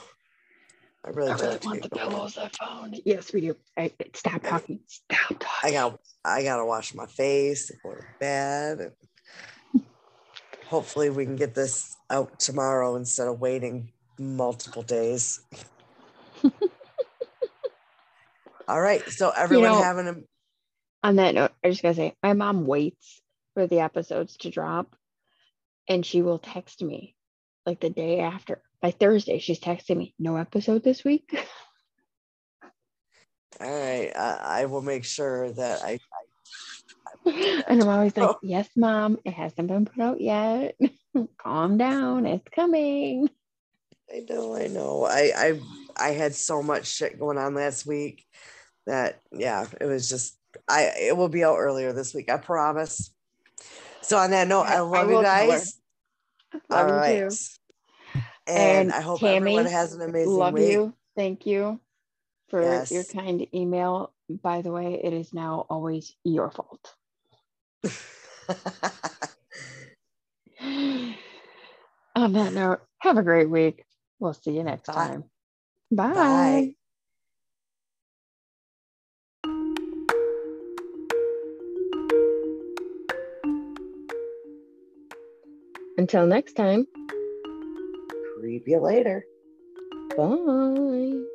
I 1.05 1.09
really, 1.11 1.31
I 1.31 1.35
really 1.35 1.59
want 1.63 1.81
the 1.83 1.89
going. 1.89 2.09
pillows 2.09 2.37
I 2.37 2.49
found. 2.49 2.99
Yes, 3.05 3.31
we 3.31 3.41
do. 3.41 3.55
I, 3.77 3.91
stop 4.13 4.41
talking. 4.41 4.79
Stop 4.87 5.37
talking. 5.39 5.47
I 5.63 5.71
got 5.71 5.99
I 6.23 6.41
gotta 6.43 6.65
wash 6.65 6.95
my 6.95 7.05
face 7.05 7.69
and 7.69 7.79
go 7.83 7.93
to 7.93 8.03
bed. 8.19 8.79
And 8.79 8.91
hopefully 10.65 11.11
we 11.11 11.25
can 11.25 11.35
get 11.35 11.53
this 11.53 11.95
out 12.09 12.39
tomorrow 12.39 12.95
instead 12.95 13.27
of 13.27 13.39
waiting 13.39 13.91
multiple 14.17 14.81
days. 14.81 15.41
All 18.67 18.81
right. 18.81 19.07
So 19.09 19.29
everyone 19.29 19.69
know- 19.69 19.83
having 19.83 20.07
a 20.07 20.15
On 21.07 21.17
that 21.17 21.35
note, 21.35 21.51
I 21.63 21.69
just 21.69 21.83
gotta 21.83 21.93
say, 21.95 22.15
my 22.23 22.33
mom 22.33 22.65
waits 22.65 23.21
for 23.53 23.67
the 23.67 23.81
episodes 23.81 24.37
to 24.37 24.49
drop, 24.49 24.95
and 25.87 26.03
she 26.03 26.23
will 26.23 26.39
text 26.39 26.81
me 26.81 27.15
like 27.65 27.79
the 27.79 27.91
day 27.91 28.21
after. 28.21 28.61
By 28.81 28.91
Thursday, 28.91 29.39
she's 29.39 29.59
texting 29.59 29.97
me, 29.97 30.13
"No 30.19 30.37
episode 30.37 30.83
this 30.83 31.03
week." 31.03 31.29
all 33.59 33.61
right. 33.61 34.11
I, 34.15 34.61
I 34.61 34.65
will 34.65 34.81
make 34.81 35.05
sure 35.05 35.51
that 35.51 35.83
I 35.83 35.99
and 37.25 37.81
I'm 37.81 37.87
always 37.87 38.15
like. 38.15 38.35
"Yes, 38.43 38.69
mom, 38.75 39.17
it 39.25 39.33
hasn't 39.33 39.67
been 39.67 39.85
put 39.85 40.01
out 40.01 40.21
yet. 40.21 40.77
Calm 41.37 41.77
down, 41.77 42.25
it's 42.25 42.47
coming." 42.53 43.29
I 44.13 44.23
know, 44.29 44.55
I 44.55 44.67
know. 44.67 45.05
I 45.05 45.31
I 45.35 45.59
I 45.97 46.09
had 46.09 46.35
so 46.35 46.61
much 46.61 46.85
shit 46.85 47.19
going 47.19 47.37
on 47.37 47.55
last 47.55 47.85
week 47.85 48.25
that 48.85 49.21
yeah, 49.31 49.65
it 49.81 49.85
was 49.85 50.09
just 50.09 50.37
I 50.67 50.91
it 50.99 51.17
will 51.17 51.29
be 51.29 51.43
out 51.43 51.57
earlier 51.57 51.93
this 51.93 52.13
week, 52.13 52.29
I 52.29 52.37
promise. 52.37 53.11
So 54.01 54.17
on 54.17 54.31
that 54.31 54.47
note, 54.47 54.63
I 54.63 54.75
I 54.75 54.79
love 54.81 55.07
will 55.07 55.17
you 55.17 55.23
guys. 55.23 55.79
Love 56.69 56.91
All 56.91 57.05
too. 57.05 57.29
And, 58.47 58.57
And 58.57 58.91
I 58.91 59.01
hope 59.01 59.19
Tammy, 59.21 59.51
everyone 59.57 59.71
has 59.71 59.93
an 59.93 60.01
amazing 60.01 60.31
Love 60.31 60.53
week. 60.53 60.69
you. 60.69 60.93
thank 61.15 61.45
you 61.45 61.79
for 62.49 62.61
Yes. 62.61 62.91
your 62.91 63.03
kind 63.03 63.45
email. 63.53 64.13
By 64.29 64.61
the 64.61 64.71
way, 64.71 64.99
it 65.03 65.13
is 65.13 65.33
now 65.33 65.65
always 65.69 66.15
your 66.23 66.51
fault. 66.51 66.93
On 72.15 72.33
that 72.33 72.53
note, 72.53 72.81
have 72.99 73.17
a 73.17 73.23
great 73.23 73.49
week. 73.49 73.83
We'll 74.19 74.33
see 74.33 74.51
you 74.51 74.63
next 74.63 74.87
Bye. 74.87 74.93
time. 74.93 75.23
Bye. 75.91 76.13
Bye. 76.13 76.75
Until 85.97 86.25
next 86.27 86.53
time, 86.53 86.85
Creep 88.55 88.69
you 88.69 88.79
later. 88.79 89.25
bye. 90.15 91.34